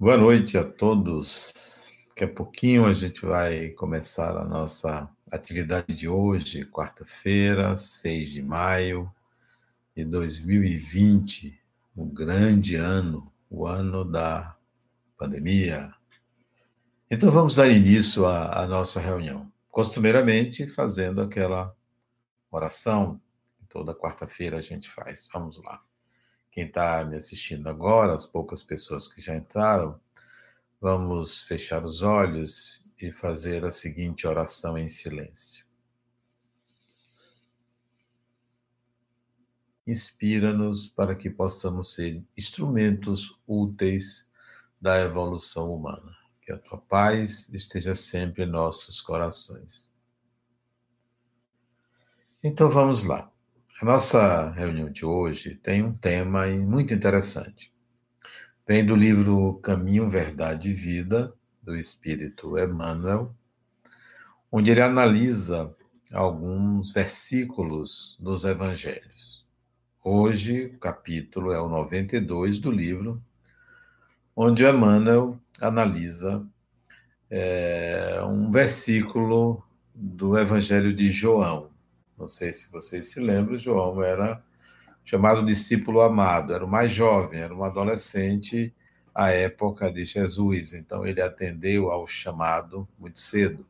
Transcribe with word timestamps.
Boa 0.00 0.16
noite 0.16 0.56
a 0.56 0.64
todos. 0.64 1.92
Daqui 2.08 2.24
a 2.24 2.28
pouquinho 2.28 2.86
a 2.86 2.94
gente 2.94 3.20
vai 3.20 3.68
começar 3.72 4.34
a 4.34 4.46
nossa 4.46 5.06
atividade 5.30 5.94
de 5.94 6.08
hoje, 6.08 6.64
quarta-feira, 6.64 7.76
6 7.76 8.32
de 8.32 8.40
maio 8.40 9.12
de 9.94 10.06
2020, 10.06 11.54
um 11.94 12.08
grande 12.08 12.76
ano, 12.76 13.30
o 13.50 13.66
ano 13.66 14.02
da 14.02 14.56
pandemia. 15.18 15.92
Então 17.10 17.30
vamos 17.30 17.56
dar 17.56 17.68
início 17.68 18.24
à, 18.24 18.62
à 18.62 18.66
nossa 18.66 18.98
reunião, 19.00 19.52
costumeiramente 19.70 20.66
fazendo 20.66 21.20
aquela 21.20 21.76
oração 22.50 23.20
que 23.58 23.66
toda 23.66 23.94
quarta-feira 23.94 24.56
a 24.56 24.62
gente 24.62 24.88
faz. 24.88 25.28
Vamos 25.30 25.62
lá 25.62 25.78
quem 26.50 26.66
está 26.66 27.04
me 27.04 27.16
assistindo 27.16 27.68
agora, 27.68 28.14
as 28.14 28.26
poucas 28.26 28.62
pessoas 28.62 29.06
que 29.06 29.20
já 29.20 29.36
entraram, 29.36 30.00
vamos 30.80 31.42
fechar 31.42 31.84
os 31.84 32.02
olhos 32.02 32.84
e 33.00 33.12
fazer 33.12 33.64
a 33.64 33.70
seguinte 33.70 34.26
oração 34.26 34.76
em 34.76 34.88
silêncio. 34.88 35.64
Inspira-nos 39.86 40.88
para 40.88 41.14
que 41.14 41.30
possamos 41.30 41.94
ser 41.94 42.22
instrumentos 42.36 43.38
úteis 43.46 44.28
da 44.80 45.00
evolução 45.00 45.74
humana. 45.74 46.16
Que 46.42 46.52
a 46.52 46.58
tua 46.58 46.78
paz 46.78 47.48
esteja 47.50 47.94
sempre 47.94 48.44
em 48.44 48.46
nossos 48.46 49.00
corações. 49.00 49.90
Então 52.42 52.70
vamos 52.70 53.04
lá. 53.04 53.30
A 53.80 53.84
nossa 53.86 54.50
reunião 54.50 54.90
de 54.90 55.06
hoje 55.06 55.54
tem 55.54 55.82
um 55.82 55.94
tema 55.94 56.46
muito 56.48 56.92
interessante. 56.92 57.72
Vem 58.68 58.84
do 58.84 58.94
livro 58.94 59.54
Caminho, 59.62 60.06
Verdade 60.06 60.68
e 60.68 60.74
Vida, 60.74 61.32
do 61.62 61.74
Espírito 61.74 62.58
Emmanuel, 62.58 63.34
onde 64.52 64.70
ele 64.70 64.82
analisa 64.82 65.74
alguns 66.12 66.92
versículos 66.92 68.18
dos 68.20 68.44
evangelhos. 68.44 69.46
Hoje, 70.04 70.66
o 70.74 70.78
capítulo 70.78 71.50
é 71.50 71.58
o 71.58 71.66
92 71.66 72.58
do 72.58 72.70
livro, 72.70 73.18
onde 74.36 74.62
Emmanuel 74.62 75.40
analisa 75.58 76.46
é, 77.30 78.20
um 78.28 78.50
versículo 78.50 79.64
do 79.94 80.36
Evangelho 80.36 80.94
de 80.94 81.10
João, 81.10 81.69
não 82.20 82.28
sei 82.28 82.52
se 82.52 82.70
vocês 82.70 83.10
se 83.10 83.18
lembram, 83.18 83.56
João 83.56 84.02
era 84.02 84.44
chamado 85.04 85.44
discípulo 85.44 86.02
amado, 86.02 86.52
era 86.52 86.64
o 86.64 86.68
mais 86.68 86.92
jovem, 86.92 87.40
era 87.40 87.54
um 87.54 87.64
adolescente 87.64 88.74
à 89.14 89.30
época 89.30 89.90
de 89.90 90.04
Jesus, 90.04 90.74
então 90.74 91.06
ele 91.06 91.22
atendeu 91.22 91.90
ao 91.90 92.06
chamado 92.06 92.86
muito 92.98 93.18
cedo. 93.18 93.66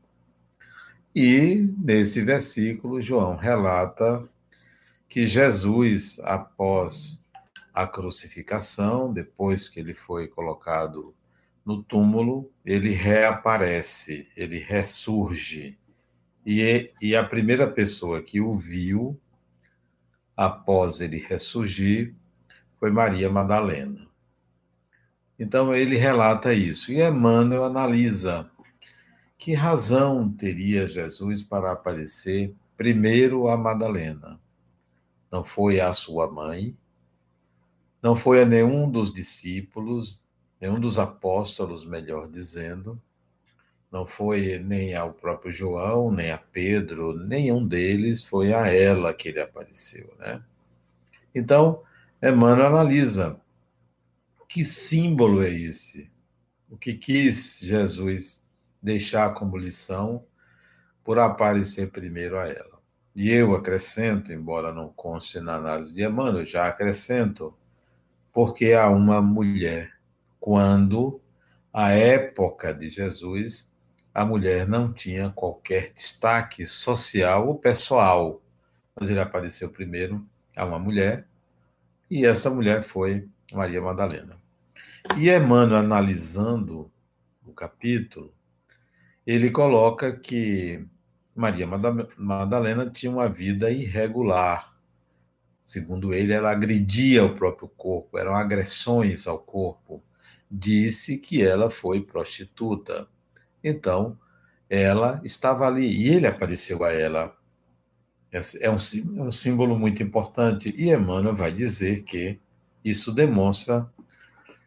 E 1.15 1.73
nesse 1.79 2.23
versículo, 2.23 3.01
João 3.01 3.37
relata 3.37 4.29
que 5.09 5.27
Jesus, 5.27 6.21
após 6.23 7.25
a 7.73 7.87
crucificação, 7.87 9.13
depois 9.13 9.69
que 9.69 9.81
ele 9.81 9.95
foi 9.95 10.29
colocado 10.29 11.15
no 11.65 11.83
túmulo, 11.83 12.51
ele 12.65 12.91
reaparece, 12.91 14.31
ele 14.37 14.59
ressurge. 14.59 15.79
E, 16.45 16.93
e 17.01 17.15
a 17.15 17.25
primeira 17.25 17.69
pessoa 17.69 18.23
que 18.23 18.41
o 18.41 18.55
viu, 18.55 19.21
após 20.37 21.01
ele 21.01 21.19
ressurgir, 21.19 22.15
foi 22.79 22.91
Maria 22.91 23.29
Madalena. 23.31 24.09
Então 25.39 25.75
ele 25.75 25.97
relata 25.97 26.53
isso. 26.53 26.93
E 26.93 27.01
Emmanuel 27.01 27.65
analisa 27.65 28.51
que 29.39 29.55
razão 29.55 30.31
teria 30.31 30.87
Jesus 30.87 31.43
para 31.43 31.73
aparecer 31.73 32.55
primeiro 32.77 33.49
a 33.49 33.57
Madalena. 33.57 34.39
Não 35.31 35.43
foi 35.43 35.81
a 35.81 35.93
sua 35.95 36.31
mãe, 36.31 36.77
não 38.03 38.17
foi 38.17 38.43
a 38.43 38.47
nenhum 38.47 38.91
dos 38.91 39.13
discípulos, 39.13 40.23
nenhum 40.61 40.79
dos 40.81 40.99
apóstolos, 40.99 41.85
melhor 41.85 42.29
dizendo, 42.29 43.01
não 43.91 44.07
foi 44.07 44.59
nem 44.59 44.95
ao 44.95 45.13
próprio 45.13 45.53
João, 45.53 46.13
nem 46.13 46.31
a 46.31 46.39
Pedro, 46.39 47.13
nenhum 47.13 47.67
deles, 47.67 48.25
foi 48.25 48.53
a 48.53 48.69
ela 48.69 49.13
que 49.13 49.29
ele 49.29 49.41
apareceu, 49.41 50.13
né? 50.19 50.43
Então, 51.35 51.83
Emmanuel 52.23 52.77
analisa 52.77 53.41
que 54.51 54.65
símbolo 54.65 55.45
é 55.45 55.49
esse? 55.49 56.11
O 56.69 56.77
que 56.77 56.93
quis 56.93 57.61
Jesus 57.61 58.45
deixar 58.83 59.33
como 59.33 59.57
lição 59.57 60.25
por 61.05 61.21
aparecer 61.21 61.93
primeiro 61.93 62.37
a 62.37 62.49
ela? 62.49 62.81
E 63.15 63.31
eu 63.31 63.55
acrescento, 63.55 64.33
embora 64.33 64.75
não 64.75 64.89
conste 64.89 65.39
na 65.39 65.55
análise 65.55 65.95
de 65.95 66.03
Emmanuel, 66.03 66.45
já 66.45 66.67
acrescento, 66.67 67.57
porque 68.33 68.73
há 68.73 68.91
uma 68.91 69.23
mulher, 69.23 69.93
quando 70.41 71.21
a 71.73 71.93
época 71.93 72.75
de 72.75 72.89
Jesus 72.89 73.70
a 74.13 74.25
mulher 74.25 74.67
não 74.69 74.93
tinha 74.93 75.31
qualquer 75.31 75.93
destaque 75.93 76.67
social 76.67 77.49
ou 77.49 77.55
pessoal. 77.55 78.43
Mas 78.99 79.09
ele 79.09 79.21
apareceu 79.21 79.69
primeiro 79.71 80.27
a 80.57 80.65
uma 80.65 80.79
mulher, 80.79 81.27
e 82.11 82.27
essa 82.27 82.51
mulher 82.51 82.83
foi 82.83 83.29
Maria 83.53 83.81
Madalena. 83.81 84.37
E 85.17 85.31
Emmanuel, 85.31 85.81
analisando 85.81 86.91
o 87.47 87.53
capítulo, 87.53 88.35
ele 89.27 89.51
coloca 89.51 90.13
que 90.13 90.85
Maria 91.35 91.67
Madalena 92.17 92.91
tinha 92.91 93.13
uma 93.13 93.29
vida 93.29 93.71
irregular. 93.71 94.77
Segundo 95.63 96.13
ele, 96.13 96.33
ela 96.33 96.51
agredia 96.51 97.25
o 97.25 97.37
próprio 97.37 97.69
corpo, 97.69 98.19
eram 98.19 98.35
agressões 98.35 99.27
ao 99.27 99.39
corpo. 99.39 100.03
Disse 100.51 101.17
que 101.17 101.43
ela 101.43 101.71
foi 101.71 102.03
prostituta. 102.03 103.09
Então, 103.63 104.19
ela 104.69 105.21
estava 105.25 105.67
ali 105.67 105.87
e 105.87 106.09
ele 106.09 106.27
apareceu 106.27 106.85
a 106.85 106.93
ela. 106.93 107.37
É 108.33 108.71
um, 108.71 108.77
é 109.17 109.23
um 109.23 109.31
símbolo 109.31 109.79
muito 109.79 110.03
importante. 110.03 110.73
E 110.77 110.93
Emmanuel 110.93 111.35
vai 111.35 111.53
dizer 111.53 112.05
que 112.05 112.39
isso 112.85 113.13
demonstra 113.13 113.91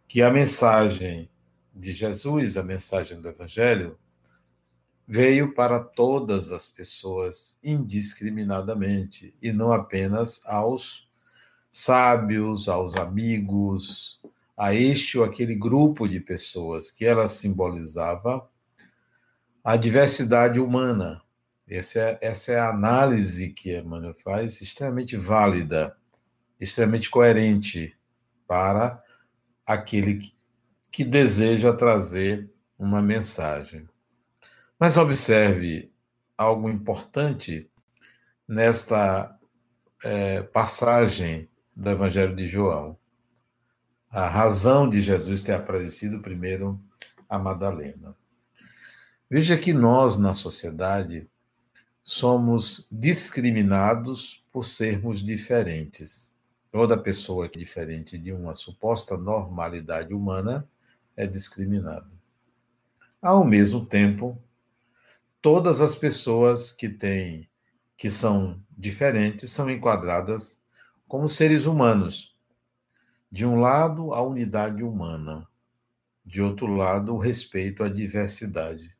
que 0.08 0.22
a 0.22 0.30
mensagem 0.30 1.30
de 1.74 1.94
Jesus, 1.94 2.58
a 2.58 2.64
mensagem 2.64 3.20
do 3.20 3.30
Evangelho, 3.30 3.98
veio 5.08 5.54
para 5.54 5.80
todas 5.80 6.52
as 6.52 6.68
pessoas 6.68 7.58
indiscriminadamente 7.64 9.34
e 9.42 9.52
não 9.52 9.72
apenas 9.72 10.46
aos 10.46 11.08
sábios, 11.72 12.70
aos 12.70 12.96
amigos, 12.96 14.22
a 14.56 14.74
este 14.74 15.18
ou 15.18 15.24
aquele 15.24 15.56
grupo 15.56 16.08
de 16.08 16.20
pessoas 16.20 16.92
que 16.92 17.04
ela 17.06 17.28
simbolizava 17.28 18.48
a 19.64 19.78
diversidade 19.78 20.60
humana. 20.60 21.22
Essa 21.68 22.00
é, 22.00 22.20
essa 22.22 22.52
é 22.52 22.60
a 22.60 22.70
análise 22.70 23.50
que 23.50 23.78
Emmanuel 23.78 24.14
faz, 24.14 24.62
extremamente 24.62 25.16
válida, 25.16 25.96
extremamente 26.60 27.10
coerente 27.10 27.96
para 28.46 29.02
aquele 29.66 30.20
que, 30.92 31.04
deseja 31.06 31.74
trazer 31.74 32.52
uma 32.78 33.02
mensagem. 33.02 33.88
Mas 34.78 34.98
observe 34.98 35.92
algo 36.38 36.70
importante 36.70 37.70
nesta 38.48 39.36
é, 40.04 40.44
passagem 40.44 41.50
do 41.76 41.90
Evangelho 41.90 42.36
de 42.36 42.46
João. 42.46 42.98
A 44.12 44.28
razão 44.28 44.88
de 44.88 45.02
Jesus 45.02 45.42
ter 45.42 45.54
aparecido 45.54 46.22
primeiro 46.22 46.80
a 47.28 47.40
Madalena. 47.40 48.16
Veja 49.30 49.58
que 49.58 49.74
nós, 49.74 50.18
na 50.18 50.34
sociedade, 50.34 51.28
somos 52.04 52.88
discriminados 52.92 54.44
por 54.52 54.64
sermos 54.64 55.24
diferentes. 55.24 56.32
Toda 56.72 56.98
pessoa 56.98 57.48
que 57.48 57.58
é 57.58 57.62
diferente 57.62 58.18
de 58.18 58.32
uma 58.34 58.54
suposta 58.54 59.18
normalidade 59.18 60.14
humana 60.14 60.68
é 61.16 61.26
discriminada. 61.26 62.12
Ao 63.22 63.46
mesmo 63.46 63.86
tempo, 63.86 64.38
todas 65.42 65.80
as 65.80 65.96
pessoas 65.96 66.72
que 66.72 66.90
têm 66.90 67.50
que 67.96 68.12
são 68.12 68.62
diferentes 68.78 69.52
são 69.52 69.70
enquadradas 69.70 70.62
como 71.08 71.28
seres 71.28 71.66
humanos. 71.66 72.36
De 73.32 73.46
um 73.46 73.60
lado, 73.60 74.14
a 74.14 74.22
unidade 74.22 74.84
humana, 74.84 75.48
de 76.26 76.42
outro 76.42 76.68
lado, 76.68 77.14
o 77.14 77.18
respeito 77.18 77.84
à 77.84 77.88
diversidade. 77.88 78.94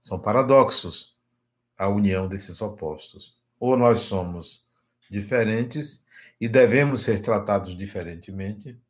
São 0.00 0.20
paradoxos 0.20 1.16
a 1.76 1.88
união 1.88 2.26
desses 2.26 2.60
opostos. 2.62 3.38
Ou 3.58 3.76
nós 3.76 4.00
somos 4.00 4.64
diferentes 5.10 6.04
e 6.40 6.48
devemos 6.48 7.02
ser 7.02 7.20
tratados 7.20 7.76
diferentemente, 7.76 8.80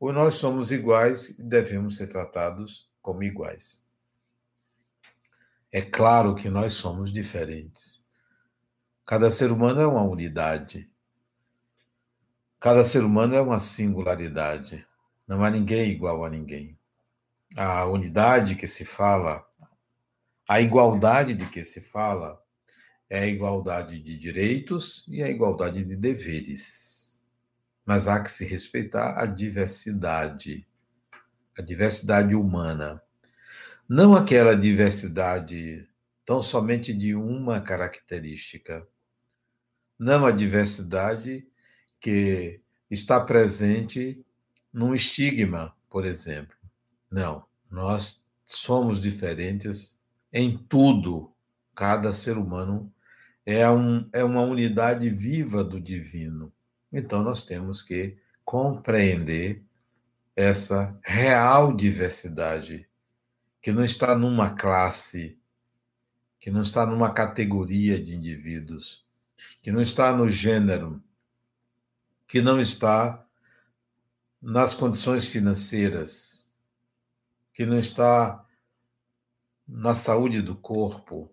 ou 0.00 0.12
nós 0.12 0.36
somos 0.36 0.70
iguais 0.70 1.38
e 1.38 1.42
devemos 1.42 1.96
ser 1.96 2.06
tratados 2.06 2.88
como 3.02 3.22
iguais. 3.22 3.84
É 5.70 5.82
claro 5.82 6.34
que 6.34 6.48
nós 6.48 6.72
somos 6.74 7.12
diferentes. 7.12 8.02
Cada 9.04 9.30
ser 9.30 9.50
humano 9.50 9.80
é 9.80 9.86
uma 9.86 10.02
unidade. 10.02 10.90
Cada 12.60 12.84
ser 12.84 13.02
humano 13.02 13.34
é 13.34 13.40
uma 13.40 13.60
singularidade. 13.60 14.86
Não 15.26 15.42
há 15.42 15.50
ninguém 15.50 15.90
igual 15.90 16.24
a 16.24 16.30
ninguém. 16.30 16.78
A 17.56 17.86
unidade 17.86 18.54
que 18.54 18.66
se 18.66 18.84
fala, 18.84 19.47
a 20.48 20.62
igualdade 20.62 21.34
de 21.34 21.44
que 21.44 21.62
se 21.62 21.82
fala, 21.82 22.42
é 23.10 23.20
a 23.20 23.26
igualdade 23.26 24.00
de 24.00 24.16
direitos 24.16 25.04
e 25.06 25.22
a 25.22 25.28
igualdade 25.28 25.84
de 25.84 25.94
deveres. 25.94 27.22
Mas 27.86 28.08
há 28.08 28.20
que 28.20 28.30
se 28.30 28.46
respeitar 28.46 29.18
a 29.18 29.26
diversidade, 29.26 30.66
a 31.56 31.60
diversidade 31.60 32.34
humana. 32.34 33.02
Não 33.86 34.16
aquela 34.16 34.56
diversidade 34.56 35.86
tão 36.24 36.40
somente 36.40 36.94
de 36.94 37.14
uma 37.14 37.60
característica. 37.60 38.86
Não 39.98 40.24
a 40.24 40.30
diversidade 40.30 41.46
que 42.00 42.60
está 42.90 43.20
presente 43.20 44.24
num 44.72 44.94
estigma, 44.94 45.74
por 45.90 46.06
exemplo. 46.06 46.56
Não, 47.10 47.44
nós 47.70 48.26
somos 48.44 49.00
diferentes 49.00 49.97
em 50.32 50.56
tudo. 50.56 51.32
Cada 51.74 52.12
ser 52.12 52.36
humano 52.36 52.92
é, 53.46 53.68
um, 53.70 54.08
é 54.12 54.22
uma 54.24 54.42
unidade 54.42 55.08
viva 55.10 55.62
do 55.62 55.80
divino. 55.80 56.52
Então, 56.92 57.22
nós 57.22 57.44
temos 57.44 57.82
que 57.82 58.16
compreender 58.44 59.62
essa 60.34 60.96
real 61.02 61.74
diversidade, 61.74 62.88
que 63.60 63.72
não 63.72 63.84
está 63.84 64.16
numa 64.16 64.50
classe, 64.50 65.38
que 66.38 66.50
não 66.50 66.62
está 66.62 66.86
numa 66.86 67.12
categoria 67.12 68.02
de 68.02 68.14
indivíduos, 68.14 69.04
que 69.60 69.72
não 69.72 69.82
está 69.82 70.16
no 70.16 70.28
gênero, 70.30 71.02
que 72.26 72.40
não 72.40 72.60
está 72.60 73.26
nas 74.40 74.74
condições 74.74 75.26
financeiras, 75.26 76.48
que 77.52 77.66
não 77.66 77.78
está 77.78 78.46
na 79.68 79.94
saúde 79.94 80.40
do 80.40 80.56
corpo, 80.56 81.30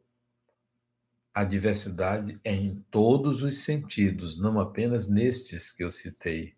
a 1.34 1.46
diversidade 1.46 2.38
é 2.44 2.54
em 2.54 2.86
todos 2.92 3.42
os 3.42 3.60
sentidos, 3.60 4.38
não 4.38 4.60
apenas 4.60 5.08
nestes 5.08 5.72
que 5.72 5.84
eu 5.84 5.90
citei. 5.90 6.54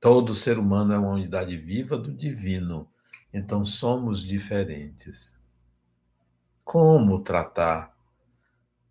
Todo 0.00 0.34
ser 0.34 0.58
humano 0.58 0.92
é 0.92 0.98
uma 0.98 1.12
unidade 1.12 1.56
viva 1.56 1.96
do 1.96 2.12
divino, 2.12 2.90
então 3.32 3.64
somos 3.64 4.20
diferentes. 4.20 5.40
Como 6.64 7.22
tratar 7.22 7.96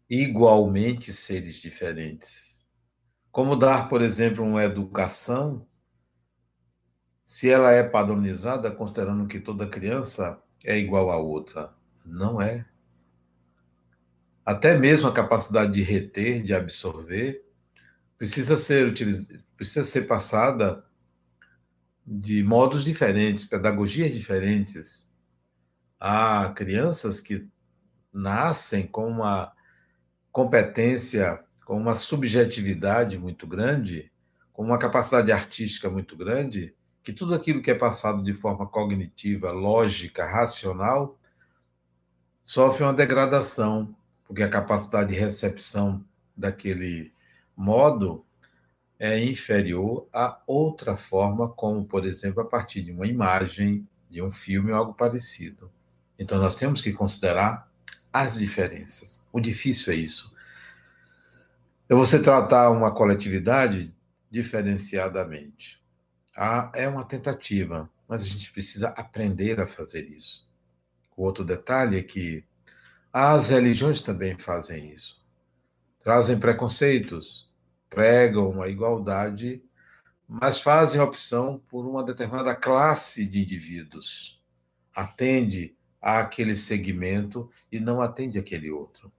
igualmente 0.09 1.13
seres 1.13 1.55
diferentes? 1.55 2.65
Como 3.29 3.57
dar, 3.57 3.89
por 3.89 4.01
exemplo, 4.01 4.45
uma 4.45 4.63
educação 4.63 5.67
se 7.23 7.49
ela 7.49 7.71
é 7.71 7.83
padronizada, 7.83 8.71
considerando 8.71 9.25
que 9.27 9.39
toda 9.39 9.67
criança 9.67 10.41
é 10.63 10.77
igual 10.77 11.11
a 11.11 11.17
outra? 11.17 11.73
Não 12.05 12.41
é 12.41 12.65
até 14.45 14.77
mesmo 14.77 15.07
a 15.07 15.13
capacidade 15.13 15.71
de 15.71 15.81
reter, 15.81 16.43
de 16.43 16.53
absorver, 16.53 17.45
precisa 18.17 18.57
ser 18.57 18.87
utilizada, 18.87 19.43
precisa 19.55 19.83
ser 19.83 20.07
passada 20.07 20.83
de 22.05 22.43
modos 22.43 22.83
diferentes, 22.83 23.45
pedagogias 23.45 24.11
diferentes. 24.11 25.11
Há 25.99 26.51
crianças 26.55 27.21
que 27.21 27.47
nascem 28.11 28.87
com 28.87 29.07
uma 29.07 29.53
competência, 30.31 31.39
com 31.65 31.77
uma 31.77 31.95
subjetividade 31.95 33.17
muito 33.17 33.45
grande, 33.45 34.11
com 34.51 34.63
uma 34.63 34.79
capacidade 34.79 35.31
artística 35.31 35.89
muito 35.89 36.17
grande, 36.17 36.75
que 37.03 37.11
tudo 37.11 37.33
aquilo 37.33 37.61
que 37.61 37.71
é 37.71 37.75
passado 37.75 38.23
de 38.23 38.33
forma 38.33 38.67
cognitiva, 38.67 39.51
lógica, 39.51 40.25
racional, 40.25 41.17
sofre 42.41 42.83
uma 42.83 42.93
degradação 42.93 43.95
porque 44.31 44.43
a 44.43 44.49
capacidade 44.49 45.13
de 45.13 45.19
recepção 45.19 46.05
daquele 46.37 47.11
modo 47.53 48.25
é 48.97 49.21
inferior 49.21 50.07
a 50.13 50.39
outra 50.47 50.95
forma, 50.95 51.49
como, 51.49 51.83
por 51.83 52.05
exemplo, 52.05 52.41
a 52.41 52.45
partir 52.45 52.81
de 52.81 52.93
uma 52.93 53.05
imagem, 53.05 53.85
de 54.09 54.21
um 54.21 54.31
filme 54.31 54.71
ou 54.71 54.77
algo 54.77 54.93
parecido. 54.93 55.69
Então, 56.17 56.39
nós 56.39 56.55
temos 56.55 56.81
que 56.81 56.93
considerar 56.93 57.69
as 58.13 58.35
diferenças. 58.35 59.27
O 59.33 59.41
difícil 59.41 59.91
é 59.91 59.97
isso. 59.97 60.33
É 61.89 61.93
você 61.93 62.21
tratar 62.21 62.69
uma 62.69 62.93
coletividade 62.93 63.93
diferenciadamente. 64.29 65.80
Ah, 66.35 66.71
é 66.73 66.87
uma 66.87 67.03
tentativa, 67.03 67.89
mas 68.07 68.21
a 68.23 68.25
gente 68.25 68.51
precisa 68.51 68.89
aprender 68.89 69.59
a 69.59 69.67
fazer 69.67 70.09
isso. 70.09 70.49
O 71.15 71.23
outro 71.23 71.43
detalhe 71.43 71.97
é 71.97 72.03
que 72.03 72.45
as 73.11 73.49
religiões 73.49 74.01
também 74.01 74.37
fazem 74.37 74.91
isso. 74.91 75.21
Trazem 76.01 76.39
preconceitos, 76.39 77.51
pregam 77.89 78.61
a 78.61 78.69
igualdade, 78.69 79.61
mas 80.27 80.61
fazem 80.61 81.01
opção 81.01 81.61
por 81.67 81.85
uma 81.85 82.03
determinada 82.03 82.55
classe 82.55 83.27
de 83.27 83.41
indivíduos. 83.41 84.41
Atende 84.95 85.75
àquele 86.01 86.55
segmento 86.55 87.49
e 87.69 87.79
não 87.79 88.01
atende 88.01 88.39
aquele 88.39 88.71
outro. 88.71 89.11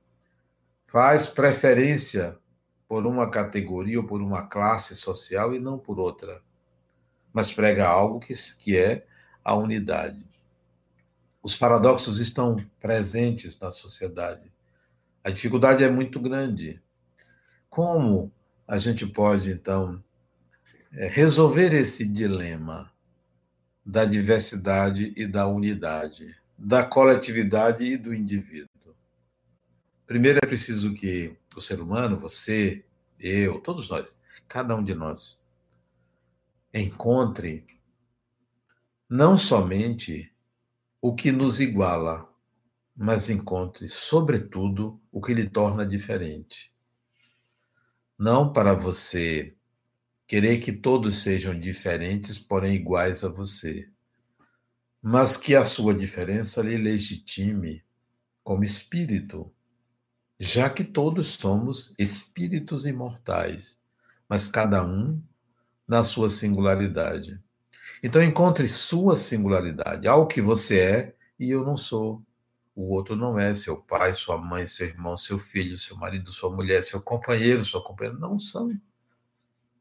Faz 0.86 1.26
preferência 1.26 2.38
por 2.88 3.06
uma 3.06 3.30
categoria 3.30 4.00
ou 4.00 4.06
por 4.06 4.20
uma 4.20 4.46
classe 4.46 4.96
social 4.96 5.54
e 5.54 5.60
não 5.60 5.78
por 5.78 5.98
outra. 5.98 6.42
Mas 7.32 7.52
prega 7.52 7.86
algo 7.88 8.20
que, 8.20 8.34
que 8.58 8.76
é 8.76 9.06
a 9.44 9.54
unidade. 9.54 10.26
Os 11.42 11.56
paradoxos 11.56 12.20
estão 12.20 12.56
presentes 12.80 13.58
na 13.58 13.70
sociedade. 13.70 14.52
A 15.24 15.30
dificuldade 15.30 15.82
é 15.82 15.90
muito 15.90 16.20
grande. 16.20 16.80
Como 17.68 18.32
a 18.66 18.78
gente 18.78 19.06
pode, 19.06 19.50
então, 19.50 20.02
é, 20.92 21.08
resolver 21.08 21.72
esse 21.72 22.06
dilema 22.06 22.92
da 23.84 24.04
diversidade 24.04 25.12
e 25.16 25.26
da 25.26 25.48
unidade, 25.48 26.36
da 26.56 26.84
coletividade 26.84 27.84
e 27.84 27.96
do 27.96 28.14
indivíduo? 28.14 28.68
Primeiro 30.06 30.38
é 30.38 30.46
preciso 30.46 30.94
que 30.94 31.36
o 31.56 31.60
ser 31.60 31.80
humano, 31.80 32.16
você, 32.18 32.84
eu, 33.18 33.58
todos 33.60 33.88
nós, 33.88 34.18
cada 34.46 34.76
um 34.76 34.84
de 34.84 34.94
nós, 34.94 35.41
encontre 36.72 37.66
não 39.08 39.36
somente 39.36 40.32
o 41.00 41.14
que 41.14 41.30
nos 41.30 41.60
iguala, 41.60 42.32
mas 42.96 43.28
encontre, 43.28 43.88
sobretudo, 43.88 44.98
o 45.10 45.20
que 45.20 45.34
lhe 45.34 45.48
torna 45.48 45.84
diferente. 45.84 46.72
Não 48.18 48.52
para 48.52 48.72
você 48.72 49.54
querer 50.26 50.60
que 50.60 50.72
todos 50.72 51.18
sejam 51.18 51.58
diferentes, 51.58 52.38
porém 52.38 52.74
iguais 52.74 53.22
a 53.22 53.28
você, 53.28 53.90
mas 55.02 55.36
que 55.36 55.54
a 55.54 55.66
sua 55.66 55.94
diferença 55.94 56.62
lhe 56.62 56.78
legitime 56.78 57.84
como 58.42 58.64
espírito, 58.64 59.52
já 60.38 60.70
que 60.70 60.84
todos 60.84 61.28
somos 61.28 61.94
espíritos 61.98 62.86
imortais, 62.86 63.78
mas 64.26 64.48
cada 64.48 64.82
um 64.82 65.22
na 65.86 66.04
sua 66.04 66.28
singularidade. 66.28 67.40
Então 68.02 68.22
encontre 68.22 68.68
sua 68.68 69.16
singularidade, 69.16 70.08
algo 70.08 70.26
que 70.26 70.40
você 70.40 70.80
é 70.80 71.16
e 71.38 71.50
eu 71.50 71.64
não 71.64 71.76
sou. 71.76 72.22
O 72.74 72.94
outro 72.94 73.14
não 73.14 73.38
é 73.38 73.52
seu 73.52 73.82
pai, 73.82 74.14
sua 74.14 74.38
mãe, 74.38 74.66
seu 74.66 74.86
irmão, 74.86 75.16
seu 75.16 75.38
filho, 75.38 75.76
seu 75.76 75.96
marido, 75.96 76.32
sua 76.32 76.50
mulher, 76.50 76.82
seu 76.82 77.02
companheiro, 77.02 77.64
sua 77.64 77.84
companheira. 77.84 78.18
Não 78.18 78.38
são. 78.38 78.72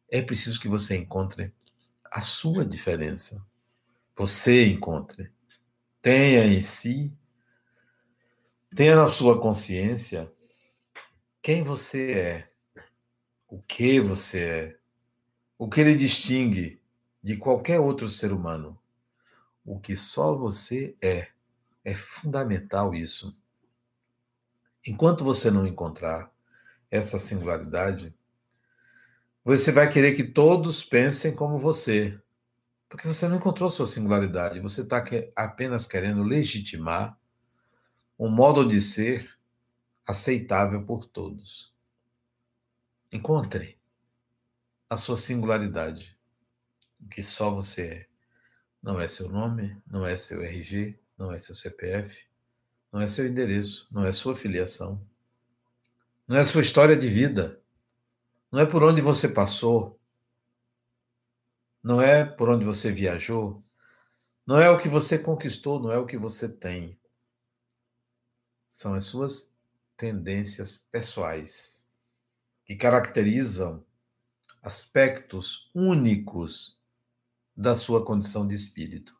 É 0.09 0.21
preciso 0.21 0.59
que 0.59 0.67
você 0.67 0.97
encontre 0.97 1.53
a 2.11 2.21
sua 2.21 2.65
diferença. 2.65 3.43
Você 4.15 4.65
encontre. 4.65 5.31
Tenha 6.01 6.45
em 6.45 6.59
si, 6.61 7.15
tenha 8.75 8.95
na 8.95 9.07
sua 9.07 9.39
consciência 9.39 10.31
quem 11.41 11.63
você 11.63 12.11
é, 12.11 12.51
o 13.47 13.61
que 13.61 13.99
você 13.99 14.43
é, 14.43 14.79
o 15.61 15.69
que 15.69 15.83
lhe 15.83 15.95
distingue 15.95 16.81
de 17.21 17.37
qualquer 17.37 17.79
outro 17.79 18.09
ser 18.09 18.33
humano. 18.33 18.81
O 19.63 19.79
que 19.79 19.95
só 19.95 20.35
você 20.35 20.97
é. 20.99 21.27
É 21.85 21.93
fundamental 21.93 22.95
isso. 22.95 23.37
Enquanto 24.87 25.23
você 25.23 25.51
não 25.51 25.67
encontrar 25.67 26.31
essa 26.89 27.19
singularidade, 27.19 28.11
você 29.45 29.71
vai 29.71 29.87
querer 29.87 30.15
que 30.15 30.23
todos 30.23 30.83
pensem 30.83 31.35
como 31.35 31.59
você. 31.59 32.19
Porque 32.89 33.07
você 33.07 33.27
não 33.27 33.37
encontrou 33.37 33.69
sua 33.69 33.85
singularidade, 33.85 34.59
você 34.59 34.81
está 34.81 35.05
apenas 35.35 35.85
querendo 35.85 36.23
legitimar 36.23 37.15
um 38.17 38.29
modo 38.29 38.67
de 38.67 38.81
ser 38.81 39.29
aceitável 40.07 40.83
por 40.83 41.05
todos. 41.05 41.71
Encontre 43.11 43.79
a 44.91 44.97
sua 44.97 45.15
singularidade, 45.15 46.19
que 47.09 47.23
só 47.23 47.49
você 47.49 47.81
é. 47.81 48.07
Não 48.83 48.99
é 48.99 49.07
seu 49.07 49.29
nome, 49.29 49.81
não 49.87 50.05
é 50.05 50.17
seu 50.17 50.41
RG, 50.41 50.99
não 51.17 51.31
é 51.31 51.39
seu 51.39 51.55
CPF, 51.55 52.27
não 52.91 52.99
é 52.99 53.07
seu 53.07 53.25
endereço, 53.25 53.87
não 53.89 54.05
é 54.05 54.11
sua 54.11 54.35
filiação, 54.35 55.01
não 56.27 56.35
é 56.35 56.43
sua 56.43 56.61
história 56.61 56.97
de 56.97 57.07
vida, 57.07 57.63
não 58.51 58.59
é 58.59 58.65
por 58.65 58.83
onde 58.83 58.99
você 58.99 59.29
passou, 59.29 59.97
não 61.81 62.01
é 62.01 62.25
por 62.25 62.49
onde 62.49 62.65
você 62.65 62.91
viajou, 62.91 63.63
não 64.45 64.59
é 64.59 64.69
o 64.69 64.77
que 64.77 64.89
você 64.89 65.17
conquistou, 65.17 65.79
não 65.79 65.89
é 65.89 65.97
o 65.97 66.05
que 66.05 66.17
você 66.17 66.49
tem. 66.49 66.99
São 68.67 68.93
as 68.93 69.05
suas 69.05 69.55
tendências 69.95 70.85
pessoais 70.91 71.87
que 72.65 72.75
caracterizam 72.75 73.85
aspectos 74.61 75.71
únicos 75.73 76.79
da 77.55 77.75
sua 77.75 78.05
condição 78.05 78.47
de 78.47 78.55
espírito. 78.55 79.19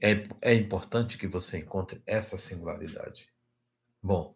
É, 0.00 0.28
é 0.40 0.54
importante 0.54 1.18
que 1.18 1.26
você 1.26 1.58
encontre 1.58 2.02
essa 2.06 2.36
singularidade. 2.36 3.28
Bom, 4.02 4.34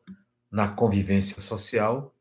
na 0.51 0.69
convivência 0.69 1.41
social, 1.41 2.15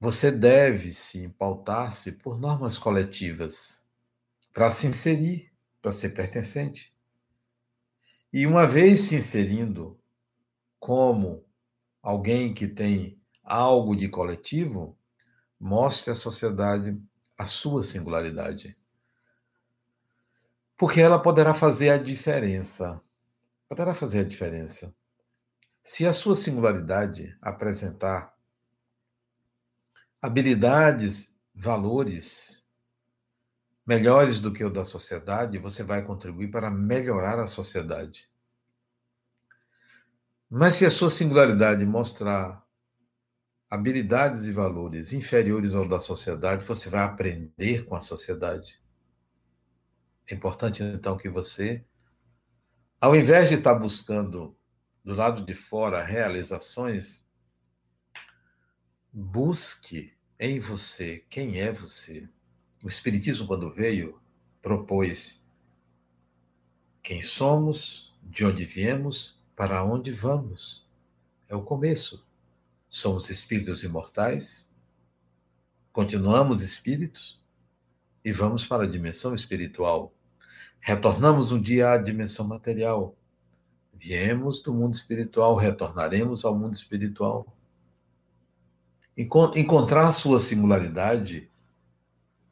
você 0.00 0.30
deve 0.30 0.92
se 0.92 1.28
pautar-se 1.30 2.12
por 2.12 2.38
normas 2.38 2.78
coletivas 2.78 3.84
para 4.52 4.72
se 4.72 4.86
inserir, 4.86 5.52
para 5.80 5.92
ser 5.92 6.10
pertencente. 6.10 6.92
E 8.32 8.46
uma 8.46 8.66
vez 8.66 9.00
se 9.02 9.14
inserindo 9.14 9.98
como 10.78 11.44
alguém 12.02 12.52
que 12.52 12.66
tem 12.66 13.20
algo 13.42 13.94
de 13.94 14.08
coletivo, 14.08 14.97
mostre 15.58 16.10
à 16.10 16.14
sociedade 16.14 17.00
a 17.36 17.46
sua 17.46 17.82
singularidade. 17.82 18.76
Porque 20.76 21.00
ela 21.00 21.18
poderá 21.18 21.54
fazer 21.54 21.90
a 21.90 21.98
diferença. 21.98 23.00
Poderá 23.68 23.94
fazer 23.94 24.20
a 24.20 24.24
diferença. 24.24 24.94
Se 25.82 26.06
a 26.06 26.12
sua 26.12 26.36
singularidade 26.36 27.36
apresentar 27.40 28.34
habilidades, 30.20 31.38
valores 31.54 32.58
melhores 33.88 34.38
do 34.38 34.52
que 34.52 34.62
o 34.62 34.68
da 34.68 34.84
sociedade, 34.84 35.56
você 35.56 35.82
vai 35.82 36.04
contribuir 36.04 36.50
para 36.50 36.70
melhorar 36.70 37.38
a 37.38 37.46
sociedade. 37.46 38.28
Mas 40.50 40.74
se 40.74 40.84
a 40.84 40.90
sua 40.90 41.08
singularidade 41.08 41.86
mostrar 41.86 42.62
habilidades 43.70 44.46
e 44.46 44.52
valores 44.52 45.12
inferiores 45.12 45.74
ao 45.74 45.86
da 45.86 46.00
sociedade, 46.00 46.64
você 46.64 46.88
vai 46.88 47.02
aprender 47.02 47.84
com 47.84 47.94
a 47.94 48.00
sociedade. 48.00 48.80
É 50.26 50.34
importante, 50.34 50.82
então, 50.82 51.16
que 51.16 51.28
você, 51.28 51.84
ao 53.00 53.14
invés 53.14 53.48
de 53.48 53.56
estar 53.56 53.74
buscando 53.74 54.56
do 55.04 55.14
lado 55.14 55.44
de 55.44 55.54
fora 55.54 56.02
realizações, 56.02 57.26
busque 59.12 60.12
em 60.38 60.58
você 60.60 61.24
quem 61.30 61.60
é 61.60 61.72
você. 61.72 62.28
O 62.82 62.88
Espiritismo, 62.88 63.46
quando 63.46 63.72
veio, 63.72 64.20
propôs 64.60 65.44
quem 67.02 67.22
somos, 67.22 68.14
de 68.22 68.44
onde 68.44 68.64
viemos, 68.64 69.42
para 69.56 69.82
onde 69.82 70.12
vamos. 70.12 70.86
É 71.48 71.56
o 71.56 71.62
começo. 71.62 72.27
Somos 72.88 73.28
espíritos 73.28 73.82
imortais, 73.82 74.72
continuamos 75.92 76.62
espíritos 76.62 77.38
e 78.24 78.32
vamos 78.32 78.64
para 78.64 78.84
a 78.84 78.86
dimensão 78.86 79.34
espiritual. 79.34 80.14
Retornamos 80.80 81.52
um 81.52 81.60
dia 81.60 81.92
à 81.92 81.98
dimensão 81.98 82.46
material. 82.46 83.14
Viemos 83.92 84.62
do 84.62 84.72
mundo 84.72 84.94
espiritual, 84.94 85.54
retornaremos 85.54 86.46
ao 86.46 86.56
mundo 86.56 86.74
espiritual. 86.74 87.54
Encontrar 89.16 90.12
sua 90.12 90.40
singularidade 90.40 91.50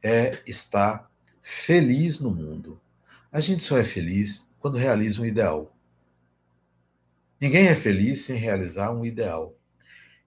é 0.03 0.43
estar 0.47 1.11
feliz 1.41 2.21
no 2.21 2.31
mundo. 2.31 2.79
A 3.33 3.41
gente 3.41 3.63
só 3.63 3.79
é 3.79 3.85
feliz 3.85 4.53
quando 4.59 4.77
realiza 4.77 5.23
um 5.23 5.27
ideal. 5.27 5.75
Ninguém 7.41 7.69
é 7.69 7.75
feliz 7.75 8.23
sem 8.25 8.37
realizar 8.37 8.93
um 8.93 9.05
ideal. 9.05 9.56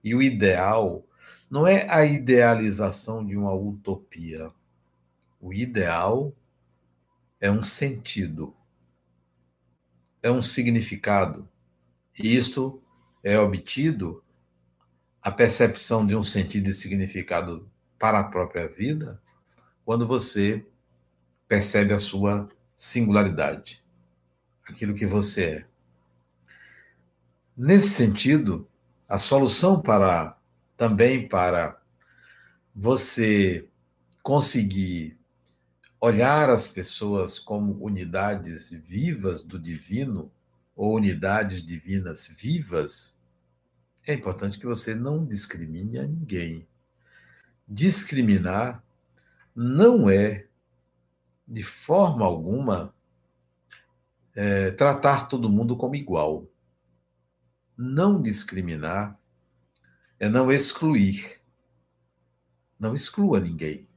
E 0.02 0.14
o 0.14 0.22
ideal 0.22 1.06
não 1.50 1.66
é 1.66 1.90
a 1.90 2.04
idealização 2.04 3.24
de 3.24 3.36
uma 3.36 3.52
utopia. 3.52 4.50
O 5.40 5.52
ideal 5.52 6.34
é 7.40 7.50
um 7.50 7.62
sentido, 7.62 8.54
é 10.22 10.30
um 10.30 10.40
significado. 10.40 11.48
E 12.18 12.36
isto 12.36 12.82
é 13.22 13.38
obtido 13.38 14.22
a 15.22 15.30
percepção 15.30 16.06
de 16.06 16.14
um 16.14 16.22
sentido 16.22 16.68
e 16.68 16.72
significado 16.72 17.70
para 17.98 18.20
a 18.20 18.24
própria 18.24 18.68
vida 18.68 19.20
quando 19.84 20.06
você 20.06 20.64
percebe 21.48 21.92
a 21.92 21.98
sua 21.98 22.48
singularidade, 22.76 23.82
aquilo 24.66 24.94
que 24.94 25.04
você 25.04 25.44
é. 25.44 25.66
Nesse 27.56 27.90
sentido, 27.90 28.69
a 29.10 29.18
solução 29.18 29.82
para 29.82 30.38
também 30.76 31.28
para 31.28 31.82
você 32.72 33.68
conseguir 34.22 35.18
olhar 36.00 36.48
as 36.48 36.68
pessoas 36.68 37.36
como 37.36 37.84
unidades 37.84 38.70
vivas 38.70 39.44
do 39.44 39.58
divino 39.58 40.30
ou 40.76 40.94
unidades 40.94 41.66
divinas 41.66 42.28
vivas 42.28 43.18
é 44.06 44.14
importante 44.14 44.58
que 44.60 44.64
você 44.64 44.94
não 44.94 45.26
discrimine 45.26 45.98
a 45.98 46.06
ninguém. 46.06 46.66
Discriminar 47.66 48.82
não 49.54 50.08
é, 50.08 50.46
de 51.46 51.64
forma 51.64 52.24
alguma, 52.24 52.94
é, 54.34 54.70
tratar 54.70 55.26
todo 55.26 55.50
mundo 55.50 55.76
como 55.76 55.96
igual. 55.96 56.49
Não 57.82 58.20
discriminar 58.20 59.18
é 60.18 60.28
não 60.28 60.52
excluir. 60.52 61.40
Não 62.78 62.92
exclua 62.92 63.40
ninguém. 63.40 63.88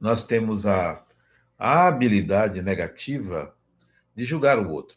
Nós 0.00 0.26
temos 0.26 0.66
a, 0.66 1.06
a 1.58 1.86
habilidade 1.86 2.62
negativa 2.62 3.54
de 4.14 4.24
julgar 4.24 4.58
o 4.58 4.70
outro 4.70 4.96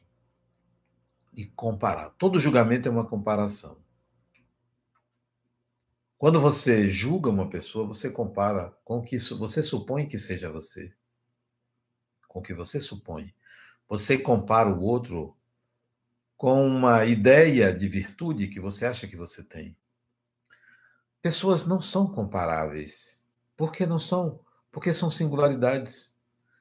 e 1.36 1.46
comparar. 1.46 2.12
Todo 2.12 2.40
julgamento 2.40 2.88
é 2.88 2.92
uma 2.92 3.06
comparação. 3.06 3.84
Quando 6.18 6.40
você 6.40 6.90
julga 6.90 7.30
uma 7.30 7.50
pessoa, 7.50 7.86
você 7.86 8.10
compara 8.10 8.74
com 8.86 9.00
o 9.00 9.04
que 9.04 9.18
você 9.18 9.62
supõe 9.62 10.08
que 10.08 10.18
seja 10.18 10.50
você. 10.50 10.94
Com 12.30 12.40
o 12.40 12.42
que 12.42 12.54
você 12.54 12.80
supõe. 12.80 13.36
Você 13.90 14.18
compara 14.18 14.70
o 14.70 14.80
outro 14.80 15.38
com 16.40 16.66
uma 16.66 17.04
ideia 17.04 17.76
de 17.76 17.86
virtude 17.90 18.48
que 18.48 18.62
você 18.62 18.86
acha 18.86 19.06
que 19.06 19.18
você 19.18 19.44
tem. 19.44 19.76
Pessoas 21.22 21.66
não 21.66 21.82
são 21.82 22.08
comparáveis. 22.08 23.28
Por 23.58 23.74
que 23.74 23.86
não 23.86 24.00
são? 24.00 24.40
Porque 24.72 24.94
são 24.94 25.12
singularidades. 25.12 26.18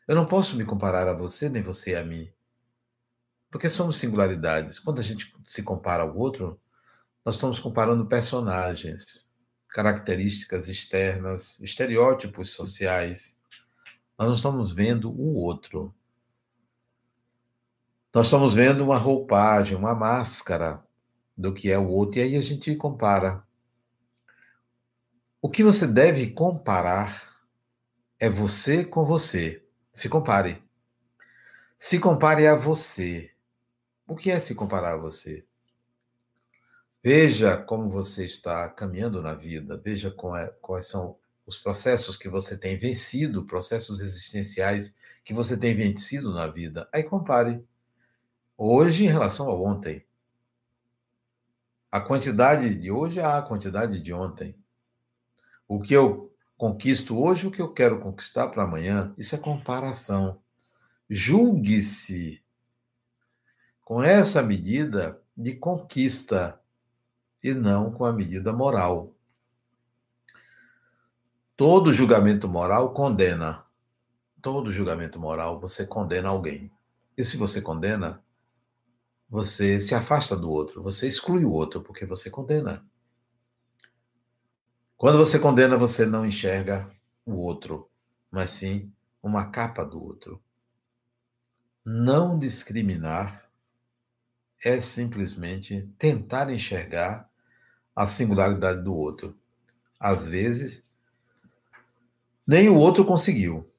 Eu 0.09 0.17
não 0.17 0.27
posso 0.27 0.57
me 0.57 0.65
comparar 0.65 1.07
a 1.07 1.15
você, 1.15 1.49
nem 1.49 1.63
você 1.63 1.95
a 1.95 2.05
mim. 2.05 2.29
Porque 3.53 3.71
somos 3.71 3.99
singularidades. 3.99 4.81
Quando 4.81 4.99
a 4.99 5.03
gente 5.03 5.33
se 5.47 5.63
compara 5.63 6.03
ao 6.03 6.17
outro, 6.17 6.61
nós 7.25 7.37
estamos 7.37 7.61
comparando 7.61 8.05
personagens 8.05 9.31
características 9.69 10.69
externas, 10.69 11.61
estereótipos 11.61 12.51
sociais. 12.51 13.41
Nós 14.19 14.27
não 14.27 14.35
estamos 14.35 14.73
vendo 14.73 15.09
o 15.09 15.37
outro. 15.37 15.95
Nós 18.15 18.27
estamos 18.27 18.55
vendo 18.55 18.83
uma 18.83 18.97
roupagem, 18.97 19.77
uma 19.77 19.95
máscara 19.95 20.83
do 21.37 21.53
que 21.53 21.71
é 21.71 21.79
o 21.79 21.89
outro, 21.89 22.19
e 22.19 22.23
aí 22.23 22.37
a 22.37 22.41
gente 22.41 22.75
compara. 22.75 23.45
O 25.43 25.49
que 25.51 25.63
você 25.63 25.87
deve 25.87 26.31
comparar 26.31 27.39
é 28.19 28.29
você 28.29 28.85
com 28.85 29.05
você. 29.05 29.63
Se 29.93 30.09
compare. 30.09 30.63
Se 31.77 31.99
compare 31.99 32.47
a 32.47 32.55
você. 32.55 33.31
O 34.07 34.17
que 34.17 34.31
é 34.31 34.41
se 34.41 34.55
comparar 34.55 34.95
a 34.95 34.97
você? 34.97 35.45
Veja 37.05 37.57
como 37.59 37.91
você 37.91 38.25
está 38.25 38.69
caminhando 38.71 39.23
na 39.23 39.35
vida, 39.35 39.77
veja 39.77 40.09
é, 40.09 40.47
quais 40.61 40.87
são 40.87 41.17
os 41.47 41.59
processos 41.59 42.17
que 42.17 42.29
você 42.29 42.59
tem 42.59 42.77
vencido, 42.77 43.45
processos 43.45 44.01
existenciais 44.01 44.97
que 45.25 45.35
você 45.35 45.57
tem 45.57 45.75
vencido 45.75 46.33
na 46.33 46.47
vida. 46.47 46.89
Aí 46.93 47.03
compare 47.03 47.65
hoje 48.59 49.05
em 49.05 49.09
relação 49.09 49.49
ao 49.49 49.63
ontem. 49.63 50.05
A 51.91 52.01
quantidade 52.01 52.75
de 52.75 52.91
hoje 52.91 53.21
é 53.21 53.25
a 53.25 53.41
quantidade 53.41 54.01
de 54.01 54.13
ontem. 54.13 54.55
O 55.67 55.81
que 55.81 55.95
eu 55.95 56.35
conquisto 56.57 57.19
hoje, 57.19 57.47
o 57.47 57.51
que 57.53 57.63
eu 57.63 57.73
quero 57.73 58.01
conquistar 58.01 58.49
para 58.49 58.65
amanhã, 58.65 59.15
isso 59.17 59.35
é 59.37 59.39
comparação. 59.39 60.43
Julgue-se 61.09 62.43
com 63.83 64.03
essa 64.03 64.43
medida 64.43 65.23
de 65.37 65.55
conquista 65.55 66.61
e 67.43 67.55
não 67.55 67.93
com 67.93 68.05
a 68.05 68.13
medida 68.13 68.53
moral. 68.53 69.15
Todo 71.57 71.93
julgamento 71.93 72.49
moral 72.49 72.93
condena. 72.93 73.65
Todo 74.43 74.71
julgamento 74.71 75.19
moral 75.19 75.59
você 75.59 75.87
condena 75.87 76.29
alguém. 76.29 76.71
E 77.17 77.25
se 77.25 77.37
você 77.37 77.63
condena, 77.63 78.23
você 79.29 79.81
se 79.81 79.95
afasta 79.95 80.37
do 80.37 80.51
outro, 80.51 80.83
você 80.83 81.07
exclui 81.07 81.45
o 81.45 81.53
outro 81.53 81.83
porque 81.83 82.07
você 82.07 82.31
condena. 82.31 82.85
Quando 84.97 85.19
você 85.19 85.39
condena, 85.39 85.77
você 85.77 86.05
não 86.05 86.27
enxerga 86.27 86.91
o 87.25 87.35
outro, 87.35 87.89
mas 88.31 88.51
sim 88.51 88.93
uma 89.23 89.51
capa 89.51 89.85
do 89.85 90.03
outro. 90.03 90.43
Não 91.85 92.39
discriminar 92.39 93.49
é 94.65 94.81
simplesmente 94.81 95.89
tentar 95.99 96.51
enxergar 96.51 97.31
a 97.95 98.07
singularidade 98.07 98.83
do 98.83 98.95
outro. 98.95 99.39
Às 100.01 100.27
vezes, 100.27 100.85
nem 102.47 102.69
o 102.69 102.77
outro 102.77 103.05
conseguiu. 103.05 103.71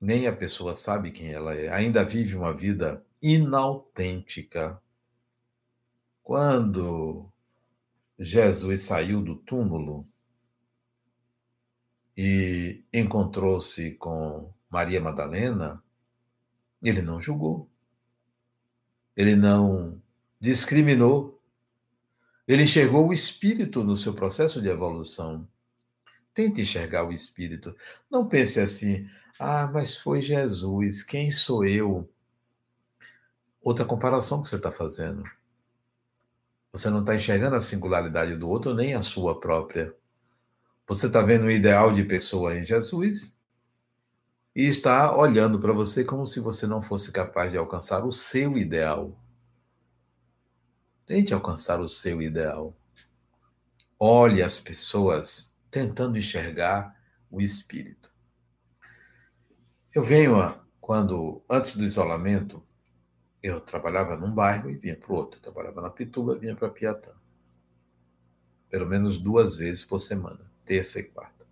Nem 0.00 0.26
a 0.26 0.34
pessoa 0.34 0.74
sabe 0.74 1.12
quem 1.12 1.32
ela 1.32 1.54
é. 1.54 1.68
Ainda 1.68 2.04
vive 2.04 2.36
uma 2.36 2.52
vida 2.52 3.05
inautêntica. 3.22 4.80
Quando 6.22 7.30
Jesus 8.18 8.84
saiu 8.84 9.22
do 9.22 9.36
túmulo 9.36 10.06
e 12.16 12.82
encontrou-se 12.92 13.92
com 13.92 14.52
Maria 14.70 15.00
Madalena, 15.00 15.82
ele 16.82 17.02
não 17.02 17.20
julgou. 17.20 17.68
Ele 19.16 19.36
não 19.36 20.00
discriminou. 20.40 21.40
Ele 22.46 22.62
enxergou 22.62 23.08
o 23.08 23.12
espírito 23.12 23.82
no 23.82 23.96
seu 23.96 24.14
processo 24.14 24.60
de 24.60 24.68
evolução. 24.68 25.48
Tente 26.32 26.60
enxergar 26.60 27.04
o 27.04 27.12
espírito. 27.12 27.74
Não 28.10 28.28
pense 28.28 28.60
assim: 28.60 29.08
ah, 29.38 29.66
mas 29.66 29.96
foi 29.96 30.22
Jesus, 30.22 31.02
quem 31.02 31.30
sou 31.30 31.64
eu? 31.64 32.08
Outra 33.62 33.84
comparação 33.84 34.42
que 34.42 34.48
você 34.48 34.56
está 34.56 34.70
fazendo. 34.70 35.24
Você 36.72 36.90
não 36.90 37.00
está 37.00 37.14
enxergando 37.14 37.56
a 37.56 37.60
singularidade 37.60 38.36
do 38.36 38.48
outro 38.48 38.74
nem 38.74 38.94
a 38.94 39.02
sua 39.02 39.40
própria. 39.40 39.94
Você 40.86 41.06
está 41.06 41.22
vendo 41.22 41.46
o 41.46 41.50
ideal 41.50 41.92
de 41.92 42.04
pessoa 42.04 42.56
em 42.56 42.64
Jesus 42.64 43.36
e 44.54 44.66
está 44.66 45.16
olhando 45.16 45.58
para 45.58 45.72
você 45.72 46.04
como 46.04 46.26
se 46.26 46.40
você 46.40 46.66
não 46.66 46.80
fosse 46.80 47.12
capaz 47.12 47.50
de 47.50 47.58
alcançar 47.58 48.04
o 48.04 48.12
seu 48.12 48.56
ideal. 48.56 49.18
Tente 51.04 51.32
alcançar 51.32 51.80
o 51.80 51.88
seu 51.88 52.20
ideal. 52.20 52.76
Olhe 53.98 54.42
as 54.42 54.58
pessoas 54.58 55.58
tentando 55.70 56.18
enxergar 56.18 56.94
o 57.30 57.40
espírito. 57.40 58.12
Eu 59.94 60.02
venho, 60.02 60.58
quando, 60.80 61.42
antes 61.48 61.76
do 61.76 61.84
isolamento, 61.84 62.65
eu 63.46 63.60
trabalhava 63.60 64.16
num 64.16 64.34
bairro 64.34 64.70
e 64.70 64.76
vinha 64.76 64.96
para 64.96 65.12
o 65.12 65.16
outro. 65.16 65.38
Eu 65.38 65.42
trabalhava 65.42 65.80
na 65.80 65.90
Pituba 65.90 66.34
e 66.34 66.38
vinha 66.38 66.56
para 66.56 66.68
Piatã. 66.68 67.12
Pelo 68.68 68.86
menos 68.86 69.18
duas 69.18 69.56
vezes 69.56 69.84
por 69.84 69.98
semana, 69.98 70.50
terça 70.64 70.98
e 70.98 71.04
quarta. 71.04 71.46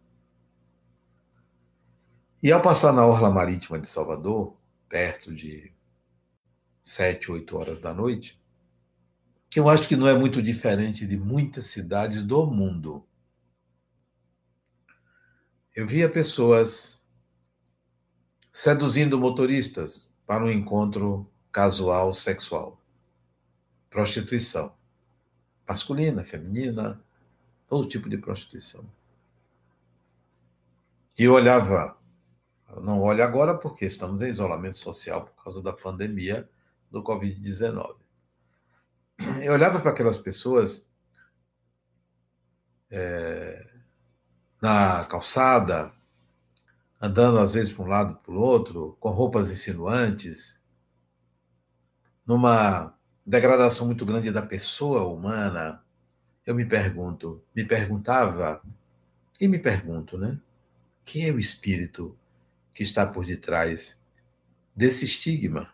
E 2.43 2.53
ao 2.53 2.61
passar 2.61 2.93
na 2.93 3.07
Orla 3.07 3.31
Marítima 3.31 3.79
de 3.79 3.89
Salvador, 3.89 4.57
perto 4.89 5.35
de 5.35 5.73
sete, 6.83 7.31
oito 7.31 7.57
horas 7.57 7.81
da 7.81 7.95
noite, 7.95 8.43
eu 9.57 9.69
acho 9.69 9.87
que 9.89 9.97
não 9.97 10.09
é 10.09 10.19
muito 10.19 10.43
diferente 10.43 11.07
de 11.07 11.17
muitas 11.17 11.67
cidades 11.67 12.23
do 12.23 12.45
mundo. 12.45 13.07
Eu 15.75 15.87
via 15.87 16.09
pessoas 16.09 17.09
seduzindo 18.53 19.19
motoristas 19.19 20.15
para 20.27 20.45
um 20.45 20.51
encontro 20.51 21.31
casual 21.55 22.13
sexual. 22.13 22.77
Prostituição. 23.89 24.75
Masculina, 25.67 26.25
feminina, 26.25 27.01
todo 27.69 27.87
tipo 27.87 28.09
de 28.09 28.19
prostituição. 28.19 28.85
E 31.17 31.23
eu 31.23 31.33
olhava, 31.33 31.97
eu 32.69 32.81
não 32.83 33.01
olho 33.01 33.23
agora 33.23 33.57
porque 33.57 33.85
estamos 33.85 34.21
em 34.21 34.29
isolamento 34.29 34.77
social 34.77 35.27
por 35.27 35.45
causa 35.45 35.63
da 35.63 35.73
pandemia 35.73 36.51
do 36.91 37.05
Covid-19. 37.05 37.95
Eu 39.41 39.53
olhava 39.53 39.79
para 39.79 39.93
aquelas 39.93 40.19
pessoas 40.19 40.93
é, 42.91 43.65
na 44.61 45.05
calçada, 45.05 45.93
andando 47.01 47.39
às 47.39 47.55
vezes 47.55 47.73
para 47.73 47.85
um 47.85 47.89
lado 47.89 48.17
para 48.17 48.35
o 48.35 48.41
outro, 48.41 48.97
com 48.99 49.11
roupas 49.11 49.53
insinuantes, 49.53 50.64
numa 52.27 52.97
degradação 53.25 53.87
muito 53.87 54.05
grande 54.05 54.31
da 54.31 54.43
pessoa 54.43 55.05
humana, 55.05 55.83
eu 56.47 56.55
me 56.55 56.65
pergunto, 56.65 57.43
me 57.55 57.65
perguntava 57.65 58.63
e 59.41 59.49
me 59.49 59.59
pergunto, 59.59 60.19
né? 60.19 60.39
Quem 61.05 61.29
é 61.29 61.33
o 61.33 61.39
espírito 61.39 62.17
que 62.73 62.83
está 62.83 63.07
por 63.07 63.25
detrás 63.25 64.03
desse 64.75 65.05
estigma? 65.05 65.73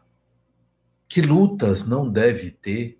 Que 1.08 1.20
lutas 1.20 1.86
não 1.86 2.10
deve 2.10 2.50
ter? 2.50 2.98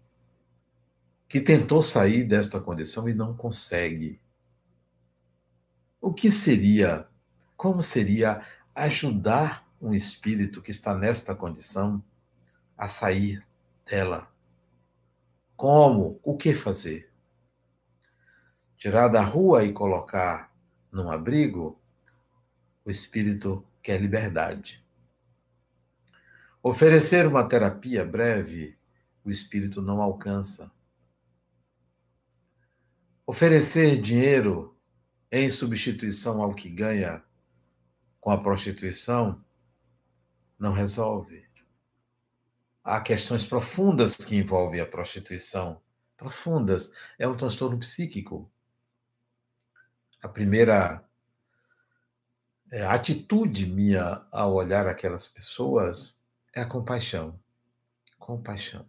Que 1.29 1.41
tentou 1.41 1.83
sair 1.83 2.25
desta 2.25 2.61
condição 2.61 3.09
e 3.09 3.15
não 3.15 3.37
consegue. 3.37 4.21
O 6.01 6.13
que 6.13 6.31
seria, 6.33 7.07
como 7.57 7.83
seria 7.83 8.43
ajudar 8.75 9.69
um 9.81 9.95
espírito 9.95 10.61
que 10.61 10.71
está 10.71 10.95
nesta 10.95 11.35
condição 11.35 12.03
a 12.81 12.89
sair 12.89 13.47
dela. 13.85 14.33
Como? 15.55 16.19
O 16.23 16.35
que 16.35 16.55
fazer? 16.55 17.13
Tirar 18.79 19.09
da 19.09 19.23
rua 19.23 19.65
e 19.65 19.73
colocar 19.75 20.51
num 20.91 21.11
abrigo? 21.11 21.79
O 22.83 22.91
espírito 22.91 23.63
quer 23.83 24.01
liberdade. 24.01 24.83
Oferecer 26.63 27.27
uma 27.27 27.47
terapia 27.47 28.03
breve, 28.03 28.79
o 29.23 29.29
espírito 29.29 29.83
não 29.83 30.01
alcança. 30.01 30.73
Oferecer 33.27 34.01
dinheiro 34.01 34.75
em 35.31 35.51
substituição 35.51 36.43
ao 36.43 36.55
que 36.55 36.71
ganha 36.71 37.23
com 38.19 38.31
a 38.31 38.43
prostituição 38.43 39.45
não 40.59 40.73
resolve 40.73 41.50
há 42.91 43.01
questões 43.01 43.47
profundas 43.47 44.17
que 44.17 44.37
envolvem 44.37 44.81
a 44.81 44.87
prostituição. 44.87 45.81
Profundas. 46.17 46.93
É 47.19 47.27
um 47.29 47.37
transtorno 47.37 47.79
psíquico. 47.79 48.51
A 50.21 50.29
primeira 50.29 51.05
é, 52.71 52.85
atitude 52.85 53.67
minha 53.67 54.27
ao 54.33 54.55
olhar 54.55 54.89
aquelas 54.89 55.29
pessoas 55.29 56.21
é 56.53 56.63
a 56.63 56.67
compaixão. 56.67 57.39
Compaixão. 58.19 58.89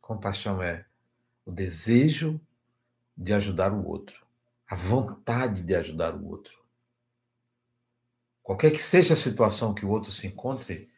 Compaixão 0.00 0.62
é 0.62 0.86
o 1.44 1.52
desejo 1.52 2.40
de 3.14 3.34
ajudar 3.34 3.72
o 3.72 3.86
outro, 3.86 4.26
a 4.66 4.74
vontade 4.74 5.60
de 5.62 5.74
ajudar 5.74 6.14
o 6.14 6.26
outro. 6.26 6.58
Qualquer 8.42 8.70
que 8.70 8.82
seja 8.82 9.12
a 9.12 9.16
situação 9.16 9.74
que 9.74 9.84
o 9.84 9.90
outro 9.90 10.10
se 10.10 10.26
encontre, 10.26 10.90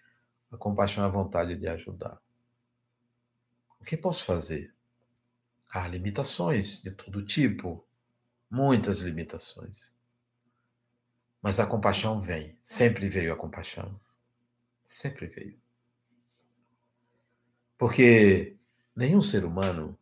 a 0.50 0.56
compaixão 0.56 1.04
é 1.04 1.06
a 1.06 1.10
vontade 1.10 1.56
de 1.56 1.68
ajudar. 1.68 2.20
O 3.80 3.84
que 3.84 3.96
posso 3.96 4.24
fazer? 4.24 4.74
Há 5.68 5.86
limitações 5.86 6.82
de 6.82 6.90
todo 6.90 7.24
tipo, 7.24 7.86
muitas 8.50 9.00
limitações. 9.00 9.94
Mas 11.40 11.60
a 11.60 11.66
compaixão 11.66 12.20
vem, 12.20 12.58
sempre 12.62 13.08
veio 13.08 13.32
a 13.32 13.36
compaixão. 13.36 13.98
Sempre 14.84 15.26
veio. 15.26 15.58
Porque 17.78 18.58
nenhum 18.94 19.22
ser 19.22 19.44
humano, 19.44 19.96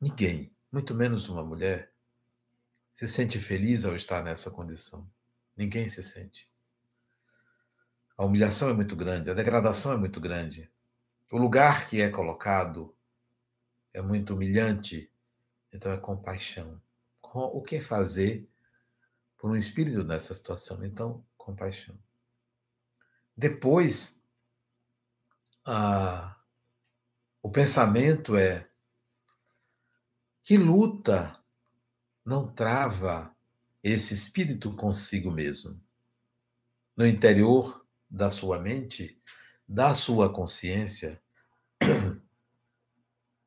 ninguém, 0.00 0.54
muito 0.70 0.94
menos 0.94 1.28
uma 1.28 1.42
mulher, 1.42 1.92
se 2.92 3.08
sente 3.08 3.40
feliz 3.40 3.84
ao 3.84 3.96
estar 3.96 4.22
nessa 4.22 4.50
condição. 4.50 5.10
Ninguém 5.56 5.88
se 5.88 6.02
sente. 6.02 6.51
A 8.22 8.24
humilhação 8.24 8.70
é 8.70 8.72
muito 8.72 8.94
grande, 8.94 9.32
a 9.32 9.34
degradação 9.34 9.92
é 9.94 9.96
muito 9.96 10.20
grande. 10.20 10.70
O 11.28 11.36
lugar 11.36 11.88
que 11.88 12.00
é 12.00 12.08
colocado 12.08 12.94
é 13.92 14.00
muito 14.00 14.34
humilhante, 14.34 15.10
então 15.72 15.90
é 15.90 15.96
compaixão. 15.96 16.80
O 17.20 17.60
que 17.60 17.80
fazer 17.80 18.48
por 19.36 19.50
um 19.50 19.56
espírito 19.56 20.04
nessa 20.04 20.32
situação? 20.34 20.84
Então, 20.84 21.26
compaixão. 21.36 21.98
Depois, 23.36 24.24
a, 25.64 26.40
o 27.42 27.50
pensamento 27.50 28.36
é 28.36 28.70
que 30.44 30.56
luta 30.56 31.42
não 32.24 32.46
trava 32.46 33.34
esse 33.82 34.14
espírito 34.14 34.76
consigo 34.76 35.28
mesmo. 35.28 35.82
No 36.96 37.04
interior 37.04 37.81
da 38.12 38.30
sua 38.30 38.58
mente, 38.58 39.18
da 39.66 39.94
sua 39.94 40.32
consciência, 40.32 41.20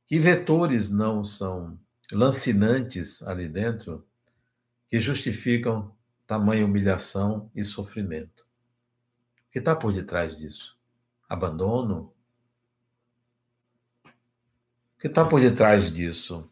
que 0.08 0.20
vetores 0.20 0.90
não 0.90 1.24
são 1.24 1.80
lancinantes 2.12 3.22
ali 3.22 3.48
dentro 3.48 4.08
que 4.88 5.00
justificam 5.00 5.96
tamanha 6.26 6.66
humilhação 6.66 7.52
e 7.54 7.64
sofrimento. 7.64 8.48
O 9.48 9.52
que 9.52 9.60
está 9.60 9.76
por 9.76 9.94
detrás 9.94 10.38
disso? 10.38 10.80
Abandono? 11.30 12.14
O 14.04 15.00
que 15.00 15.08
está 15.08 15.24
por 15.24 15.40
detrás 15.40 15.92
disso? 15.92 16.50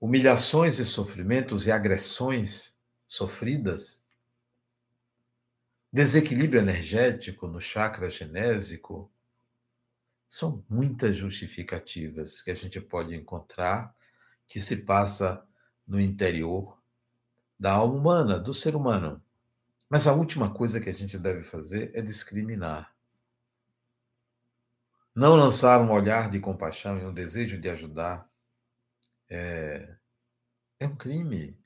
humilhações 0.00 0.78
e 0.78 0.84
sofrimentos 0.84 1.66
e 1.66 1.72
agressões 1.72 2.78
sofridas, 3.06 4.04
desequilíbrio 5.96 6.60
energético 6.60 7.46
no 7.46 7.58
chakra 7.58 8.10
genésico, 8.10 9.10
são 10.28 10.62
muitas 10.68 11.16
justificativas 11.16 12.42
que 12.42 12.50
a 12.50 12.54
gente 12.54 12.78
pode 12.82 13.16
encontrar 13.16 13.96
que 14.46 14.60
se 14.60 14.84
passa 14.84 15.42
no 15.86 15.98
interior 15.98 16.78
da 17.58 17.72
alma 17.72 17.94
humana, 17.94 18.38
do 18.38 18.52
ser 18.52 18.76
humano. 18.76 19.24
Mas 19.88 20.06
a 20.06 20.12
última 20.12 20.52
coisa 20.52 20.78
que 20.82 20.90
a 20.90 20.92
gente 20.92 21.16
deve 21.16 21.42
fazer 21.42 21.90
é 21.94 22.02
discriminar. 22.02 22.94
Não 25.14 25.34
lançar 25.34 25.80
um 25.80 25.90
olhar 25.90 26.28
de 26.28 26.38
compaixão 26.40 26.98
e 26.98 27.06
um 27.06 27.14
desejo 27.14 27.58
de 27.58 27.70
ajudar 27.70 28.30
é, 29.30 29.96
é 30.78 30.86
um 30.86 30.94
crime. 30.94 31.58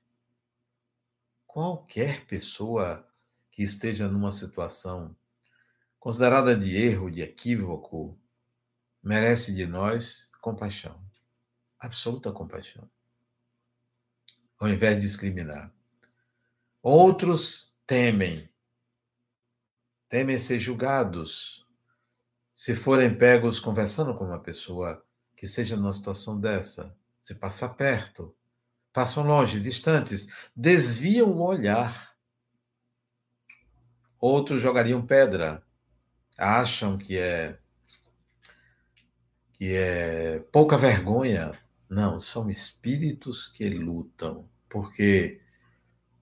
Qualquer 1.49 2.25
pessoa 2.27 3.10
que 3.50 3.62
esteja 3.62 4.08
numa 4.08 4.32
situação 4.32 5.16
considerada 5.98 6.56
de 6.56 6.76
erro, 6.76 7.10
de 7.10 7.22
equívoco, 7.22 8.18
merece 9.02 9.54
de 9.54 9.66
nós 9.66 10.30
compaixão, 10.40 10.98
absoluta 11.78 12.32
compaixão, 12.32 12.90
ao 14.58 14.68
invés 14.68 14.96
de 14.96 15.02
discriminar. 15.02 15.72
Outros 16.82 17.76
temem, 17.86 18.48
temem 20.08 20.38
ser 20.38 20.58
julgados, 20.58 21.66
se 22.54 22.74
forem 22.74 23.16
pegos 23.16 23.58
conversando 23.60 24.14
com 24.14 24.24
uma 24.24 24.40
pessoa 24.40 25.04
que 25.36 25.46
seja 25.46 25.76
numa 25.76 25.92
situação 25.92 26.38
dessa 26.38 26.94
se 27.20 27.34
passa 27.34 27.68
perto, 27.68 28.34
passam 28.92 29.24
longe, 29.24 29.60
distantes, 29.60 30.26
desviam 30.54 31.30
o 31.30 31.42
olhar. 31.42 32.10
Outros 34.20 34.61
jogariam 34.61 35.04
pedra, 35.04 35.62
acham 36.37 36.98
que 36.98 37.16
é 37.18 37.59
que 39.54 39.74
é 39.74 40.40
pouca 40.52 40.76
vergonha. 40.76 41.59
Não, 41.88 42.20
são 42.20 42.48
espíritos 42.48 43.48
que 43.48 43.68
lutam, 43.68 44.48
porque 44.68 45.40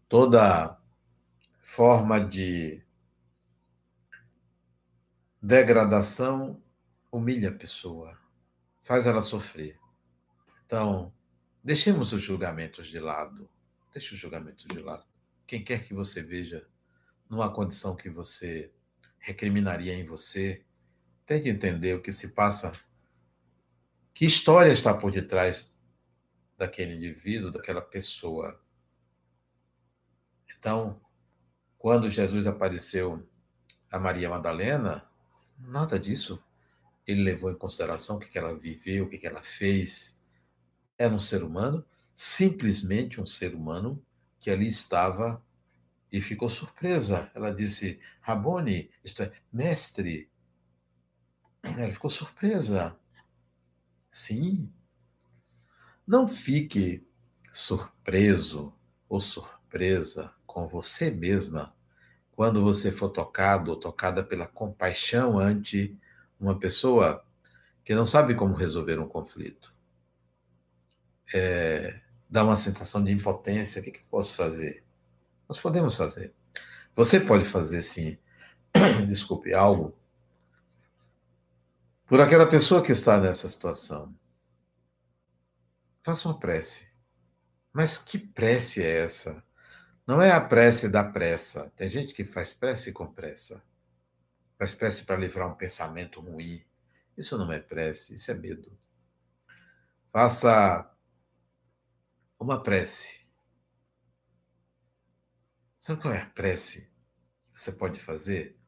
toda 0.08 0.80
forma 1.60 2.18
de 2.20 2.82
degradação 5.42 6.62
humilha 7.12 7.50
a 7.50 7.54
pessoa, 7.54 8.18
faz 8.80 9.06
ela 9.06 9.22
sofrer. 9.22 9.78
Então, 10.64 11.12
deixemos 11.62 12.12
os 12.12 12.22
julgamentos 12.22 12.88
de 12.88 12.98
lado. 12.98 13.48
Deixe 13.92 14.14
os 14.14 14.20
julgamentos 14.20 14.64
de 14.64 14.78
lado. 14.80 15.04
Quem 15.46 15.62
quer 15.62 15.84
que 15.84 15.94
você 15.94 16.22
veja 16.22 16.66
numa 17.28 17.52
condição 17.52 17.94
que 17.94 18.08
você 18.08 18.72
recriminaria 19.18 19.94
em 19.94 20.06
você, 20.06 20.64
tente 21.26 21.48
entender 21.48 21.94
o 21.94 22.00
que 22.00 22.10
se 22.10 22.34
passa, 22.34 22.72
que 24.14 24.24
história 24.24 24.72
está 24.72 24.94
por 24.94 25.12
detrás 25.12 25.76
daquele 26.56 26.94
indivíduo, 26.94 27.50
daquela 27.50 27.82
pessoa. 27.82 28.60
Então, 30.56 31.00
quando 31.76 32.10
Jesus 32.10 32.46
apareceu 32.46 33.28
a 33.90 33.98
Maria 33.98 34.28
Madalena, 34.28 35.08
nada 35.58 35.98
disso. 35.98 36.42
Ele 37.06 37.22
levou 37.22 37.50
em 37.50 37.56
consideração 37.56 38.16
o 38.16 38.18
que 38.18 38.36
ela 38.36 38.54
viveu, 38.54 39.04
o 39.04 39.08
que 39.08 39.26
ela 39.26 39.42
fez, 39.42 40.20
era 40.98 41.12
um 41.12 41.18
ser 41.18 41.42
humano, 41.42 41.84
simplesmente 42.14 43.20
um 43.20 43.26
ser 43.26 43.54
humano 43.54 44.02
que 44.40 44.50
ali 44.50 44.66
estava 44.66 45.42
e 46.10 46.20
ficou 46.20 46.48
surpresa. 46.48 47.30
Ela 47.34 47.54
disse: 47.54 48.00
Rabone, 48.20 48.90
isto 49.04 49.22
é, 49.22 49.32
mestre. 49.52 50.30
Ela 51.62 51.92
ficou 51.92 52.10
surpresa. 52.10 52.98
Sim. 54.10 54.72
Não 56.06 56.26
fique 56.26 57.06
surpreso 57.52 58.74
ou 59.08 59.20
surpresa 59.20 60.34
com 60.46 60.66
você 60.66 61.10
mesma 61.10 61.74
quando 62.32 62.62
você 62.62 62.90
for 62.92 63.10
tocado 63.10 63.72
ou 63.72 63.76
tocada 63.78 64.22
pela 64.22 64.46
compaixão 64.46 65.38
ante 65.38 65.98
uma 66.38 66.58
pessoa 66.58 67.24
que 67.84 67.94
não 67.94 68.06
sabe 68.06 68.34
como 68.34 68.54
resolver 68.54 68.98
um 68.98 69.08
conflito 69.08 69.76
é, 71.32 72.00
dá 72.28 72.44
uma 72.44 72.56
sensação 72.56 73.02
de 73.02 73.12
impotência, 73.12 73.80
o 73.80 73.84
que, 73.84 73.90
que 73.90 74.00
eu 74.00 74.06
posso 74.10 74.36
fazer? 74.36 74.84
Nós 75.48 75.58
podemos 75.58 75.96
fazer. 75.96 76.34
Você 76.94 77.18
pode 77.18 77.44
fazer, 77.44 77.82
sim, 77.82 78.18
desculpe, 79.08 79.54
algo 79.54 79.96
por 82.08 82.20
aquela 82.20 82.46
pessoa 82.46 82.82
que 82.82 82.92
está 82.92 83.18
nessa 83.20 83.48
situação. 83.48 84.14
Faça 86.02 86.28
uma 86.28 86.40
prece. 86.40 86.88
Mas 87.72 87.98
que 87.98 88.18
prece 88.18 88.82
é 88.82 89.04
essa? 89.04 89.44
Não 90.06 90.22
é 90.22 90.32
a 90.32 90.40
prece 90.40 90.88
da 90.88 91.04
pressa. 91.04 91.70
Tem 91.76 91.90
gente 91.90 92.14
que 92.14 92.24
faz 92.24 92.50
prece 92.50 92.92
com 92.92 93.06
pressa. 93.06 93.62
Faz 94.58 94.72
prece 94.72 95.04
para 95.04 95.16
livrar 95.16 95.46
um 95.48 95.54
pensamento 95.54 96.20
ruim. 96.20 96.64
Isso 97.16 97.36
não 97.36 97.52
é 97.52 97.60
prece, 97.60 98.14
isso 98.14 98.30
é 98.30 98.34
medo. 98.34 98.72
Faça 100.10 100.90
uma 102.40 102.62
prece. 102.62 103.27
Sabe 105.88 106.02
qual 106.02 106.12
é 106.12 106.20
a 106.20 106.26
prece 106.26 106.82
que 107.50 107.58
você 107.62 107.72
pode 107.72 107.98
fazer? 107.98 108.58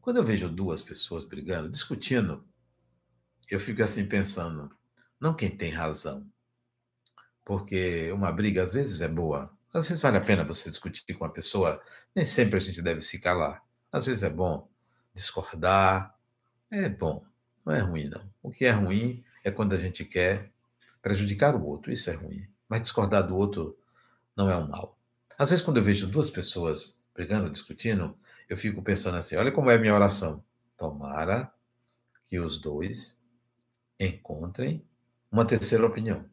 Quando 0.00 0.16
eu 0.16 0.24
vejo 0.24 0.48
duas 0.48 0.82
pessoas 0.82 1.24
brigando, 1.24 1.70
discutindo, 1.70 2.44
eu 3.48 3.60
fico 3.60 3.84
assim 3.84 4.04
pensando, 4.04 4.68
não 5.20 5.32
quem 5.32 5.48
tem 5.48 5.70
razão. 5.70 6.28
Porque 7.44 8.10
uma 8.10 8.32
briga 8.32 8.64
às 8.64 8.72
vezes 8.72 9.00
é 9.00 9.06
boa. 9.06 9.56
Às 9.72 9.86
vezes 9.86 10.02
vale 10.02 10.16
a 10.16 10.20
pena 10.20 10.42
você 10.42 10.68
discutir 10.68 11.14
com 11.14 11.22
uma 11.22 11.32
pessoa, 11.32 11.80
nem 12.16 12.24
sempre 12.24 12.56
a 12.56 12.60
gente 12.60 12.82
deve 12.82 13.00
se 13.00 13.20
calar. 13.20 13.62
Às 13.92 14.06
vezes 14.06 14.24
é 14.24 14.28
bom 14.28 14.68
discordar, 15.14 16.18
é 16.68 16.88
bom, 16.88 17.24
não 17.64 17.72
é 17.72 17.78
ruim 17.78 18.08
não. 18.08 18.28
O 18.42 18.50
que 18.50 18.64
é 18.64 18.72
ruim 18.72 19.22
é 19.44 19.52
quando 19.52 19.72
a 19.72 19.78
gente 19.78 20.04
quer 20.04 20.50
prejudicar 21.00 21.54
o 21.54 21.64
outro, 21.64 21.92
isso 21.92 22.10
é 22.10 22.14
ruim 22.14 22.44
mas 22.68 22.82
discordar 22.82 23.24
do 23.24 23.36
outro 23.36 23.78
não 24.36 24.50
é 24.50 24.56
um 24.56 24.66
mal. 24.66 24.99
Às 25.40 25.48
vezes, 25.48 25.64
quando 25.64 25.78
eu 25.78 25.82
vejo 25.82 26.06
duas 26.06 26.28
pessoas 26.28 27.00
brigando, 27.14 27.48
discutindo, 27.48 28.14
eu 28.46 28.58
fico 28.58 28.82
pensando 28.82 29.16
assim: 29.16 29.36
olha 29.36 29.50
como 29.50 29.70
é 29.70 29.76
a 29.76 29.78
minha 29.78 29.94
oração. 29.94 30.44
Tomara 30.76 31.50
que 32.26 32.38
os 32.38 32.60
dois 32.60 33.18
encontrem 33.98 34.86
uma 35.32 35.46
terceira 35.46 35.86
opinião. 35.86 36.28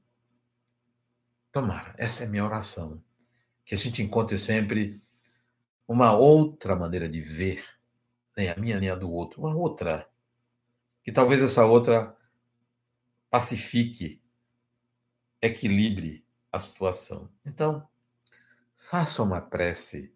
Tomara, 1.54 1.96
essa 1.98 2.26
é 2.26 2.28
a 2.28 2.30
minha 2.30 2.44
oração. 2.44 3.02
Que 3.64 3.76
a 3.76 3.78
gente 3.78 4.04
encontre 4.04 4.38
sempre 4.38 5.02
uma 5.88 6.12
outra 6.12 6.76
maneira 6.76 7.08
de 7.08 7.22
ver, 7.22 7.64
nem 8.36 8.50
a 8.50 8.58
minha 8.58 8.78
nem 8.78 8.90
a 8.90 8.96
do 8.96 9.10
outro, 9.10 9.40
uma 9.40 9.56
outra. 9.56 10.06
Que 11.02 11.14
talvez 11.14 11.42
essa 11.42 11.66
outra 11.66 12.14
pacifique, 13.30 14.22
equilibre 15.42 16.26
a 16.52 16.60
situação. 16.60 17.32
Então, 17.46 17.88
faça 18.90 19.22
uma 19.22 19.42
prece 19.42 20.14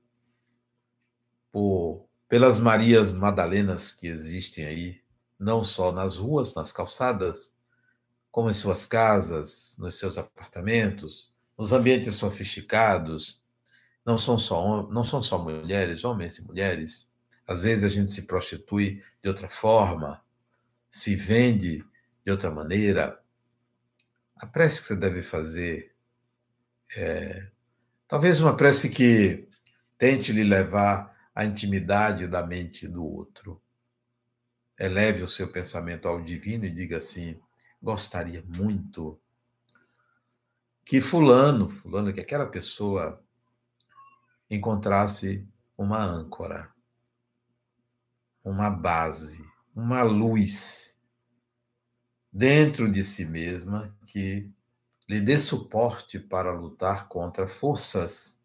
por, 1.51 2.07
pelas 2.29 2.57
Marias 2.57 3.11
Madalenas 3.11 3.91
que 3.91 4.07
existem 4.07 4.65
aí, 4.65 5.01
não 5.37 5.61
só 5.61 5.91
nas 5.91 6.15
ruas, 6.15 6.55
nas 6.55 6.71
calçadas, 6.71 7.53
como 8.31 8.49
em 8.49 8.53
suas 8.53 8.87
casas, 8.87 9.75
nos 9.77 9.95
seus 9.95 10.17
apartamentos, 10.17 11.35
nos 11.57 11.73
ambientes 11.73 12.15
sofisticados. 12.15 13.43
Não 14.05 14.17
são 14.17 14.39
só, 14.39 14.87
não 14.89 15.03
são 15.03 15.21
só 15.21 15.37
mulheres, 15.37 16.05
homens 16.05 16.37
e 16.37 16.45
mulheres. 16.45 17.11
Às 17.45 17.63
vezes 17.63 17.83
a 17.83 17.89
gente 17.89 18.09
se 18.09 18.25
prostitui 18.25 19.03
de 19.21 19.27
outra 19.27 19.49
forma, 19.49 20.23
se 20.89 21.13
vende 21.13 21.83
de 22.25 22.31
outra 22.31 22.49
maneira. 22.49 23.21
A 24.37 24.47
prece 24.47 24.79
que 24.79 24.87
você 24.87 24.95
deve 24.95 25.21
fazer 25.21 25.93
é 26.95 27.51
talvez 28.11 28.41
uma 28.41 28.57
prece 28.57 28.89
que 28.89 29.47
tente 29.97 30.33
lhe 30.33 30.43
levar 30.43 31.17
à 31.33 31.45
intimidade 31.45 32.27
da 32.27 32.45
mente 32.45 32.85
do 32.85 33.05
outro. 33.05 33.63
Eleve 34.77 35.23
o 35.23 35.27
seu 35.29 35.49
pensamento 35.49 36.09
ao 36.09 36.21
divino 36.21 36.65
e 36.65 36.73
diga 36.73 36.97
assim: 36.97 37.39
gostaria 37.81 38.43
muito 38.45 39.17
que 40.83 40.99
fulano, 40.99 41.69
fulano, 41.69 42.11
que 42.11 42.19
aquela 42.19 42.45
pessoa 42.45 43.23
encontrasse 44.49 45.47
uma 45.77 46.03
âncora, 46.03 46.69
uma 48.43 48.69
base, 48.69 49.41
uma 49.73 50.03
luz 50.03 51.01
dentro 52.29 52.91
de 52.91 53.05
si 53.05 53.23
mesma 53.23 53.97
que 54.05 54.51
lhe 55.11 55.19
dê 55.19 55.37
suporte 55.41 56.17
para 56.17 56.53
lutar 56.53 57.09
contra 57.09 57.45
forças 57.45 58.41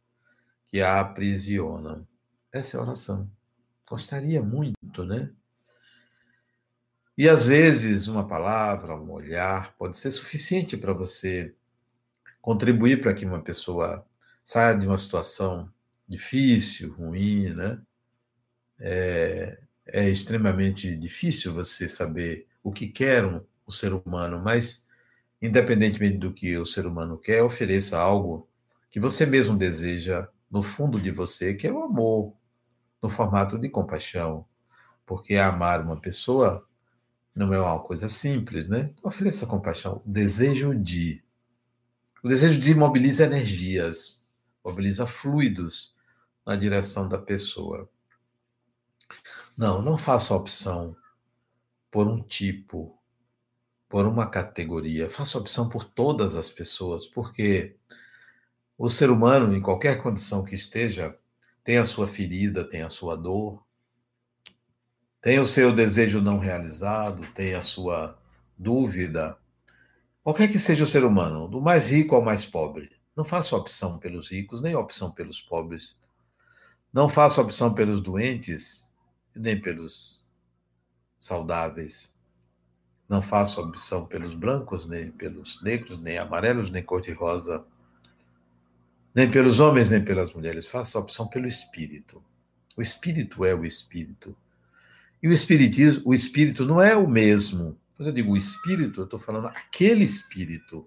que 0.67 0.83
a 0.83 0.99
aprisionam. 0.99 2.05
Essa 2.53 2.77
é 2.77 2.81
a 2.81 2.83
oração. 2.83 3.31
Gostaria 3.89 4.43
muito, 4.43 5.05
né? 5.05 5.31
E 7.17 7.29
às 7.29 7.47
vezes 7.47 8.09
uma 8.09 8.27
palavra, 8.27 8.97
um 8.97 9.13
olhar 9.13 9.77
pode 9.77 9.97
ser 9.97 10.11
suficiente 10.11 10.77
para 10.77 10.93
você 10.93 11.55
contribuir 12.43 13.01
para 13.01 13.15
que 13.15 13.25
uma 13.25 13.41
pessoa 13.41 14.05
saia 14.43 14.77
de 14.77 14.89
uma 14.89 14.99
situação 14.99 15.73
difícil, 16.09 16.93
ruim, 16.95 17.55
né? 17.55 17.81
É, 18.81 19.61
é 19.87 20.11
extremamente 20.11 20.97
difícil 20.97 21.55
você 21.55 21.89
saber 21.89 22.49
o 22.61 22.73
que 22.73 22.89
quer 22.89 23.25
o 23.65 23.71
ser 23.71 23.93
humano, 23.93 24.41
mas 24.43 24.86
independentemente 25.41 26.19
do 26.19 26.33
que 26.33 26.57
o 26.57 26.67
ser 26.67 26.87
humano 26.87 27.19
quer, 27.19 27.43
ofereça 27.43 27.99
algo 27.99 28.49
que 28.91 29.01
você 29.01 29.27
mesmo 29.27 29.57
deseja 29.57 30.29
no 30.51 30.63
fundo 30.63 31.01
de 31.01 31.11
você, 31.11 31.55
que 31.55 31.67
é 31.67 31.73
o 31.73 31.83
amor, 31.83 32.35
no 33.03 33.09
formato 33.09 33.59
de 33.59 33.69
compaixão. 33.69 34.47
Porque 35.05 35.37
amar 35.37 35.81
uma 35.81 36.01
pessoa 36.01 36.67
não 37.35 37.53
é 37.53 37.61
uma 37.61 37.79
coisa 37.81 38.09
simples, 38.09 38.69
né? 38.69 38.91
Então, 38.93 39.09
ofereça 39.09 39.47
compaixão. 39.47 40.03
O 40.05 40.11
desejo 40.11 40.75
de. 40.75 41.23
O 42.23 42.29
desejo 42.29 42.59
de 42.59 42.75
mobiliza 42.75 43.25
energias, 43.27 44.27
mobiliza 44.65 45.07
fluidos 45.07 45.95
na 46.45 46.57
direção 46.57 47.09
da 47.09 47.19
pessoa. 47.19 47.89
Não, 49.57 49.83
não 49.83 49.97
faça 49.97 50.35
opção 50.35 50.97
por 51.91 52.07
um 52.07 52.23
tipo, 52.23 52.96
por 53.89 54.07
uma 54.07 54.27
categoria. 54.29 55.09
Faça 55.09 55.39
opção 55.39 55.69
por 55.69 55.85
todas 55.85 56.35
as 56.35 56.51
pessoas, 56.51 57.07
porque 57.07 57.77
o 58.77 58.89
ser 58.89 59.11
humano, 59.11 59.55
em 59.55 59.61
qualquer 59.61 60.03
condição 60.03 60.45
que 60.45 60.55
esteja, 60.55 61.17
tem 61.65 61.79
a 61.79 61.85
sua 61.85 62.07
ferida, 62.07 62.69
tem 62.69 62.83
a 62.83 62.89
sua 62.89 63.17
dor, 63.17 63.65
tem 65.21 65.41
o 65.41 65.47
seu 65.47 65.75
desejo 65.75 66.21
não 66.21 66.39
realizado, 66.39 67.27
tem 67.33 67.55
a 67.55 67.63
sua 67.63 68.19
dúvida. 68.57 69.37
Qualquer 70.23 70.49
que 70.49 70.59
seja 70.59 70.85
o 70.85 70.87
ser 70.87 71.05
humano, 71.05 71.49
do 71.49 71.61
mais 71.61 71.91
rico 71.91 72.15
ao 72.15 72.23
mais 72.23 72.45
pobre, 72.45 72.91
não 73.17 73.25
faça 73.25 73.57
opção 73.57 73.99
pelos 73.99 74.31
ricos, 74.31 74.61
nem 74.61 74.75
opção 74.75 75.11
pelos 75.11 75.41
pobres. 75.41 75.99
Não 76.93 77.09
faça 77.09 77.41
opção 77.41 77.75
pelos 77.75 78.01
doentes, 78.01 78.93
nem 79.35 79.61
pelos 79.61 80.29
saudáveis. 81.19 82.16
Não 83.09 83.23
faça 83.23 83.61
opção 83.61 84.07
pelos 84.07 84.35
brancos, 84.35 84.87
nem 84.87 85.11
pelos 85.11 85.63
negros, 85.63 85.99
nem 86.01 86.19
amarelos, 86.19 86.71
nem 86.71 86.83
cor-de-rosa. 86.83 87.65
Nem 89.15 89.31
pelos 89.31 89.61
homens, 89.61 89.89
nem 89.89 90.05
pelas 90.05 90.33
mulheres. 90.35 90.67
Faça 90.67 90.99
opção 90.99 91.29
pelo 91.29 91.47
espírito. 91.47 92.23
O 92.77 92.83
espírito 92.83 93.45
é 93.45 93.55
o 93.55 93.65
espírito. 93.65 94.37
E 95.23 95.29
o 95.29 95.33
espiritismo, 95.33 96.03
o 96.05 96.15
espírito 96.15 96.65
não 96.65 96.81
é 96.81 96.95
o 96.97 97.09
mesmo. 97.09 97.79
Quando 97.97 98.09
eu 98.09 98.15
digo 98.15 98.37
espírito, 98.37 99.01
eu 99.01 99.05
estou 99.05 99.19
falando 99.19 99.47
aquele 99.47 100.05
espírito. 100.05 100.87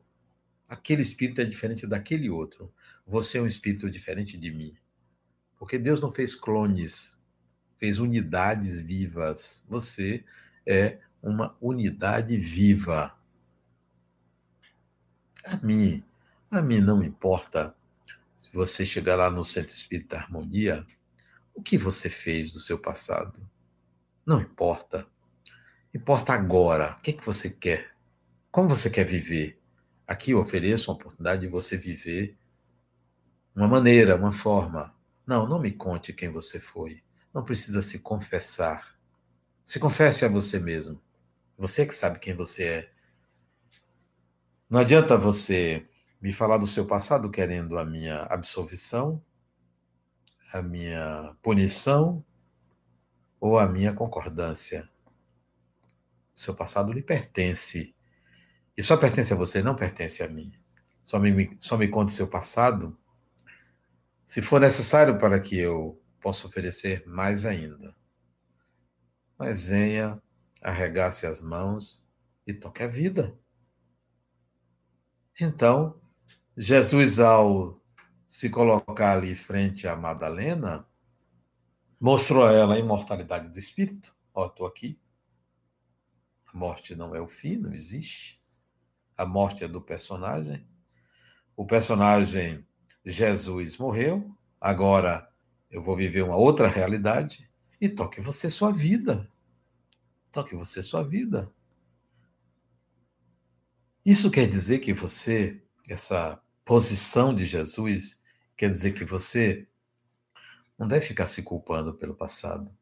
Aquele 0.67 1.01
espírito 1.01 1.41
é 1.41 1.45
diferente 1.45 1.87
daquele 1.87 2.29
outro. 2.29 2.71
Você 3.07 3.39
é 3.39 3.41
um 3.41 3.47
espírito 3.47 3.89
diferente 3.89 4.37
de 4.37 4.51
mim. 4.51 4.75
Porque 5.57 5.79
Deus 5.79 5.99
não 5.99 6.11
fez 6.11 6.35
clones, 6.35 7.19
fez 7.77 7.97
unidades 7.97 8.79
vivas. 8.79 9.65
Você 9.67 10.23
é 10.65 10.99
uma 11.21 11.55
unidade 11.61 12.37
viva. 12.37 13.13
A 15.45 15.57
mim, 15.57 16.03
a 16.49 16.61
mim 16.61 16.79
não 16.79 17.03
importa 17.03 17.75
se 18.37 18.49
você 18.53 18.85
chegar 18.85 19.15
lá 19.15 19.29
no 19.29 19.43
Centro 19.43 19.73
Espírita 19.73 20.17
Harmonia, 20.17 20.85
o 21.53 21.61
que 21.61 21.77
você 21.77 22.09
fez 22.09 22.51
do 22.51 22.59
seu 22.59 22.79
passado. 22.79 23.39
Não 24.25 24.41
importa. 24.41 25.05
Importa 25.93 26.33
agora. 26.33 26.93
O 26.93 27.01
que, 27.01 27.11
é 27.11 27.13
que 27.13 27.25
você 27.25 27.49
quer? 27.49 27.91
Como 28.51 28.69
você 28.69 28.89
quer 28.89 29.03
viver? 29.03 29.59
Aqui 30.07 30.31
eu 30.31 30.39
ofereço 30.39 30.89
a 30.89 30.93
oportunidade 30.93 31.41
de 31.41 31.47
você 31.47 31.77
viver 31.77 32.37
uma 33.55 33.67
maneira, 33.67 34.15
uma 34.15 34.31
forma. 34.31 34.93
Não, 35.27 35.47
não 35.47 35.59
me 35.59 35.71
conte 35.71 36.13
quem 36.13 36.29
você 36.29 36.59
foi. 36.59 37.03
Não 37.33 37.43
precisa 37.43 37.81
se 37.81 37.99
confessar. 37.99 38.95
Se 39.63 39.79
confesse 39.79 40.25
a 40.25 40.29
você 40.29 40.59
mesmo. 40.59 40.99
Você 41.59 41.85
que 41.85 41.93
sabe 41.93 42.19
quem 42.19 42.33
você 42.33 42.63
é. 42.63 42.91
Não 44.69 44.79
adianta 44.79 45.17
você 45.17 45.85
me 46.21 46.31
falar 46.31 46.57
do 46.57 46.65
seu 46.65 46.87
passado 46.87 47.29
querendo 47.29 47.77
a 47.77 47.83
minha 47.83 48.23
absolvição, 48.23 49.21
a 50.53 50.61
minha 50.61 51.35
punição, 51.41 52.23
ou 53.41 53.59
a 53.59 53.67
minha 53.67 53.91
concordância. 53.91 54.89
Seu 56.33 56.55
passado 56.55 56.93
lhe 56.93 57.01
pertence. 57.01 57.93
E 58.77 58.81
só 58.81 58.95
pertence 58.95 59.33
a 59.33 59.35
você, 59.35 59.61
não 59.61 59.75
pertence 59.75 60.23
a 60.23 60.29
mim. 60.29 60.53
Só 61.03 61.19
me, 61.19 61.57
só 61.59 61.77
me 61.77 61.89
conte 61.89 62.13
seu 62.13 62.29
passado 62.29 62.97
se 64.23 64.41
for 64.41 64.61
necessário 64.61 65.17
para 65.17 65.39
que 65.41 65.57
eu 65.57 66.01
possa 66.21 66.47
oferecer 66.47 67.03
mais 67.05 67.43
ainda. 67.43 67.93
Mas 69.37 69.65
venha, 69.65 70.21
arregace 70.61 71.25
as 71.25 71.41
mãos 71.41 72.05
e 72.45 72.53
toque 72.53 72.83
a 72.83 72.87
vida. 72.87 73.37
Então, 75.39 75.99
Jesus, 76.57 77.19
ao 77.19 77.81
se 78.27 78.49
colocar 78.49 79.17
ali 79.17 79.35
frente 79.35 79.87
a 79.87 79.95
Madalena, 79.95 80.89
Mostrou 81.99 82.45
a 82.45 82.53
ela 82.53 82.75
a 82.75 82.79
imortalidade 82.79 83.49
do 83.49 83.59
espírito. 83.59 84.15
Ó, 84.33 84.45
estou 84.45 84.65
aqui. 84.65 84.97
A 86.53 86.57
morte 86.57 86.95
não 86.95 87.13
é 87.13 87.19
o 87.19 87.27
fim, 87.27 87.57
não 87.57 87.73
existe. 87.73 88.41
A 89.17 89.25
morte 89.25 89.65
é 89.65 89.67
do 89.67 89.81
personagem. 89.81 90.65
O 91.57 91.65
personagem 91.65 92.65
Jesus 93.05 93.77
morreu. 93.77 94.33
Agora 94.61 95.29
eu 95.69 95.81
vou 95.81 95.93
viver 95.93 96.21
uma 96.21 96.37
outra 96.37 96.69
realidade. 96.69 97.49
E 97.81 97.89
toque 97.89 98.21
você 98.21 98.49
sua 98.49 98.71
vida. 98.71 99.29
Toque 100.31 100.55
você 100.55 100.81
sua 100.81 101.03
vida. 101.03 101.51
Isso 104.05 104.31
quer 104.31 104.47
dizer 104.47 104.79
que 104.79 104.93
você, 104.93 105.61
essa 105.87 106.41
posição 106.63 107.33
de 107.33 107.45
Jesus, 107.45 108.23
quer 108.55 108.69
dizer 108.69 108.93
que 108.93 109.03
você 109.03 109.67
não 110.77 110.87
deve 110.87 111.05
ficar 111.05 111.27
se 111.27 111.43
culpando 111.43 111.93
pelo 111.93 112.15
passado. 112.15 112.73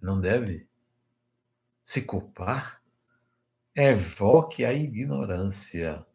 Não 0.00 0.20
deve. 0.20 0.68
Se 1.82 2.02
culpar 2.02 2.82
evoque 3.74 4.64
a 4.64 4.72
ignorância. 4.72 6.06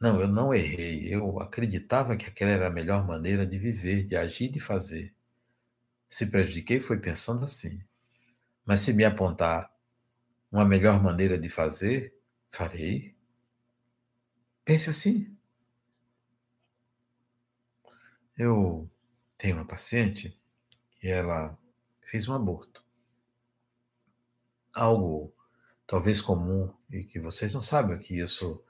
Não, 0.00 0.20
eu 0.20 0.26
não 0.26 0.54
errei. 0.54 1.14
Eu 1.14 1.40
acreditava 1.40 2.16
que 2.16 2.26
aquela 2.26 2.50
era 2.50 2.66
a 2.68 2.70
melhor 2.70 3.06
maneira 3.06 3.46
de 3.46 3.58
viver, 3.58 4.06
de 4.06 4.16
agir, 4.16 4.48
de 4.48 4.58
fazer. 4.58 5.14
Se 6.08 6.26
prejudiquei 6.26 6.80
foi 6.80 6.98
pensando 6.98 7.44
assim. 7.44 7.82
Mas 8.70 8.82
se 8.82 8.92
me 8.92 9.04
apontar 9.04 9.68
uma 10.48 10.64
melhor 10.64 11.02
maneira 11.02 11.36
de 11.36 11.48
fazer, 11.48 12.16
farei. 12.48 13.16
Pense 14.64 14.88
assim. 14.88 15.36
Eu 18.38 18.88
tenho 19.36 19.56
uma 19.56 19.66
paciente 19.66 20.40
que 20.92 21.08
ela 21.08 21.58
fez 22.00 22.28
um 22.28 22.32
aborto. 22.32 22.84
Algo 24.72 25.34
talvez 25.84 26.20
comum 26.20 26.72
e 26.92 27.02
que 27.02 27.18
vocês 27.18 27.52
não 27.52 27.60
sabem 27.60 27.98
que 27.98 28.20
isso 28.20 28.64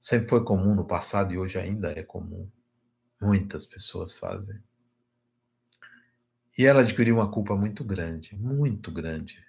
sempre 0.00 0.30
foi 0.30 0.42
comum 0.44 0.74
no 0.74 0.86
passado 0.86 1.34
e 1.34 1.36
hoje 1.36 1.58
ainda 1.58 1.92
é 1.92 2.02
comum. 2.02 2.50
Muitas 3.20 3.66
pessoas 3.66 4.16
fazem. 4.16 4.58
E 6.56 6.64
ela 6.64 6.80
adquiriu 6.80 7.16
uma 7.16 7.30
culpa 7.30 7.54
muito 7.54 7.84
grande, 7.84 8.34
muito 8.34 8.90
grande. 8.90 9.44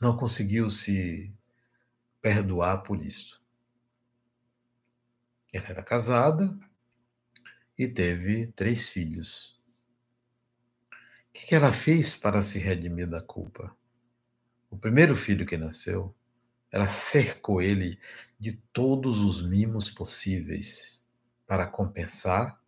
Não 0.00 0.16
conseguiu 0.16 0.70
se 0.70 1.30
perdoar 2.22 2.82
por 2.82 3.04
isso. 3.04 3.42
Ela 5.52 5.68
era 5.68 5.82
casada 5.82 6.58
e 7.78 7.86
teve 7.86 8.46
três 8.48 8.88
filhos. 8.88 9.60
O 11.28 11.32
que 11.32 11.54
ela 11.54 11.72
fez 11.72 12.16
para 12.16 12.40
se 12.40 12.58
redimir 12.58 13.08
da 13.08 13.20
culpa? 13.20 13.76
O 14.70 14.78
primeiro 14.78 15.14
filho 15.14 15.46
que 15.46 15.56
nasceu, 15.56 16.14
ela 16.70 16.88
cercou 16.88 17.60
ele 17.60 17.98
de 18.38 18.54
todos 18.72 19.20
os 19.20 19.42
mimos 19.42 19.90
possíveis 19.90 21.04
para 21.46 21.66
compensar 21.66 22.60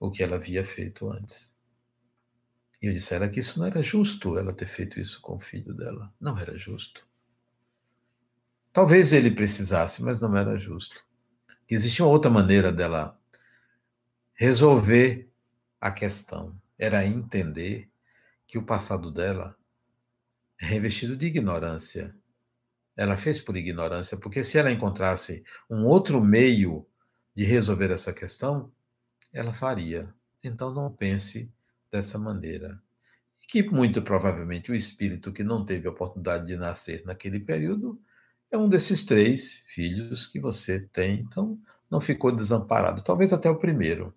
o 0.00 0.10
que 0.10 0.22
ela 0.22 0.36
havia 0.36 0.64
feito 0.64 1.10
antes. 1.10 1.55
E 2.80 2.86
eu 2.86 2.92
disse 2.92 3.14
a 3.14 3.16
ela 3.16 3.28
que 3.28 3.40
isso 3.40 3.58
não 3.58 3.66
era 3.66 3.82
justo, 3.82 4.38
ela 4.38 4.52
ter 4.52 4.66
feito 4.66 5.00
isso 5.00 5.20
com 5.20 5.36
o 5.36 5.38
filho 5.38 5.72
dela. 5.74 6.12
Não 6.20 6.38
era 6.38 6.56
justo. 6.58 7.06
Talvez 8.72 9.12
ele 9.12 9.30
precisasse, 9.30 10.02
mas 10.02 10.20
não 10.20 10.36
era 10.36 10.58
justo. 10.58 11.02
Existia 11.68 12.04
uma 12.04 12.12
outra 12.12 12.30
maneira 12.30 12.70
dela 12.70 13.18
resolver 14.34 15.30
a 15.80 15.90
questão. 15.90 16.54
Era 16.78 17.06
entender 17.06 17.90
que 18.46 18.58
o 18.58 18.62
passado 18.62 19.10
dela 19.10 19.56
é 20.60 20.66
revestido 20.66 21.16
de 21.16 21.26
ignorância. 21.26 22.14
Ela 22.94 23.16
fez 23.16 23.40
por 23.40 23.56
ignorância, 23.56 24.16
porque 24.16 24.44
se 24.44 24.58
ela 24.58 24.70
encontrasse 24.70 25.42
um 25.68 25.86
outro 25.86 26.22
meio 26.22 26.86
de 27.34 27.44
resolver 27.44 27.90
essa 27.90 28.12
questão, 28.12 28.72
ela 29.32 29.52
faria. 29.52 30.14
Então 30.42 30.72
não 30.72 30.92
pense 30.92 31.52
dessa 31.96 32.18
maneira. 32.18 32.80
Que 33.48 33.62
muito 33.62 34.02
provavelmente 34.02 34.70
o 34.70 34.74
espírito 34.74 35.32
que 35.32 35.44
não 35.44 35.64
teve 35.64 35.86
a 35.86 35.90
oportunidade 35.90 36.46
de 36.46 36.56
nascer 36.56 37.04
naquele 37.04 37.40
período 37.40 38.00
é 38.50 38.56
um 38.58 38.68
desses 38.68 39.04
três 39.04 39.62
filhos 39.66 40.26
que 40.26 40.40
você 40.40 40.80
tem, 40.92 41.20
então 41.20 41.58
não 41.90 42.00
ficou 42.00 42.34
desamparado, 42.34 43.02
talvez 43.02 43.32
até 43.32 43.48
o 43.48 43.58
primeiro. 43.58 44.14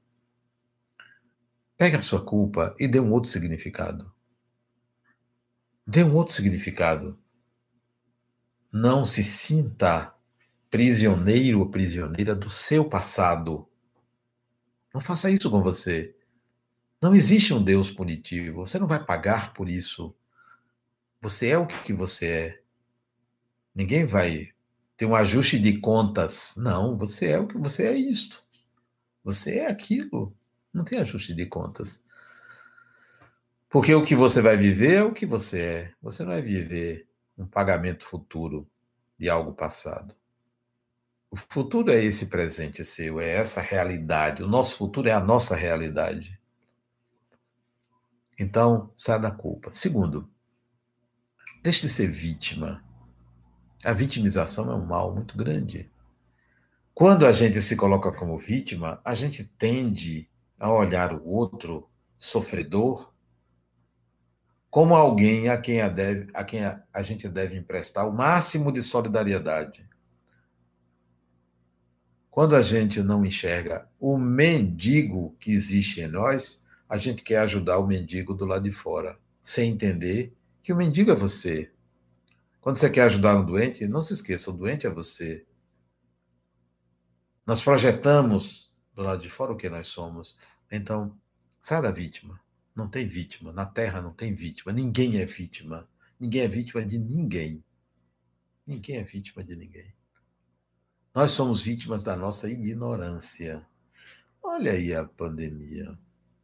Pegue 1.77 1.95
a 1.95 2.01
sua 2.01 2.23
culpa 2.23 2.75
e 2.79 2.87
dê 2.87 2.99
um 2.99 3.11
outro 3.11 3.29
significado. 3.29 4.11
Dê 5.85 6.03
um 6.03 6.15
outro 6.15 6.33
significado. 6.33 7.17
Não 8.71 9.05
se 9.05 9.23
sinta 9.23 10.13
prisioneiro 10.69 11.59
ou 11.59 11.69
prisioneira 11.69 12.35
do 12.35 12.49
seu 12.49 12.85
passado. 12.85 13.67
Não 14.93 15.01
faça 15.01 15.31
isso 15.31 15.49
com 15.49 15.61
você. 15.63 16.15
Não 17.01 17.15
existe 17.15 17.53
um 17.53 17.63
Deus 17.63 17.89
punitivo. 17.89 18.65
Você 18.65 18.77
não 18.77 18.87
vai 18.87 19.03
pagar 19.03 19.53
por 19.53 19.69
isso. 19.69 20.13
Você 21.21 21.49
é 21.49 21.57
o 21.57 21.67
que 21.67 21.93
você 21.93 22.27
é. 22.27 22.61
Ninguém 23.73 24.05
vai 24.05 24.49
ter 24.97 25.05
um 25.05 25.15
ajuste 25.15 25.57
de 25.57 25.79
contas. 25.79 26.55
Não, 26.57 26.97
você 26.97 27.27
é 27.31 27.39
o 27.39 27.47
que 27.47 27.57
você 27.57 27.87
é 27.87 27.93
isto. 27.95 28.43
Você 29.23 29.59
é 29.59 29.67
aquilo. 29.67 30.35
Não 30.73 30.83
tem 30.83 30.99
ajuste 30.99 31.33
de 31.33 31.45
contas. 31.45 32.03
Porque 33.69 33.93
o 33.93 34.03
que 34.03 34.15
você 34.15 34.41
vai 34.41 34.57
viver 34.57 34.95
é 34.95 35.03
o 35.03 35.13
que 35.13 35.25
você 35.25 35.61
é. 35.61 35.93
Você 36.01 36.23
não 36.23 36.31
vai 36.31 36.41
viver 36.41 37.07
um 37.37 37.45
pagamento 37.45 38.03
futuro 38.03 38.67
de 39.17 39.29
algo 39.29 39.53
passado. 39.53 40.15
O 41.31 41.35
futuro 41.35 41.91
é 41.91 42.03
esse 42.03 42.25
presente 42.25 42.83
seu, 42.83 43.19
é 43.19 43.29
essa 43.29 43.61
realidade. 43.61 44.41
O 44.41 44.47
nosso 44.47 44.75
futuro 44.75 45.07
é 45.07 45.11
a 45.11 45.19
nossa 45.19 45.55
realidade. 45.55 46.38
Então, 48.39 48.91
saia 48.95 49.19
da 49.19 49.31
culpa. 49.31 49.69
Segundo, 49.69 50.29
deixe 51.61 51.81
de 51.81 51.89
ser 51.89 52.07
vítima. 52.07 52.81
A 53.83 53.91
vitimização 53.91 54.71
é 54.71 54.75
um 54.75 54.85
mal 54.85 55.13
muito 55.13 55.37
grande. 55.37 55.91
Quando 56.93 57.25
a 57.25 57.33
gente 57.33 57.61
se 57.61 57.75
coloca 57.75 58.11
como 58.11 58.37
vítima, 58.37 59.01
a 59.03 59.13
gente 59.13 59.43
tende 59.43 60.29
a 60.57 60.71
olhar 60.71 61.13
o 61.13 61.27
outro 61.27 61.89
sofredor 62.17 63.13
como 64.69 64.93
alguém 64.93 65.49
a 65.49 65.57
quem 65.57 65.81
a, 65.81 65.89
deve, 65.89 66.29
a, 66.33 66.43
quem 66.43 66.63
a, 66.63 66.81
a 66.93 67.01
gente 67.01 67.27
deve 67.27 67.57
emprestar 67.57 68.07
o 68.07 68.13
máximo 68.13 68.71
de 68.71 68.83
solidariedade. 68.83 69.87
Quando 72.29 72.55
a 72.55 72.61
gente 72.61 73.01
não 73.01 73.25
enxerga 73.25 73.89
o 73.99 74.17
mendigo 74.17 75.35
que 75.39 75.51
existe 75.51 76.01
em 76.01 76.07
nós, 76.07 76.65
a 76.89 76.97
gente 76.97 77.21
quer 77.21 77.37
ajudar 77.41 77.77
o 77.77 77.85
mendigo 77.85 78.33
do 78.33 78.45
lado 78.45 78.63
de 78.63 78.71
fora, 78.71 79.19
sem 79.43 79.71
entender 79.71 80.35
que 80.63 80.73
o 80.73 80.75
mendigo 80.75 81.11
é 81.11 81.15
você. 81.15 81.71
Quando 82.59 82.77
você 82.77 82.89
quer 82.89 83.03
ajudar 83.03 83.39
um 83.39 83.45
doente, 83.45 83.87
não 83.87 84.01
se 84.01 84.13
esqueça, 84.13 84.49
o 84.49 84.57
doente 84.57 84.87
é 84.87 84.89
você. 84.89 85.45
Nós 87.45 87.63
projetamos 87.63 88.73
do 88.95 89.03
lado 89.03 89.21
de 89.21 89.29
fora 89.29 89.53
o 89.53 89.55
que 89.55 89.69
nós 89.69 89.87
somos. 89.87 90.39
Então, 90.71 91.15
sai 91.61 91.79
da 91.79 91.91
vítima. 91.91 92.41
Não 92.75 92.89
tem 92.89 93.07
vítima. 93.07 93.53
Na 93.53 93.67
Terra 93.67 94.01
não 94.01 94.11
tem 94.11 94.33
vítima. 94.33 94.73
Ninguém 94.73 95.19
é 95.19 95.25
vítima. 95.25 95.87
Ninguém 96.19 96.41
é 96.41 96.47
vítima 96.47 96.83
de 96.83 96.97
ninguém. 96.97 97.63
Ninguém 98.65 98.97
é 98.97 99.03
vítima 99.03 99.43
de 99.43 99.55
ninguém. 99.55 99.93
Nós 101.13 101.31
somos 101.31 101.61
vítimas 101.61 102.03
da 102.03 102.15
nossa 102.15 102.49
ignorância. 102.49 103.65
Olha 104.41 104.73
aí 104.73 104.93
a 104.93 105.05
pandemia 105.05 105.97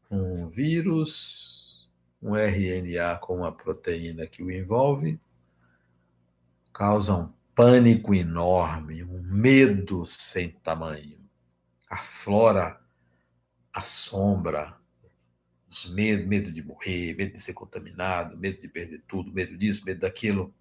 um 0.10 0.48
vírus, 0.50 1.90
um 2.22 2.36
RNA 2.36 3.18
com 3.18 3.38
uma 3.38 3.52
proteína 3.52 4.28
que 4.28 4.44
o 4.44 4.52
envolve, 4.52 5.20
causa 6.74 7.16
um 7.16 7.34
pânico 7.54 8.14
enorme, 8.14 9.04
um 9.04 9.22
medo 9.22 10.06
sem 10.06 10.50
tamanho. 10.50 11.20
Aflora 11.90 12.80
a 13.74 13.82
sombra, 13.82 14.78
os 15.70 15.90
medo, 15.90 16.28
medo 16.28 16.52
de 16.52 16.64
morrer, 16.64 17.16
medo 17.16 17.34
de 17.34 17.42
ser 17.42 17.54
contaminado, 17.54 18.38
medo 18.38 18.62
de 18.62 18.68
perder 18.68 19.04
tudo, 19.08 19.32
medo 19.32 19.58
disso, 19.58 19.86
medo 19.86 20.02
daquilo. 20.02 20.54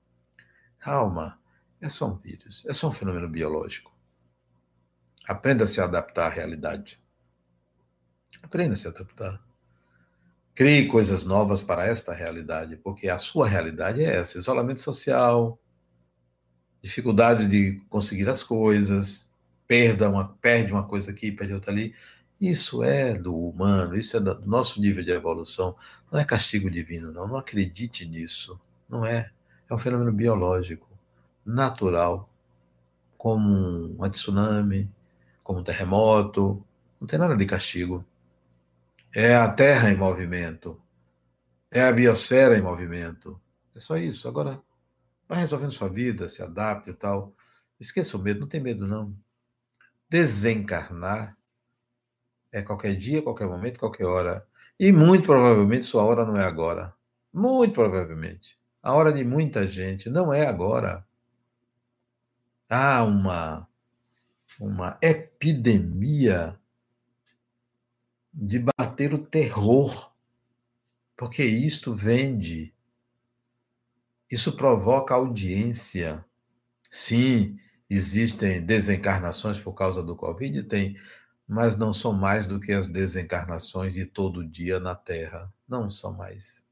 Calma, 0.79 1.41
é 1.81 1.89
só 1.89 2.13
um 2.13 2.17
vírus, 2.17 2.65
é 2.67 2.73
só 2.73 2.89
um 2.89 2.93
fenômeno 2.93 3.29
biológico. 3.29 3.93
Aprenda 5.27 5.65
a 5.65 5.67
se 5.67 5.81
adaptar 5.81 6.27
à 6.27 6.31
realidade. 6.31 7.03
Aprenda 8.43 8.75
a 8.75 8.77
se 8.77 8.89
adaptar. 8.89 9.41
Crie 10.55 10.87
coisas 10.87 11.25
novas 11.25 11.63
para 11.63 11.87
esta 11.87 12.13
realidade, 12.13 12.77
porque 12.77 13.09
a 13.09 13.19
sua 13.19 13.49
realidade 13.49 14.03
é 14.03 14.17
essa: 14.17 14.39
isolamento 14.39 14.81
social, 14.81 15.59
dificuldades 16.81 17.49
de 17.49 17.81
conseguir 17.89 18.29
as 18.29 18.43
coisas, 18.43 19.29
perda 19.67 20.09
uma, 20.09 20.29
perde 20.41 20.73
uma 20.73 20.87
coisa 20.87 21.11
aqui, 21.11 21.33
perde 21.33 21.55
outra 21.55 21.73
ali. 21.73 21.95
Isso 22.41 22.83
é 22.85 23.15
do 23.15 23.35
humano, 23.35 23.97
isso 23.97 24.17
é 24.17 24.21
do 24.21 24.47
nosso 24.47 24.81
nível 24.81 25.03
de 25.03 25.11
evolução. 25.11 25.77
Não 26.13 26.21
é 26.21 26.25
castigo 26.25 26.71
divino, 26.71 27.11
não. 27.11 27.27
Não 27.27 27.37
acredite 27.37 28.07
nisso. 28.07 28.61
Não 28.89 29.05
é. 29.05 29.31
É 29.69 29.75
um 29.75 29.79
fenômeno 29.79 30.13
biológico, 30.13 30.87
natural, 31.45 32.29
como 33.17 33.97
um 33.99 34.11
tsunami, 34.11 34.91
como 35.43 35.61
um 35.61 35.65
terremoto. 35.65 36.63
Não 37.01 37.09
tem 37.09 37.19
nada 37.19 37.37
de 37.37 37.47
castigo. 37.47 38.05
É 39.17 39.37
a 39.37 39.49
Terra 39.49 39.93
em 39.93 39.97
movimento. 39.97 40.83
É 41.71 41.83
a 41.83 41.93
biosfera 41.93 42.59
em 42.59 42.61
movimento. 42.61 43.41
É 43.73 43.79
só 43.79 43.97
isso. 43.97 44.27
Agora, 44.27 44.61
vai 45.29 45.39
resolvendo 45.39 45.71
sua 45.71 45.89
vida, 45.89 46.29
se 46.29 46.43
adapte 46.43 46.91
e 46.91 46.95
tal. 46.95 47.33
Esqueça 47.79 48.17
o 48.17 48.21
medo, 48.21 48.41
não 48.41 48.49
tem 48.49 48.61
medo, 48.61 48.89
não. 48.89 49.17
Desencarnar 50.09 51.37
é 52.51 52.61
qualquer 52.61 52.97
dia, 52.97 53.23
qualquer 53.23 53.47
momento, 53.47 53.79
qualquer 53.79 54.05
hora. 54.05 54.45
E 54.81 54.91
muito 54.91 55.27
provavelmente 55.27 55.85
sua 55.85 56.03
hora 56.03 56.25
não 56.25 56.37
é 56.37 56.45
agora. 56.45 56.93
Muito 57.33 57.73
provavelmente. 57.73 58.59
A 58.83 58.95
hora 58.95 59.13
de 59.13 59.25
muita 59.25 59.69
gente 59.69 60.11
não 60.11 60.35
é 60.35 60.45
agora. 60.45 61.07
Há 62.69 63.05
uma, 63.05 63.69
uma 64.59 64.99
epidemia 65.01 66.59
de 68.35 68.59
bater 68.59 69.15
o 69.15 69.25
terror, 69.25 70.13
porque 71.17 71.45
isto 71.45 71.95
vende, 71.95 72.75
isso 74.31 74.57
provoca 74.57 75.15
audiência. 75.15 76.25
Sim, 76.91 77.57
Existem 77.89 78.61
desencarnações 78.61 79.59
por 79.59 79.73
causa 79.73 80.03
do 80.03 80.17
Covid? 80.17 80.63
Tem, 80.65 80.99
mas 81.47 81.77
não 81.77 81.93
são 81.93 82.13
mais 82.13 82.47
do 82.47 82.59
que 82.59 82.73
as 82.73 82.89
desencarnações 82.89 83.93
de 83.93 84.07
todo 84.07 84.45
dia 84.45 84.81
na 84.81 84.95
Terra. 84.95 85.53
Não 85.69 85.91
são 85.91 86.13
mais. 86.13 86.67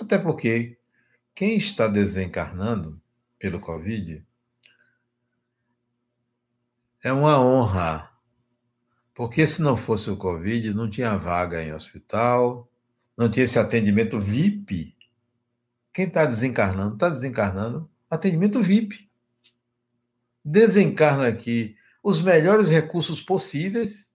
Até 0.00 0.18
porque 0.18 0.78
quem 1.34 1.56
está 1.56 1.86
desencarnando 1.86 3.00
pelo 3.38 3.60
Covid 3.60 4.22
é 7.02 7.12
uma 7.12 7.40
honra. 7.40 8.09
Porque 9.20 9.46
se 9.46 9.60
não 9.60 9.76
fosse 9.76 10.10
o 10.10 10.16
Covid, 10.16 10.72
não 10.72 10.88
tinha 10.88 11.14
vaga 11.14 11.62
em 11.62 11.74
hospital, 11.74 12.66
não 13.14 13.30
tinha 13.30 13.44
esse 13.44 13.58
atendimento 13.58 14.18
VIP. 14.18 14.96
Quem 15.92 16.06
está 16.06 16.24
desencarnando, 16.24 16.94
está 16.94 17.10
desencarnando, 17.10 17.86
atendimento 18.08 18.62
VIP. 18.62 19.10
Desencarna 20.42 21.28
aqui 21.28 21.76
os 22.02 22.22
melhores 22.22 22.70
recursos 22.70 23.20
possíveis 23.20 24.10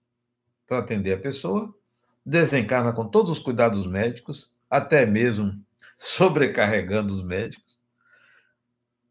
para 0.66 0.80
atender 0.80 1.14
a 1.14 1.22
pessoa, 1.22 1.72
desencarna 2.26 2.92
com 2.92 3.06
todos 3.06 3.30
os 3.30 3.38
cuidados 3.38 3.86
médicos, 3.86 4.52
até 4.68 5.06
mesmo 5.06 5.54
sobrecarregando 5.96 7.14
os 7.14 7.22
médicos. 7.22 7.78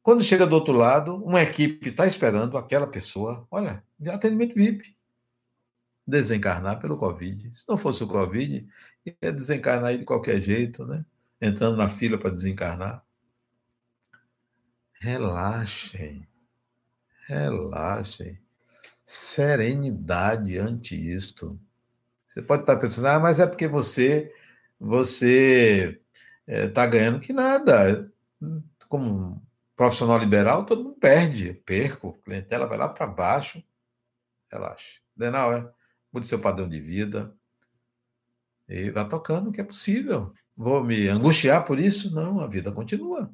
Quando 0.02 0.24
chega 0.24 0.44
do 0.44 0.56
outro 0.56 0.72
lado, 0.72 1.24
uma 1.24 1.40
equipe 1.40 1.90
está 1.90 2.04
esperando 2.04 2.58
aquela 2.58 2.88
pessoa, 2.88 3.46
olha, 3.48 3.84
de 3.96 4.10
atendimento 4.10 4.56
VIP, 4.56 4.93
desencarnar 6.06 6.80
pelo 6.80 6.98
Covid. 6.98 7.54
Se 7.54 7.64
não 7.68 7.76
fosse 7.76 8.02
o 8.04 8.08
Covid, 8.08 8.66
ia 9.22 9.32
desencarnar 9.32 9.90
aí 9.90 9.98
de 9.98 10.04
qualquer 10.04 10.40
jeito, 10.40 10.84
né? 10.86 11.04
Entrando 11.40 11.76
na 11.76 11.88
fila 11.88 12.18
para 12.18 12.30
desencarnar. 12.30 13.04
Relaxem, 15.00 16.26
relaxem. 17.26 18.38
Serenidade 19.04 20.58
ante 20.58 20.94
isto. 20.94 21.60
Você 22.26 22.40
pode 22.42 22.62
estar 22.62 22.76
pensando, 22.76 23.06
ah, 23.08 23.20
mas 23.20 23.38
é 23.38 23.46
porque 23.46 23.68
você 23.68 24.32
você 24.78 26.00
está 26.46 26.82
eh, 26.82 26.86
é, 26.86 26.88
ganhando 26.88 27.20
que 27.20 27.32
nada. 27.32 28.12
Como 28.88 29.42
profissional 29.76 30.18
liberal, 30.18 30.66
todo 30.66 30.84
mundo 30.84 30.96
perde. 30.96 31.54
Perco, 31.54 32.18
clientela 32.24 32.66
vai 32.66 32.78
lá 32.78 32.88
para 32.88 33.06
baixo. 33.06 33.62
Relaxa. 34.50 35.00
Denal, 35.16 35.52
é? 35.52 35.70
Mude 36.14 36.28
seu 36.28 36.40
padrão 36.40 36.68
de 36.68 36.80
vida. 36.80 37.36
E 38.68 38.90
vai 38.90 39.06
tocando 39.08 39.50
o 39.50 39.52
que 39.52 39.60
é 39.60 39.64
possível. 39.64 40.32
Vou 40.56 40.82
me 40.82 41.08
angustiar 41.08 41.64
por 41.64 41.78
isso? 41.78 42.14
Não, 42.14 42.40
a 42.40 42.46
vida 42.46 42.72
continua. 42.72 43.30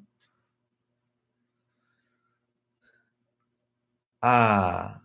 A 4.22 5.00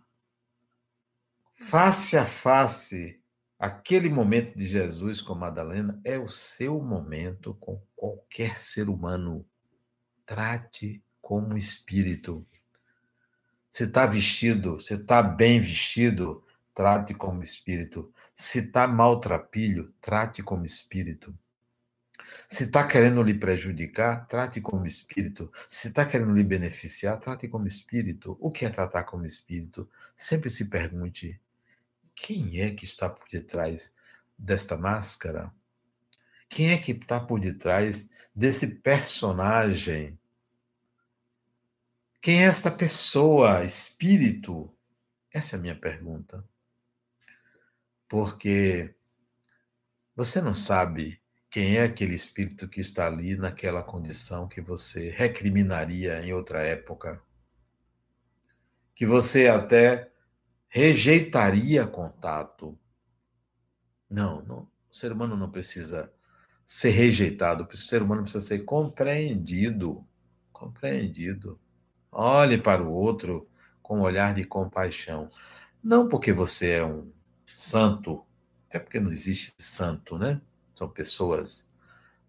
face 1.54 2.16
a 2.16 2.26
face 2.26 3.22
Aquele 3.58 4.10
momento 4.10 4.54
de 4.54 4.66
Jesus 4.66 5.22
com 5.22 5.34
Madalena 5.34 5.98
é 6.04 6.18
o 6.18 6.28
seu 6.28 6.78
momento 6.82 7.54
com 7.54 7.80
qualquer 7.96 8.58
ser 8.58 8.90
humano. 8.90 9.46
Trate 10.26 11.02
como 11.22 11.56
espírito. 11.56 12.46
Se 13.70 13.84
está 13.84 14.04
vestido, 14.04 14.78
se 14.78 14.94
está 14.94 15.22
bem 15.22 15.58
vestido, 15.58 16.44
trate 16.76 17.14
como 17.14 17.42
espírito. 17.42 18.12
Se 18.34 18.58
está 18.58 18.86
maltrapilho, 18.86 19.94
trate 19.98 20.42
como 20.42 20.66
espírito. 20.66 21.34
Se 22.46 22.64
está 22.64 22.86
querendo 22.86 23.22
lhe 23.22 23.32
prejudicar, 23.32 24.26
trate 24.28 24.60
como 24.60 24.84
espírito. 24.84 25.50
Se 25.70 25.88
está 25.88 26.04
querendo 26.04 26.34
lhe 26.34 26.44
beneficiar, 26.44 27.18
trate 27.18 27.48
como 27.48 27.66
espírito. 27.66 28.36
O 28.38 28.50
que 28.50 28.66
é 28.66 28.68
tratar 28.68 29.04
como 29.04 29.24
espírito? 29.24 29.90
Sempre 30.14 30.50
se 30.50 30.66
pergunte: 30.66 31.40
quem 32.14 32.60
é 32.60 32.70
que 32.70 32.84
está 32.84 33.08
por 33.08 33.26
detrás 33.26 33.94
desta 34.38 34.76
máscara? 34.76 35.50
Quem 36.46 36.72
é 36.72 36.76
que 36.76 36.92
está 36.92 37.18
por 37.18 37.40
detrás 37.40 38.10
desse 38.34 38.66
personagem? 38.66 40.18
Quem 42.20 42.42
é 42.42 42.48
esta 42.48 42.70
pessoa, 42.70 43.64
espírito? 43.64 44.70
Essa 45.32 45.56
é 45.56 45.58
a 45.58 45.62
minha 45.62 45.74
pergunta. 45.74 46.44
Porque 48.08 48.94
você 50.14 50.40
não 50.40 50.54
sabe 50.54 51.20
quem 51.50 51.76
é 51.76 51.84
aquele 51.84 52.14
espírito 52.14 52.68
que 52.68 52.80
está 52.80 53.06
ali 53.06 53.36
naquela 53.36 53.82
condição 53.82 54.46
que 54.46 54.60
você 54.60 55.10
recriminaria 55.10 56.20
em 56.22 56.32
outra 56.32 56.62
época. 56.62 57.22
Que 58.94 59.06
você 59.06 59.48
até 59.48 60.10
rejeitaria 60.68 61.86
contato. 61.86 62.78
Não, 64.08 64.42
não, 64.42 64.68
o 64.90 64.94
ser 64.94 65.12
humano 65.12 65.36
não 65.36 65.50
precisa 65.50 66.12
ser 66.64 66.90
rejeitado, 66.90 67.66
o 67.70 67.76
ser 67.76 68.02
humano 68.02 68.22
precisa 68.22 68.44
ser 68.44 68.60
compreendido. 68.60 70.06
Compreendido. 70.52 71.58
Olhe 72.10 72.58
para 72.58 72.82
o 72.82 72.92
outro 72.92 73.48
com 73.82 73.98
um 73.98 74.02
olhar 74.02 74.34
de 74.34 74.44
compaixão. 74.44 75.30
Não 75.82 76.08
porque 76.08 76.32
você 76.32 76.72
é 76.72 76.84
um 76.84 77.10
santo, 77.56 78.24
até 78.68 78.78
porque 78.78 79.00
não 79.00 79.10
existe 79.10 79.54
santo, 79.58 80.18
né? 80.18 80.40
São 80.76 80.88
pessoas. 80.88 81.72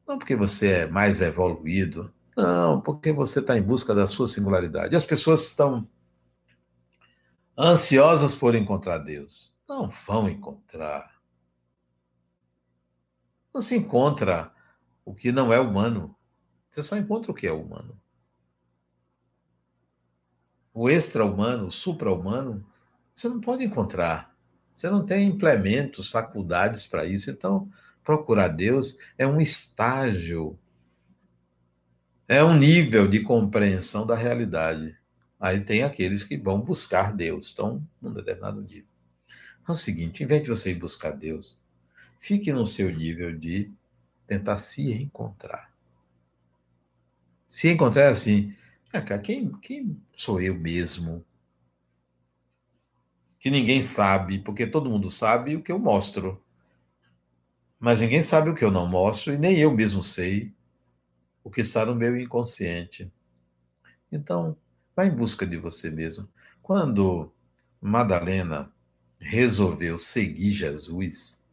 Não 0.07 0.17
porque 0.17 0.35
você 0.35 0.69
é 0.69 0.87
mais 0.87 1.21
evoluído, 1.21 2.11
não, 2.37 2.79
porque 2.79 3.11
você 3.11 3.39
está 3.39 3.57
em 3.57 3.63
busca 3.63 3.95
da 3.95 4.05
sua 4.05 4.27
singularidade. 4.27 4.95
As 4.95 5.03
pessoas 5.03 5.47
estão 5.47 5.89
ansiosas 7.57 8.35
por 8.35 8.53
encontrar 8.53 8.99
Deus. 8.99 9.57
Não 9.67 9.89
vão 9.89 10.29
encontrar. 10.29 11.19
Não 13.51 13.59
se 13.59 13.75
encontra 13.75 14.53
o 15.03 15.15
que 15.15 15.31
não 15.31 15.51
é 15.51 15.59
humano. 15.59 16.15
Você 16.69 16.83
só 16.83 16.95
encontra 16.95 17.31
o 17.31 17.33
que 17.33 17.47
é 17.47 17.51
humano. 17.51 17.99
O 20.71 20.87
extra-humano, 20.87 21.65
o 21.65 21.71
supra-humano, 21.71 22.63
você 23.15 23.27
não 23.27 23.41
pode 23.41 23.63
encontrar. 23.63 24.36
Você 24.77 24.91
não 24.91 25.03
tem 25.03 25.27
implementos, 25.27 26.07
faculdades 26.07 26.85
para 26.85 27.03
isso. 27.03 27.31
Então, 27.31 27.67
procurar 28.03 28.49
Deus 28.49 28.95
é 29.17 29.25
um 29.25 29.41
estágio, 29.41 30.55
é 32.27 32.43
um 32.43 32.55
nível 32.55 33.07
de 33.07 33.21
compreensão 33.21 34.05
da 34.05 34.13
realidade. 34.13 34.95
Aí 35.39 35.61
tem 35.61 35.81
aqueles 35.81 36.23
que 36.23 36.37
vão 36.37 36.61
buscar 36.61 37.11
Deus, 37.11 37.47
estão 37.47 37.83
num 37.99 38.13
determinado 38.13 38.61
nível. 38.61 38.85
É 39.67 39.71
o 39.71 39.75
seguinte, 39.75 40.23
em 40.23 40.27
vez 40.27 40.43
de 40.43 40.49
você 40.49 40.69
ir 40.69 40.75
buscar 40.75 41.09
Deus, 41.09 41.59
fique 42.19 42.53
no 42.53 42.67
seu 42.67 42.95
nível 42.95 43.35
de 43.35 43.71
tentar 44.27 44.57
se 44.57 44.91
encontrar. 44.91 45.73
Se 47.47 47.67
encontrar 47.67 48.09
assim, 48.09 48.55
ah, 48.93 49.01
cara, 49.01 49.19
quem, 49.19 49.51
quem 49.53 49.99
sou 50.15 50.39
eu 50.39 50.53
mesmo? 50.53 51.25
Que 53.47 53.51
ninguém 53.51 53.81
sabe, 53.81 54.39
porque 54.39 54.67
todo 54.67 54.89
mundo 54.89 55.09
sabe 55.09 55.55
o 55.55 55.63
que 55.63 55.71
eu 55.71 55.79
mostro. 55.79 56.43
Mas 57.79 58.01
ninguém 58.01 58.21
sabe 58.21 58.49
o 58.49 58.53
que 58.53 58.65
eu 58.65 58.69
não 58.69 58.85
mostro, 58.85 59.33
e 59.33 59.37
nem 59.37 59.57
eu 59.57 59.73
mesmo 59.73 60.03
sei 60.03 60.53
o 61.41 61.49
que 61.49 61.61
está 61.61 61.85
no 61.85 61.95
meu 61.95 62.19
inconsciente. 62.19 63.09
Então, 64.11 64.57
Vá 64.93 65.05
em 65.05 65.11
busca 65.11 65.45
de 65.45 65.55
você 65.55 65.89
mesmo. 65.89 66.27
Quando 66.61 67.31
Madalena 67.79 68.69
resolveu 69.17 69.97
seguir 69.97 70.51
Jesus, 70.51 71.45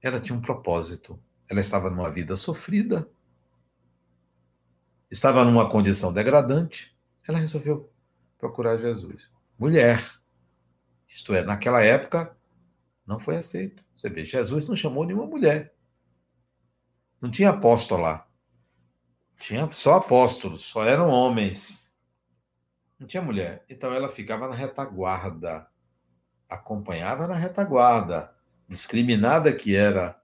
ela 0.00 0.20
tinha 0.20 0.36
um 0.36 0.40
propósito. 0.40 1.18
Ela 1.48 1.60
estava 1.60 1.90
numa 1.90 2.10
vida 2.10 2.36
sofrida, 2.36 3.08
estava 5.10 5.44
numa 5.44 5.68
condição 5.68 6.12
degradante. 6.12 6.96
Ela 7.26 7.38
resolveu 7.38 7.90
procurar 8.38 8.78
Jesus. 8.78 9.28
Mulher. 9.58 10.18
Isto 11.08 11.34
é, 11.34 11.42
naquela 11.42 11.82
época, 11.82 12.36
não 13.06 13.18
foi 13.18 13.36
aceito. 13.36 13.82
Você 13.96 14.10
vê, 14.10 14.24
Jesus 14.24 14.68
não 14.68 14.76
chamou 14.76 15.04
nenhuma 15.04 15.26
mulher. 15.26 15.74
Não 17.20 17.30
tinha 17.30 17.50
apóstolo 17.50 18.02
lá. 18.02 18.28
Tinha 19.38 19.70
só 19.72 19.94
apóstolos, 19.94 20.62
só 20.64 20.84
eram 20.84 21.08
homens. 21.08 21.96
Não 22.98 23.06
tinha 23.06 23.22
mulher. 23.22 23.64
Então 23.68 23.92
ela 23.92 24.08
ficava 24.08 24.46
na 24.46 24.54
retaguarda. 24.54 25.66
Acompanhava 26.48 27.26
na 27.26 27.34
retaguarda. 27.34 28.34
Discriminada 28.68 29.54
que 29.54 29.74
era. 29.74 30.20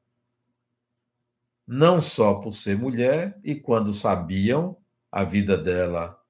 Não 1.66 2.00
só 2.00 2.34
por 2.34 2.52
ser 2.52 2.76
mulher, 2.76 3.40
e 3.42 3.54
quando 3.54 3.94
sabiam 3.94 4.76
a 5.10 5.24
vida 5.24 5.56
dela 5.56 6.20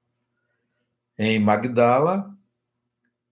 em 1.17 1.39
Magdala, 1.39 2.34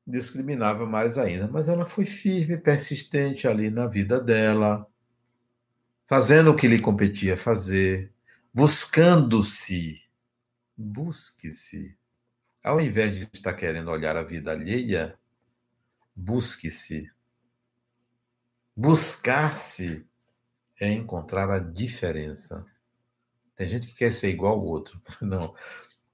discriminava 0.05 0.85
mais 0.85 1.17
ainda. 1.17 1.47
Mas 1.47 1.67
ela 1.67 1.85
foi 1.85 2.05
firme, 2.05 2.57
persistente 2.57 3.47
ali 3.47 3.69
na 3.69 3.87
vida 3.87 4.19
dela, 4.19 4.87
fazendo 6.05 6.51
o 6.51 6.55
que 6.55 6.67
lhe 6.67 6.79
competia 6.79 7.35
fazer, 7.37 8.11
buscando-se. 8.53 10.01
Busque-se 10.77 11.97
Ao 12.63 12.81
invés 12.81 13.15
de 13.15 13.29
estar 13.33 13.53
querendo 13.53 13.91
olhar 13.91 14.17
a 14.17 14.23
vida 14.23 14.51
alheia, 14.51 15.17
busque-se. 16.15 17.11
Buscar-se 18.75 20.05
é 20.79 20.91
encontrar 20.91 21.49
a 21.51 21.59
diferença. 21.59 22.65
Tem 23.55 23.67
gente 23.67 23.87
que 23.87 23.95
quer 23.95 24.11
ser 24.11 24.29
igual 24.29 24.53
ao 24.53 24.65
outro. 24.65 25.01
Não. 25.21 25.55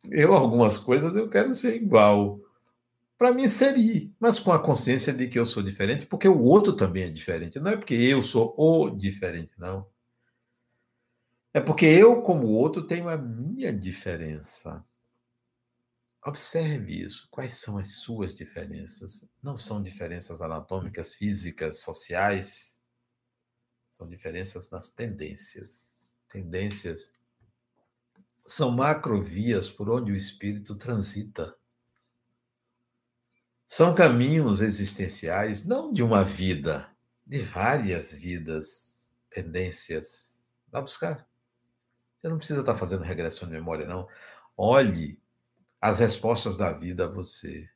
Eu, 0.09 0.33
algumas 0.33 0.77
coisas, 0.77 1.15
eu 1.15 1.29
quero 1.29 1.53
ser 1.53 1.75
igual. 1.75 2.39
Para 3.19 3.33
mim, 3.33 3.49
seria, 3.49 4.09
mas 4.17 4.39
com 4.39 4.49
a 4.49 4.63
consciência 4.63 5.11
de 5.11 5.27
que 5.27 5.37
eu 5.37 5.45
sou 5.45 5.61
diferente, 5.61 6.05
porque 6.05 6.29
o 6.29 6.41
outro 6.41 6.73
também 6.73 7.03
é 7.03 7.09
diferente. 7.09 7.59
Não 7.59 7.71
é 7.71 7.75
porque 7.75 7.93
eu 7.93 8.23
sou 8.23 8.55
o 8.57 8.89
diferente, 8.89 9.53
não. 9.57 9.85
É 11.53 11.59
porque 11.59 11.85
eu, 11.85 12.21
como 12.21 12.47
o 12.47 12.51
outro, 12.51 12.87
tenho 12.87 13.09
a 13.09 13.17
minha 13.17 13.73
diferença. 13.73 14.85
Observe 16.25 17.03
isso. 17.03 17.27
Quais 17.29 17.57
são 17.57 17.77
as 17.77 17.95
suas 17.95 18.33
diferenças? 18.33 19.29
Não 19.43 19.57
são 19.57 19.83
diferenças 19.83 20.41
anatômicas, 20.41 21.13
físicas, 21.13 21.81
sociais. 21.81 22.81
São 23.91 24.07
diferenças 24.07 24.69
nas 24.69 24.91
tendências. 24.91 26.15
Tendências 26.29 27.11
são 28.45 28.71
macrovias 28.71 29.69
por 29.69 29.89
onde 29.89 30.13
o 30.13 30.15
espírito 30.15 30.73
transita. 30.77 31.58
São 33.71 33.93
caminhos 33.93 34.61
existenciais, 34.61 35.63
não 35.63 35.93
de 35.93 36.01
uma 36.01 36.23
vida, 36.23 36.89
de 37.23 37.39
várias 37.39 38.13
vidas, 38.13 39.15
tendências. 39.29 40.49
Vá 40.71 40.81
buscar. 40.81 41.29
Você 42.17 42.27
não 42.27 42.39
precisa 42.39 42.61
estar 42.61 42.75
fazendo 42.75 43.03
regressão 43.03 43.47
de 43.47 43.53
memória, 43.53 43.85
não. 43.85 44.07
Olhe 44.57 45.21
as 45.79 45.99
respostas 45.99 46.57
da 46.57 46.73
vida 46.73 47.05
a 47.05 47.07
você. 47.07 47.69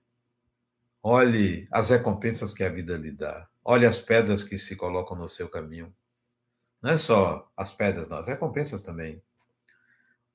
Olhe 1.04 1.68
as 1.72 1.92
recompensas 1.92 2.56
que 2.56 2.64
a 2.64 2.70
vida 2.70 2.98
lhe 2.98 3.12
dá. 3.12 3.48
Olhe 3.64 3.86
as 3.86 4.00
pedras 4.00 4.44
que 4.44 4.58
se 4.58 4.76
colocam 4.76 5.16
no 5.16 5.30
seu 5.30 5.48
caminho. 5.48 5.96
Não 6.82 6.90
é 6.90 6.98
só 6.98 7.52
as 7.56 7.72
pedras, 7.72 8.08
não, 8.08 8.18
as 8.18 8.28
recompensas 8.28 8.82
também. 8.82 9.22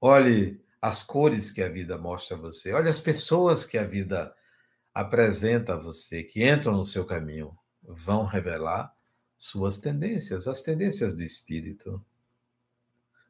Olhe 0.01 0.65
as 0.81 1.03
cores 1.03 1.51
que 1.51 1.65
a 1.65 1.69
vida 1.69 1.99
mostra 1.99 2.37
a 2.37 2.41
você. 2.41 2.73
Olhe 2.73 2.89
as 2.89 3.01
pessoas 3.01 3.65
que 3.65 3.77
a 3.77 3.85
vida 3.85 4.33
apresenta 4.99 5.75
a 5.75 5.77
você, 5.77 6.25
que 6.25 6.45
entram 6.45 6.73
no 6.73 6.85
seu 6.85 7.07
caminho. 7.07 7.57
Vão 7.85 8.25
revelar 8.25 8.93
suas 9.37 9.79
tendências, 9.79 10.49
as 10.49 10.61
tendências 10.61 11.15
do 11.15 11.23
espírito. 11.23 12.05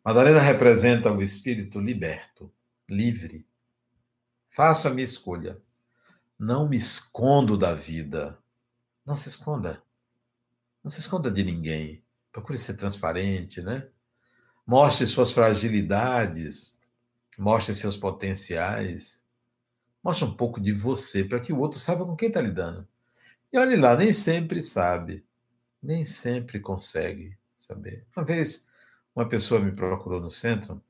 Madalena 0.02 0.40
representa 0.40 1.12
o 1.12 1.20
espírito 1.20 1.78
liberto, 1.78 2.50
livre. 2.88 3.46
Faça 4.48 4.88
a 4.88 4.90
minha 4.90 5.04
escolha. 5.04 5.60
Não 6.38 6.66
me 6.66 6.78
escondo 6.78 7.54
da 7.54 7.74
vida. 7.74 8.38
Não 9.04 9.14
se 9.14 9.28
esconda. 9.28 9.82
Não 10.82 10.90
se 10.90 11.00
esconda 11.00 11.30
de 11.30 11.44
ninguém. 11.44 12.02
Procure 12.32 12.56
ser 12.56 12.78
transparente, 12.78 13.60
né? 13.60 13.86
Mostre 14.66 15.06
suas 15.06 15.32
fragilidades, 15.32 16.78
mostre 17.38 17.74
seus 17.74 17.98
potenciais, 17.98 19.27
mostre 20.03 20.24
um 20.24 20.34
pouco 20.34 20.61
de 20.61 20.72
você 20.72 21.24
para 21.24 21.40
que 21.40 21.53
o 21.53 21.59
outro 21.59 21.78
saiba 21.78 22.05
com 22.05 22.16
quem 22.16 22.28
está 22.28 22.40
lidando. 22.40 22.86
E 23.53 23.59
olhe 23.59 23.76
lá, 23.76 23.96
nem 23.96 24.12
sempre 24.12 24.62
sabe, 24.62 25.24
nem 25.82 26.05
sempre 26.05 26.61
consegue 26.61 27.36
saber. 27.57 28.07
Uma 28.16 28.24
vez, 28.24 28.68
uma 29.14 29.28
pessoa 29.28 29.61
me 29.61 29.72
procurou 29.72 30.20
no 30.20 30.30
centro 30.30 30.82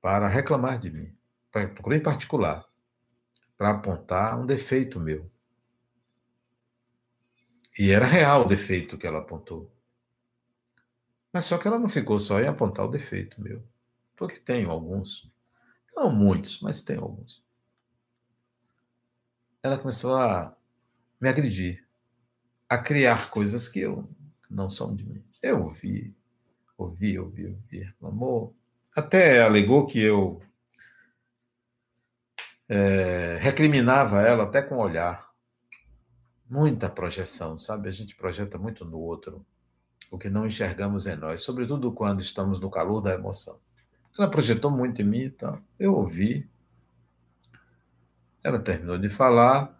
para 0.00 0.28
reclamar 0.28 0.78
de 0.78 0.90
mim, 0.90 1.16
procurou 1.50 1.98
em 1.98 2.02
particular, 2.02 2.64
para 3.56 3.70
apontar 3.70 4.38
um 4.38 4.46
defeito 4.46 5.00
meu. 5.00 5.30
E 7.78 7.90
era 7.90 8.06
real 8.06 8.42
o 8.42 8.48
defeito 8.48 8.96
que 8.96 9.06
ela 9.06 9.18
apontou. 9.18 9.70
Mas 11.32 11.44
só 11.44 11.58
que 11.58 11.68
ela 11.68 11.78
não 11.78 11.88
ficou 11.88 12.18
só 12.18 12.40
em 12.40 12.46
apontar 12.46 12.86
o 12.86 12.90
defeito 12.90 13.40
meu. 13.40 13.62
Porque 14.16 14.40
tenho 14.40 14.70
alguns. 14.70 15.30
Não 15.94 16.10
muitos, 16.10 16.60
mas 16.62 16.82
tenho 16.82 17.02
alguns. 17.02 17.44
Ela 19.66 19.78
começou 19.78 20.14
a 20.14 20.54
me 21.20 21.28
agredir, 21.28 21.84
a 22.68 22.78
criar 22.78 23.30
coisas 23.30 23.68
que 23.68 23.80
eu 23.80 24.08
não 24.48 24.70
são 24.70 24.94
de 24.94 25.04
mim. 25.04 25.24
Eu 25.42 25.64
ouvi, 25.64 26.14
ouvi, 26.78 27.18
ouvi, 27.18 27.46
ouvi, 27.46 27.78
reclamou. 27.80 28.54
Até 28.94 29.42
alegou 29.42 29.84
que 29.84 30.00
eu 30.00 30.40
é, 32.68 33.38
recriminava 33.40 34.22
ela 34.22 34.44
até 34.44 34.62
com 34.62 34.76
olhar. 34.76 35.28
Muita 36.48 36.88
projeção, 36.88 37.58
sabe? 37.58 37.88
A 37.88 37.92
gente 37.92 38.14
projeta 38.14 38.56
muito 38.56 38.84
no 38.84 39.00
outro 39.00 39.44
o 40.12 40.16
que 40.16 40.30
não 40.30 40.46
enxergamos 40.46 41.08
em 41.08 41.16
nós, 41.16 41.42
sobretudo 41.42 41.90
quando 41.90 42.20
estamos 42.20 42.60
no 42.60 42.70
calor 42.70 43.00
da 43.00 43.12
emoção. 43.12 43.58
Ela 44.16 44.30
projetou 44.30 44.70
muito 44.70 45.02
em 45.02 45.04
mim, 45.04 45.24
então 45.24 45.60
eu 45.76 45.92
ouvi. 45.92 46.48
Ela 48.46 48.60
terminou 48.60 48.96
de 48.96 49.08
falar 49.08 49.76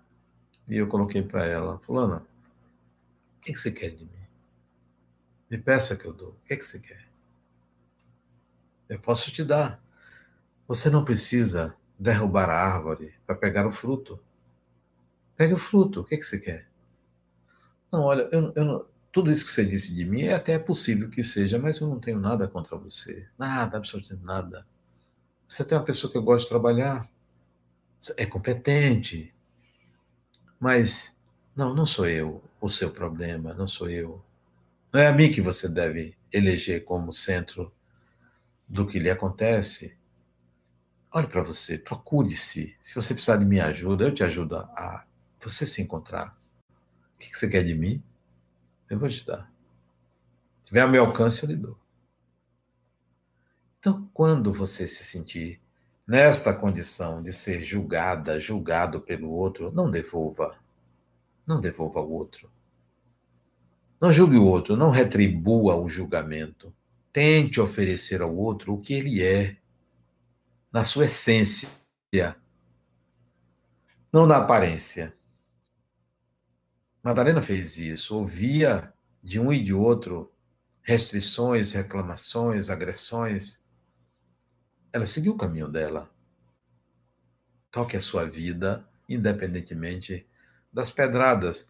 e 0.66 0.76
eu 0.76 0.88
coloquei 0.88 1.22
para 1.22 1.46
ela: 1.46 1.78
Fulana, 1.78 2.16
o 3.36 3.40
que, 3.40 3.54
você 3.54 3.70
quer 3.70 3.90
de 3.90 4.04
mim? 4.04 4.26
Me 5.48 5.56
peça 5.56 5.94
que 5.94 6.04
eu 6.04 6.12
dou. 6.12 6.30
O 6.30 6.46
que, 6.48 6.60
você 6.60 6.80
quer? 6.80 7.06
Eu 8.88 8.98
posso 8.98 9.30
te 9.30 9.44
dar. 9.44 9.80
Você 10.66 10.90
não 10.90 11.04
precisa 11.04 11.76
derrubar 11.96 12.50
a 12.50 12.60
árvore 12.60 13.14
para 13.24 13.36
pegar 13.36 13.68
o 13.68 13.70
fruto. 13.70 14.18
Pegue 15.36 15.54
o 15.54 15.58
fruto. 15.58 16.00
O 16.00 16.04
que, 16.04 16.20
você 16.20 16.40
quer? 16.40 16.68
Não, 17.92 18.02
olha, 18.02 18.28
eu, 18.32 18.52
eu 18.56 18.90
tudo 19.12 19.30
isso 19.30 19.44
que 19.44 19.52
você 19.52 19.64
disse 19.64 19.94
de 19.94 20.04
mim 20.04 20.22
é 20.22 20.34
até 20.34 20.58
possível 20.58 21.08
que 21.08 21.22
seja, 21.22 21.56
mas 21.56 21.78
eu 21.78 21.86
não 21.86 22.00
tenho 22.00 22.18
nada 22.18 22.48
contra 22.48 22.76
você. 22.76 23.28
Nada, 23.38 23.76
absolutamente 23.76 24.26
nada. 24.26 24.66
Você 25.46 25.64
tem 25.64 25.78
uma 25.78 25.84
pessoa 25.84 26.10
que 26.10 26.18
eu 26.18 26.22
gosto 26.22 26.46
de 26.46 26.48
trabalhar, 26.48 27.08
é 28.16 28.26
competente, 28.26 29.34
mas 30.58 31.20
não, 31.54 31.74
não 31.74 31.86
sou 31.86 32.08
eu 32.08 32.42
o 32.60 32.68
seu 32.68 32.92
problema, 32.92 33.54
não 33.54 33.66
sou 33.66 33.88
eu. 33.88 34.24
Não 34.92 35.00
é 35.00 35.08
a 35.08 35.12
mim 35.12 35.30
que 35.30 35.40
você 35.40 35.68
deve 35.68 36.16
eleger 36.32 36.84
como 36.84 37.12
centro 37.12 37.72
do 38.68 38.86
que 38.86 38.98
lhe 38.98 39.10
acontece. 39.10 39.96
Olhe 41.12 41.26
para 41.26 41.42
você, 41.42 41.78
procure-se. 41.78 42.76
Se 42.80 42.94
você 42.94 43.14
precisar 43.14 43.36
de 43.36 43.44
minha 43.44 43.66
ajuda, 43.66 44.04
eu 44.04 44.14
te 44.14 44.24
ajudo 44.24 44.56
a 44.56 45.04
você 45.40 45.64
se 45.64 45.80
encontrar. 45.80 46.36
O 47.14 47.18
que 47.18 47.34
você 47.34 47.48
quer 47.48 47.64
de 47.64 47.74
mim? 47.74 48.02
Eu 48.90 48.98
vou 48.98 49.08
te 49.08 49.24
dar. 49.24 49.50
Se 50.62 50.68
tiver 50.68 50.80
ao 50.80 50.88
meu 50.88 51.04
alcance, 51.04 51.42
eu 51.42 51.48
lhe 51.48 51.56
dou. 51.56 51.78
Então, 53.78 54.10
quando 54.12 54.52
você 54.52 54.86
se 54.86 55.04
sentir 55.04 55.60
nesta 56.06 56.54
condição 56.54 57.22
de 57.22 57.32
ser 57.32 57.62
julgada, 57.62 58.40
julgado 58.40 59.00
pelo 59.00 59.30
outro, 59.30 59.72
não 59.72 59.90
devolva. 59.90 60.56
Não 61.46 61.60
devolva 61.60 62.00
ao 62.00 62.10
outro. 62.10 62.50
Não 64.00 64.12
julgue 64.12 64.36
o 64.36 64.44
outro, 64.44 64.76
não 64.76 64.90
retribua 64.90 65.76
o 65.76 65.88
julgamento. 65.88 66.74
Tente 67.12 67.60
oferecer 67.60 68.20
ao 68.20 68.34
outro 68.36 68.74
o 68.74 68.80
que 68.80 68.92
ele 68.92 69.22
é, 69.22 69.56
na 70.70 70.84
sua 70.84 71.06
essência, 71.06 71.68
não 74.12 74.26
na 74.26 74.36
aparência. 74.36 75.14
Madalena 77.02 77.40
fez 77.40 77.78
isso, 77.78 78.16
ouvia 78.16 78.92
de 79.22 79.38
um 79.40 79.52
e 79.52 79.62
de 79.62 79.72
outro 79.72 80.32
restrições, 80.82 81.72
reclamações, 81.72 82.70
agressões. 82.70 83.60
Ela 84.92 85.06
seguiu 85.06 85.32
o 85.32 85.36
caminho 85.36 85.68
dela. 85.68 86.10
Toque 87.70 87.96
a 87.96 88.00
sua 88.00 88.24
vida, 88.24 88.88
independentemente 89.08 90.26
das 90.72 90.90
pedradas. 90.90 91.66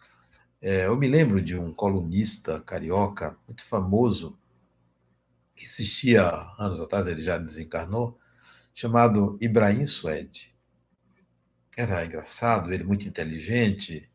É, 0.61 0.87
eu 0.87 0.97
me 0.97 1.09
lembro 1.09 1.41
de 1.43 1.57
um 1.59 1.73
colunista 1.73 2.61
carioca 2.61 3.37
muito 3.47 3.64
famoso, 3.64 4.39
que 5.55 5.64
existia 5.64 6.29
anos 6.59 6.81
atrás, 6.81 7.07
ele 7.07 7.23
já 7.23 7.39
desencarnou, 7.39 8.19
chamado 8.75 9.39
Ibrahim 9.41 9.87
Suede. 9.87 10.55
Era 11.77 12.05
engraçado, 12.05 12.73
ele 12.73 12.85
muito 12.85 13.07
inteligente, 13.09 14.11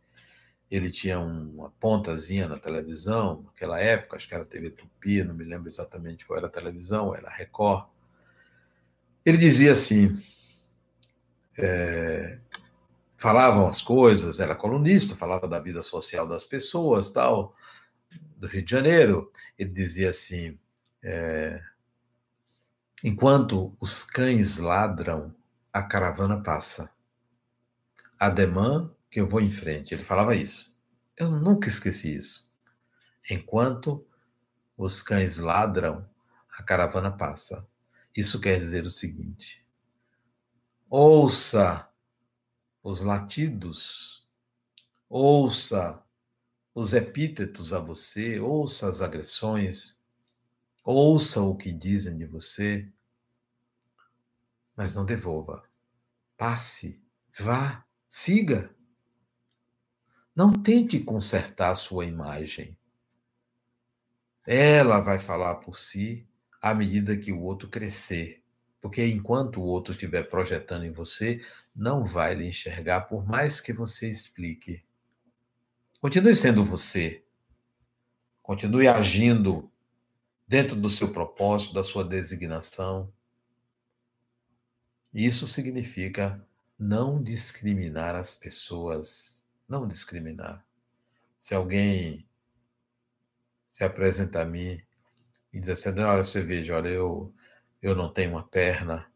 ele 0.70 0.90
tinha 0.90 1.20
uma 1.20 1.70
pontazinha 1.72 2.48
na 2.48 2.58
televisão, 2.58 3.44
naquela 3.44 3.80
época, 3.80 4.16
acho 4.16 4.28
que 4.28 4.34
era 4.34 4.46
TV 4.46 4.70
Tupi, 4.70 5.24
não 5.24 5.36
me 5.36 5.44
lembro 5.44 5.68
exatamente 5.68 6.26
qual 6.26 6.38
era 6.38 6.48
a 6.48 6.52
televisão, 6.52 7.14
era 7.14 7.30
Record. 7.30 7.91
Ele 9.26 9.38
dizia 9.38 9.74
assim: 9.74 10.22
é, 11.58 12.40
falavam 13.18 13.68
as 13.68 13.82
coisas, 13.82 14.40
era 14.40 14.56
colunista, 14.56 15.16
falava 15.16 15.48
da 15.48 15.60
vida 15.60 15.82
social 15.82 16.28
das 16.28 16.44
pessoas, 16.44 17.12
tal, 17.12 17.56
do 18.38 18.48
Rio 18.48 18.64
de 18.64 18.72
Janeiro. 18.72 19.32
Ele 19.58 19.70
dizia 19.70 20.10
assim: 20.10 20.58
é, 21.04 21.62
enquanto 23.04 23.76
os 23.80 24.04
cães 24.04 24.58
ladram, 24.58 25.36
a 25.74 25.84
caravana 25.84 26.42
passa. 26.42 26.92
ademã 28.20 28.92
que 29.10 29.20
eu 29.20 29.28
vou 29.28 29.42
em 29.42 29.52
frente. 29.52 29.94
Ele 29.94 30.04
falava 30.04 30.36
isso. 30.36 30.78
Eu 31.18 31.30
nunca 31.30 31.68
esqueci 31.68 32.16
isso. 32.16 32.52
Enquanto 33.30 34.06
os 34.78 35.02
cães 35.02 35.38
ladram, 35.38 36.10
a 36.58 36.64
caravana 36.64 37.12
passa. 37.12 37.68
Isso 38.16 38.42
quer 38.42 38.60
dizer 38.60 38.84
o 38.86 38.90
seguinte: 38.90 39.66
ouça 40.90 41.90
os 42.84 43.00
latidos, 43.00 44.28
ouça 45.08 46.04
os 46.76 46.94
epítetos 46.94 47.74
a 47.74 47.80
você, 47.80 48.40
ouça 48.40 48.90
as 48.90 49.02
agressões, 49.02 50.02
ouça 50.84 51.42
o 51.42 51.56
que 51.56 51.72
dizem 51.72 52.18
de 52.18 52.26
você, 52.26 52.92
mas 54.76 54.96
não 54.96 55.06
devolva. 55.06 55.64
Passe, 56.36 57.02
vá, 57.38 57.86
siga. 58.10 58.76
Não 60.36 60.54
tente 60.54 61.00
consertar 61.00 61.76
sua 61.76 62.06
imagem. 62.06 62.78
Ela 64.46 65.00
vai 65.02 65.20
falar 65.20 65.56
por 65.56 65.78
si 65.78 66.28
à 66.62 66.74
medida 66.74 67.18
que 67.18 67.32
o 67.32 67.42
outro 67.42 67.68
crescer. 67.68 68.44
Porque 68.80 69.06
enquanto 69.06 69.60
o 69.60 69.64
outro 69.64 69.92
estiver 69.94 70.24
projetando 70.24 70.86
em 70.86 70.92
você, 70.92 71.44
não 71.76 72.06
vai 72.06 72.36
lhe 72.36 72.48
enxergar, 72.48 73.02
por 73.02 73.26
mais 73.26 73.60
que 73.60 73.74
você 73.74 74.10
explique. 74.10 74.84
Continue 76.00 76.36
sendo 76.36 76.64
você. 76.64 77.24
Continue 78.42 78.88
agindo 78.88 79.72
dentro 80.48 80.76
do 80.76 80.90
seu 80.90 81.12
propósito, 81.12 81.74
da 81.74 81.84
sua 81.84 82.04
designação. 82.04 83.12
Isso 85.14 85.48
significa 85.48 86.46
não 86.78 87.22
discriminar 87.22 88.16
as 88.16 88.34
pessoas. 88.34 89.46
Não 89.68 89.88
discriminar. 89.88 90.66
Se 91.38 91.54
alguém 91.54 92.28
se 93.68 93.84
apresenta 93.84 94.42
a 94.42 94.46
mim 94.46 94.82
e 95.54 95.60
diz 95.60 95.70
assim, 95.70 95.90
olha, 96.00 96.24
você 96.24 96.42
veja, 96.42 96.76
olha, 96.76 96.90
eu, 96.90 97.34
eu 97.82 97.96
não 97.96 98.12
tenho 98.12 98.32
uma 98.32 98.44
perna. 98.44 99.12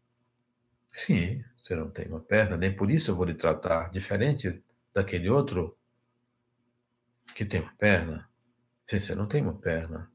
Sim, 0.92 1.44
você 1.58 1.76
não 1.76 1.90
tem 1.90 2.08
uma 2.08 2.20
perna, 2.20 2.58
nem 2.58 2.76
por 2.76 2.90
isso 2.92 3.12
eu 3.12 3.16
vou 3.16 3.26
lhe 3.26 3.34
tratar 3.34 3.90
diferente 3.92 4.64
daquele 4.94 5.30
outro 5.30 5.78
que 7.36 7.46
tem 7.46 7.62
uma 7.62 7.74
perna. 7.74 8.30
Sim, 8.86 9.00
você 9.00 9.16
não 9.16 9.28
tem 9.28 9.42
uma 9.42 9.56
perna. 9.56 10.12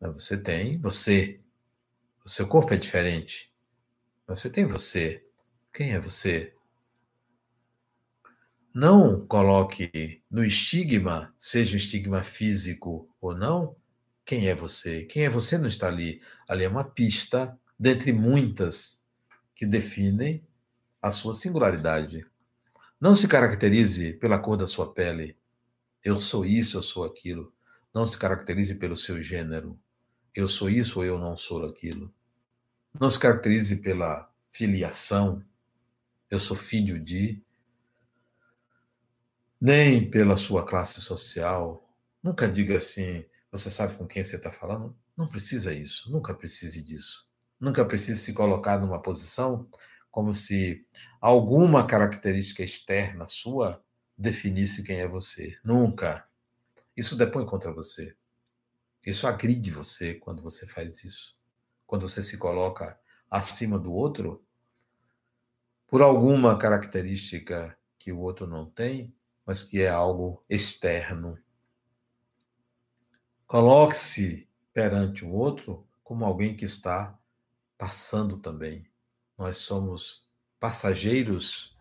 Mas 0.00 0.14
você 0.14 0.36
tem 0.36 0.78
você. 0.78 1.40
O 2.24 2.28
seu 2.28 2.48
corpo 2.48 2.72
é 2.72 2.76
diferente. 2.76 3.52
Mas 4.26 4.40
você 4.40 4.48
tem 4.48 4.64
você. 4.64 5.26
Quem 5.72 5.92
é 5.92 6.00
você? 6.00 6.54
Não 8.74 9.26
coloque 9.26 10.22
no 10.30 10.44
estigma, 10.44 11.34
seja 11.38 11.74
um 11.74 11.76
estigma 11.76 12.22
físico 12.22 13.08
ou 13.20 13.34
não, 13.34 13.76
quem 14.24 14.48
é 14.48 14.54
você. 14.54 15.04
Quem 15.04 15.24
é 15.24 15.30
você 15.30 15.58
não 15.58 15.66
está 15.66 15.88
ali. 15.88 16.22
Ali 16.48 16.64
é 16.64 16.68
uma 16.68 16.84
pista 16.84 17.58
dentre 17.78 18.12
muitas 18.12 19.04
que 19.54 19.66
definem 19.66 20.46
a 21.00 21.10
sua 21.10 21.34
singularidade. 21.34 22.26
Não 23.00 23.14
se 23.14 23.28
caracterize 23.28 24.14
pela 24.14 24.38
cor 24.38 24.56
da 24.56 24.66
sua 24.66 24.92
pele. 24.92 25.36
Eu 26.02 26.18
sou 26.18 26.44
isso, 26.44 26.78
eu 26.78 26.82
sou 26.82 27.04
aquilo. 27.04 27.52
Não 27.94 28.06
se 28.06 28.16
caracterize 28.16 28.74
pelo 28.76 28.96
seu 28.96 29.22
gênero. 29.22 29.78
Eu 30.34 30.48
sou 30.48 30.70
isso 30.70 30.98
ou 30.98 31.04
eu 31.04 31.18
não 31.18 31.36
sou 31.36 31.64
aquilo. 31.66 32.12
Não 32.98 33.10
se 33.10 33.18
caracterize 33.18 33.76
pela 33.82 34.30
filiação. 34.50 35.44
Eu 36.30 36.38
sou 36.38 36.56
filho 36.56 36.98
de. 36.98 37.42
Nem 39.60 40.10
pela 40.10 40.36
sua 40.36 40.64
classe 40.64 41.00
social. 41.00 41.88
Nunca 42.22 42.48
diga 42.48 42.78
assim, 42.78 43.24
você 43.54 43.70
sabe 43.70 43.94
com 43.96 44.04
quem 44.04 44.24
você 44.24 44.34
está 44.34 44.50
falando? 44.50 44.96
Não 45.16 45.28
precisa 45.28 45.72
isso. 45.72 46.10
Nunca 46.10 46.34
precise 46.34 46.82
disso. 46.82 47.24
Nunca 47.60 47.84
precise 47.84 48.20
se 48.20 48.32
colocar 48.32 48.80
numa 48.80 49.00
posição 49.00 49.68
como 50.10 50.34
se 50.34 50.84
alguma 51.20 51.86
característica 51.86 52.64
externa 52.64 53.28
sua 53.28 53.80
definisse 54.18 54.82
quem 54.82 54.98
é 54.98 55.06
você. 55.06 55.56
Nunca. 55.62 56.26
Isso 56.96 57.14
depõe 57.14 57.46
contra 57.46 57.72
você. 57.72 58.16
Isso 59.06 59.24
agride 59.24 59.70
você 59.70 60.14
quando 60.14 60.42
você 60.42 60.66
faz 60.66 61.04
isso. 61.04 61.36
Quando 61.86 62.08
você 62.08 62.22
se 62.22 62.36
coloca 62.36 62.98
acima 63.30 63.78
do 63.78 63.92
outro 63.92 64.44
por 65.86 66.02
alguma 66.02 66.58
característica 66.58 67.78
que 68.00 68.10
o 68.10 68.18
outro 68.18 68.48
não 68.48 68.68
tem, 68.68 69.14
mas 69.46 69.62
que 69.62 69.80
é 69.80 69.88
algo 69.88 70.44
externo. 70.50 71.38
Coloque-se 73.46 74.48
perante 74.72 75.24
o 75.24 75.32
outro 75.32 75.86
como 76.02 76.24
alguém 76.24 76.54
que 76.56 76.64
está 76.64 77.16
passando 77.78 78.38
também. 78.38 78.86
Nós 79.36 79.58
somos 79.58 80.24
passageiros 80.58 81.76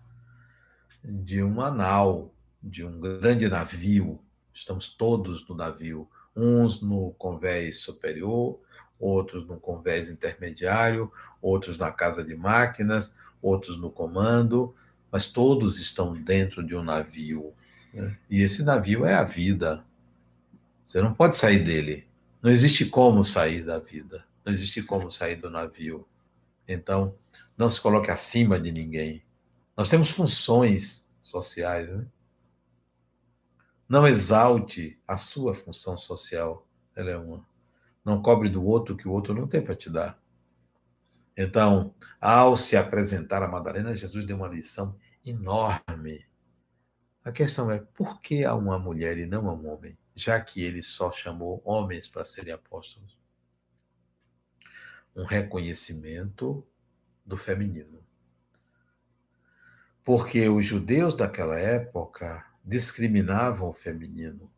de 1.04 1.42
uma 1.42 1.72
nau, 1.72 2.34
de 2.62 2.86
um 2.86 3.00
grande 3.00 3.48
navio. 3.48 4.20
Estamos 4.54 4.90
todos 4.90 5.48
no 5.48 5.56
navio, 5.56 6.10
uns 6.36 6.82
no 6.82 7.12
convés 7.14 7.80
superior, 7.80 8.60
outros 9.00 9.46
no 9.46 9.60
convés 9.60 10.10
intermediário, 10.10 11.12
outros 11.42 11.78
na 11.78 11.92
casa 11.92 12.24
de 12.24 12.36
máquinas, 12.36 13.16
outros 13.42 13.78
no 13.78 13.92
comando, 13.92 14.74
mas 15.12 15.32
todos 15.32 15.80
estão 15.80 16.14
dentro 16.14 16.64
de 16.64 16.76
um 16.76 16.84
navio. 16.84 17.54
Né? 17.94 18.18
E 18.30 18.42
esse 18.42 18.64
navio 18.64 19.06
é 19.06 19.14
a 19.14 19.24
vida. 19.24 19.84
Você 20.94 21.02
não 21.02 21.12
pode 21.12 21.36
sair 21.36 21.64
dele. 21.64 22.08
Não 22.40 22.52
existe 22.52 22.86
como 22.86 23.24
sair 23.24 23.66
da 23.66 23.80
vida. 23.80 24.24
Não 24.46 24.54
existe 24.54 24.84
como 24.84 25.10
sair 25.10 25.38
do 25.38 25.50
navio. 25.50 26.08
Então, 26.68 27.18
não 27.58 27.68
se 27.68 27.82
coloque 27.82 28.12
acima 28.12 28.60
de 28.60 28.72
ninguém. 28.72 29.24
Nós 29.76 29.90
temos 29.90 30.12
funções 30.12 31.10
sociais, 31.20 31.90
né? 31.90 32.06
Não 33.90 34.08
exalte 34.08 35.02
a 35.08 35.18
sua 35.18 35.52
função 35.56 35.98
social, 35.98 36.68
ela 36.96 37.10
é 37.10 37.18
uma. 37.18 37.44
Não 38.06 38.22
cobre 38.22 38.48
do 38.48 38.64
outro 38.64 38.96
que 38.96 39.08
o 39.08 39.12
outro 39.12 39.34
não 39.34 39.48
tem 39.48 39.64
para 39.64 39.76
te 39.76 39.90
dar. 39.90 40.22
Então, 41.36 41.92
ao 42.22 42.56
se 42.56 42.78
apresentar 42.78 43.42
a 43.42 43.48
Madalena, 43.48 43.98
Jesus 43.98 44.26
deu 44.26 44.38
uma 44.38 44.48
lição 44.48 44.96
enorme. 45.26 46.24
A 47.26 47.32
questão 47.32 47.72
é 47.72 47.80
por 47.80 48.22
que 48.22 48.46
a 48.46 48.54
uma 48.54 48.78
mulher 48.78 49.18
e 49.18 49.26
não 49.26 49.50
a 49.50 49.54
um 49.54 49.74
homem, 49.74 49.98
já 50.16 50.40
que 50.40 50.64
ele 50.64 50.84
só 50.84 51.12
chamou 51.12 51.62
homens 51.66 52.08
para 52.08 52.26
serem 52.26 52.54
apóstolos? 52.54 53.18
um 55.16 55.24
reconhecimento 55.24 56.66
do 57.26 57.38
feminino. 57.38 58.00
Porque 60.04 60.50
os 60.50 60.66
judeus 60.66 61.16
daquela 61.16 61.58
época 61.58 62.46
discriminavam 62.64 63.70
o 63.70 63.74
feminino. 63.74 64.52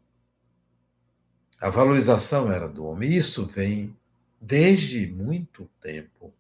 A 1.60 1.70
valorização 1.70 2.52
era 2.52 2.68
do 2.68 2.86
homem. 2.86 3.14
Isso 3.14 3.46
vem 3.46 3.96
desde 4.42 5.08
muito 5.08 5.70
tempo. 5.80 6.34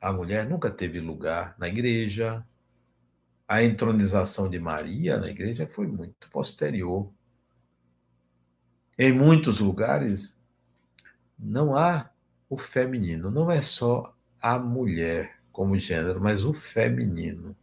A 0.00 0.12
mulher 0.12 0.48
nunca 0.48 0.70
teve 0.70 1.00
lugar 1.00 1.56
na 1.58 1.68
igreja. 1.68 2.44
A 3.46 3.62
entronização 3.62 4.48
de 4.48 4.58
Maria 4.58 5.18
na 5.18 5.28
igreja 5.28 5.66
foi 5.66 5.86
muito 5.86 6.30
posterior. 6.30 7.12
Em 8.98 9.12
muitos 9.12 9.60
lugares 9.60 10.40
não 11.38 11.74
há 11.74 12.10
o 12.48 12.58
feminino. 12.58 13.30
Não 13.30 13.50
é 13.50 13.62
só 13.62 14.14
a 14.40 14.58
mulher 14.58 15.38
como 15.50 15.78
gênero, 15.78 16.20
mas 16.20 16.44
o 16.44 16.52
feminino. 16.52 17.56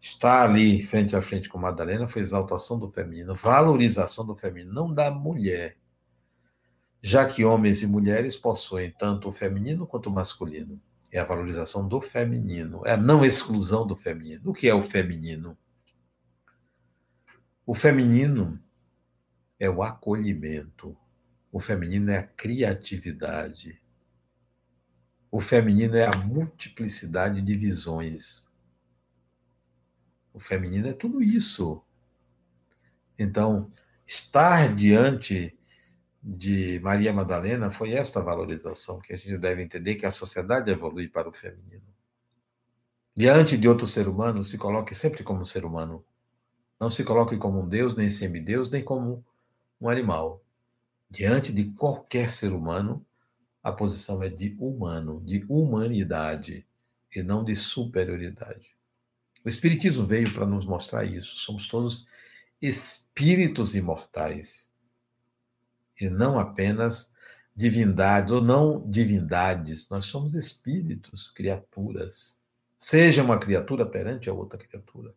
Estar 0.00 0.42
ali 0.42 0.82
frente 0.82 1.14
a 1.14 1.22
frente 1.22 1.48
com 1.48 1.58
Madalena 1.58 2.08
foi 2.08 2.22
exaltação 2.22 2.76
do 2.76 2.90
feminino, 2.90 3.36
valorização 3.36 4.26
do 4.26 4.34
feminino, 4.34 4.72
não 4.72 4.92
da 4.92 5.10
mulher. 5.12 5.76
Já 7.00 7.24
que 7.24 7.44
homens 7.44 7.82
e 7.82 7.86
mulheres 7.86 8.36
possuem 8.36 8.90
tanto 8.90 9.28
o 9.28 9.32
feminino 9.32 9.86
quanto 9.86 10.08
o 10.08 10.12
masculino. 10.12 10.80
É 11.12 11.20
a 11.20 11.24
valorização 11.24 11.86
do 11.86 12.00
feminino, 12.00 12.82
é 12.84 12.92
a 12.92 12.96
não 12.96 13.24
exclusão 13.24 13.86
do 13.86 13.94
feminino. 13.94 14.50
O 14.50 14.54
que 14.54 14.68
é 14.68 14.74
o 14.74 14.82
feminino? 14.82 15.56
O 17.66 17.74
feminino 17.74 18.58
é 19.62 19.70
o 19.70 19.80
acolhimento. 19.80 20.96
O 21.52 21.60
feminino 21.60 22.10
é 22.10 22.18
a 22.18 22.26
criatividade. 22.26 23.80
O 25.30 25.38
feminino 25.38 25.94
é 25.94 26.04
a 26.04 26.16
multiplicidade 26.16 27.40
de 27.40 27.54
visões. 27.54 28.50
O 30.34 30.40
feminino 30.40 30.88
é 30.88 30.92
tudo 30.92 31.22
isso. 31.22 31.80
Então, 33.16 33.70
estar 34.04 34.74
diante 34.74 35.56
de 36.20 36.80
Maria 36.80 37.12
Madalena 37.12 37.70
foi 37.70 37.92
esta 37.92 38.20
valorização 38.20 38.98
que 38.98 39.12
a 39.12 39.16
gente 39.16 39.38
deve 39.38 39.62
entender 39.62 39.94
que 39.94 40.06
a 40.06 40.10
sociedade 40.10 40.72
evolui 40.72 41.06
para 41.06 41.28
o 41.28 41.32
feminino. 41.32 41.86
Diante 43.14 43.56
de 43.56 43.68
outro 43.68 43.86
ser 43.86 44.08
humano, 44.08 44.42
se 44.42 44.58
coloque 44.58 44.92
sempre 44.92 45.22
como 45.22 45.46
ser 45.46 45.64
humano. 45.64 46.04
Não 46.80 46.90
se 46.90 47.04
coloque 47.04 47.36
como 47.36 47.60
um 47.60 47.68
Deus, 47.68 47.94
nem 47.94 48.10
semideus, 48.10 48.68
nem 48.68 48.82
como 48.82 49.24
um 49.82 49.88
animal. 49.88 50.44
Diante 51.10 51.52
de 51.52 51.64
qualquer 51.72 52.32
ser 52.32 52.52
humano, 52.52 53.04
a 53.62 53.72
posição 53.72 54.22
é 54.22 54.28
de 54.28 54.56
humano, 54.58 55.20
de 55.24 55.44
humanidade, 55.48 56.66
e 57.14 57.22
não 57.22 57.44
de 57.44 57.54
superioridade. 57.54 58.74
O 59.44 59.48
Espiritismo 59.48 60.06
veio 60.06 60.32
para 60.32 60.46
nos 60.46 60.64
mostrar 60.64 61.04
isso. 61.04 61.36
Somos 61.36 61.68
todos 61.68 62.06
espíritos 62.60 63.74
imortais, 63.74 64.72
e 66.00 66.08
não 66.08 66.38
apenas 66.38 67.12
divindades, 67.54 68.32
ou 68.32 68.40
não 68.40 68.88
divindades, 68.88 69.90
nós 69.90 70.06
somos 70.06 70.34
espíritos, 70.34 71.30
criaturas. 71.30 72.38
Seja 72.78 73.22
uma 73.22 73.38
criatura 73.38 73.84
perante 73.84 74.30
a 74.30 74.32
outra 74.32 74.58
criatura. 74.58 75.12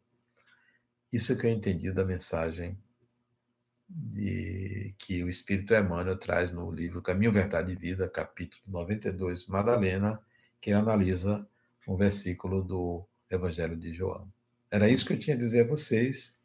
Isso 1.11 1.32
é 1.32 1.36
que 1.36 1.47
eu 1.47 1.51
entendi 1.51 1.91
da 1.91 2.03
mensagem 2.03 2.78
de, 3.88 4.94
que 4.98 5.24
o 5.24 5.30
Espírito 5.30 5.74
Emmanuel 5.74 6.18
traz 6.18 6.52
no 6.52 6.72
livro 6.72 7.02
Caminho, 7.02 7.32
Verdade 7.32 7.72
e 7.72 7.76
Vida, 7.76 8.10
capítulo 8.10 8.64
92, 8.68 9.48
Madalena, 9.48 10.20
que 10.60 10.72
analisa 10.72 11.48
um 11.88 11.96
versículo 11.96 12.64
do 12.64 13.06
Evangelho 13.30 13.78
de 13.78 13.94
João. 13.94 14.28
Era 14.72 14.90
isso 14.90 15.06
que 15.06 15.14
eu 15.14 15.20
tinha 15.20 15.36
a 15.36 15.40
dizer 15.40 15.66
a 15.66 15.68
vocês. 15.68 16.36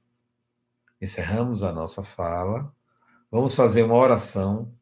Encerramos 1.01 1.63
a 1.63 1.73
nossa 1.73 2.03
fala. 2.03 2.73
Vamos 3.31 3.55
fazer 3.55 3.83
uma 3.83 3.95
oração, 3.95 4.75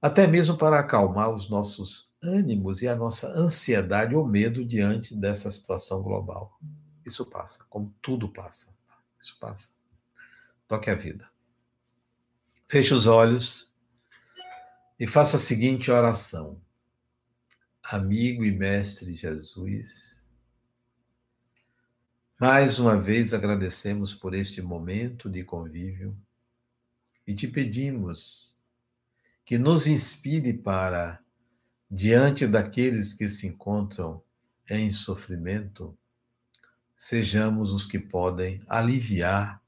até 0.00 0.26
mesmo 0.26 0.56
para 0.56 0.78
acalmar 0.78 1.30
os 1.30 1.48
nossos 1.48 2.12
ânimos 2.22 2.82
e 2.82 2.88
a 2.88 2.94
nossa 2.94 3.28
ansiedade 3.28 4.14
ou 4.14 4.26
medo 4.26 4.64
diante 4.64 5.14
dessa 5.16 5.50
situação 5.50 6.02
global. 6.02 6.58
Isso 7.04 7.24
passa, 7.26 7.64
como 7.68 7.92
tudo 8.00 8.28
passa. 8.28 8.72
Isso 9.20 9.36
passa. 9.40 9.68
Toque 10.72 10.88
a 10.88 10.94
vida. 10.94 11.30
Feche 12.66 12.94
os 12.94 13.04
olhos 13.06 13.70
e 14.98 15.06
faça 15.06 15.36
a 15.36 15.38
seguinte 15.38 15.90
oração. 15.90 16.62
Amigo 17.82 18.42
e 18.42 18.50
mestre 18.50 19.12
Jesus, 19.12 20.26
mais 22.40 22.78
uma 22.78 22.98
vez 22.98 23.34
agradecemos 23.34 24.14
por 24.14 24.32
este 24.32 24.62
momento 24.62 25.28
de 25.28 25.44
convívio 25.44 26.16
e 27.26 27.34
te 27.34 27.46
pedimos 27.46 28.56
que 29.44 29.58
nos 29.58 29.86
inspire 29.86 30.54
para, 30.54 31.22
diante 31.90 32.46
daqueles 32.46 33.12
que 33.12 33.28
se 33.28 33.46
encontram 33.46 34.24
em 34.70 34.90
sofrimento, 34.90 35.94
sejamos 36.96 37.70
os 37.70 37.84
que 37.84 37.98
podem 37.98 38.62
aliviar 38.66 39.61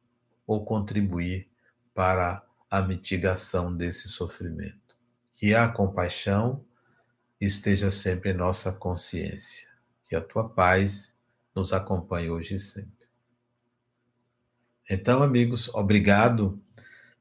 ou 0.47 0.65
contribuir 0.65 1.51
para 1.95 2.45
a 2.71 2.83
mitigação 2.83 3.75
desse 3.75 4.09
sofrimento. 4.09 4.97
Que 5.33 5.55
a 5.55 5.69
compaixão 5.69 6.65
esteja 7.41 7.91
sempre 7.91 8.31
em 8.31 8.37
nossa 8.37 8.73
consciência. 8.73 9.69
Que 10.07 10.17
a 10.17 10.21
tua 10.21 10.49
paz 10.49 11.19
nos 11.55 11.73
acompanhe 11.73 12.31
hoje 12.31 12.57
e 12.57 12.61
sempre. 12.61 13.07
Então, 14.91 15.23
amigos, 15.23 15.69
obrigado 15.75 16.63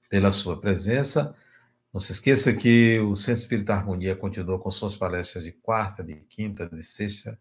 pela 0.09 0.31
sua 0.31 0.59
presença. 0.59 1.35
Não 1.93 2.01
se 2.01 2.11
esqueça 2.11 2.51
que 2.51 2.99
o 2.99 3.15
Centro 3.15 3.41
Espírita 3.41 3.73
Harmonia 3.73 4.15
continua 4.15 4.59
com 4.59 4.71
suas 4.71 4.95
palestras 4.95 5.43
de 5.43 5.51
quarta, 5.51 6.03
de 6.03 6.15
quinta, 6.21 6.67
de 6.67 6.81
sexta 6.81 7.39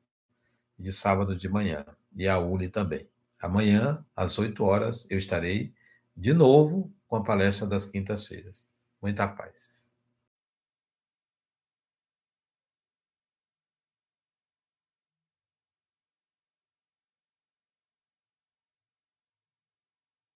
e 0.79 0.83
de 0.83 0.93
sábado 0.93 1.35
de 1.35 1.49
manhã 1.49 1.85
e 2.15 2.29
a 2.29 2.39
ULI 2.39 2.69
também. 2.69 3.09
Amanhã, 3.43 4.07
às 4.15 4.39
8 4.39 4.63
horas, 4.63 5.05
eu 5.11 5.19
estarei 5.19 5.75
de 6.17 6.33
novo 6.33 6.95
com 7.09 7.17
a 7.17 7.25
palestra 7.25 7.67
das 7.67 7.85
quintas-feiras. 7.85 8.65
Muita 9.03 9.27
paz. 9.27 9.82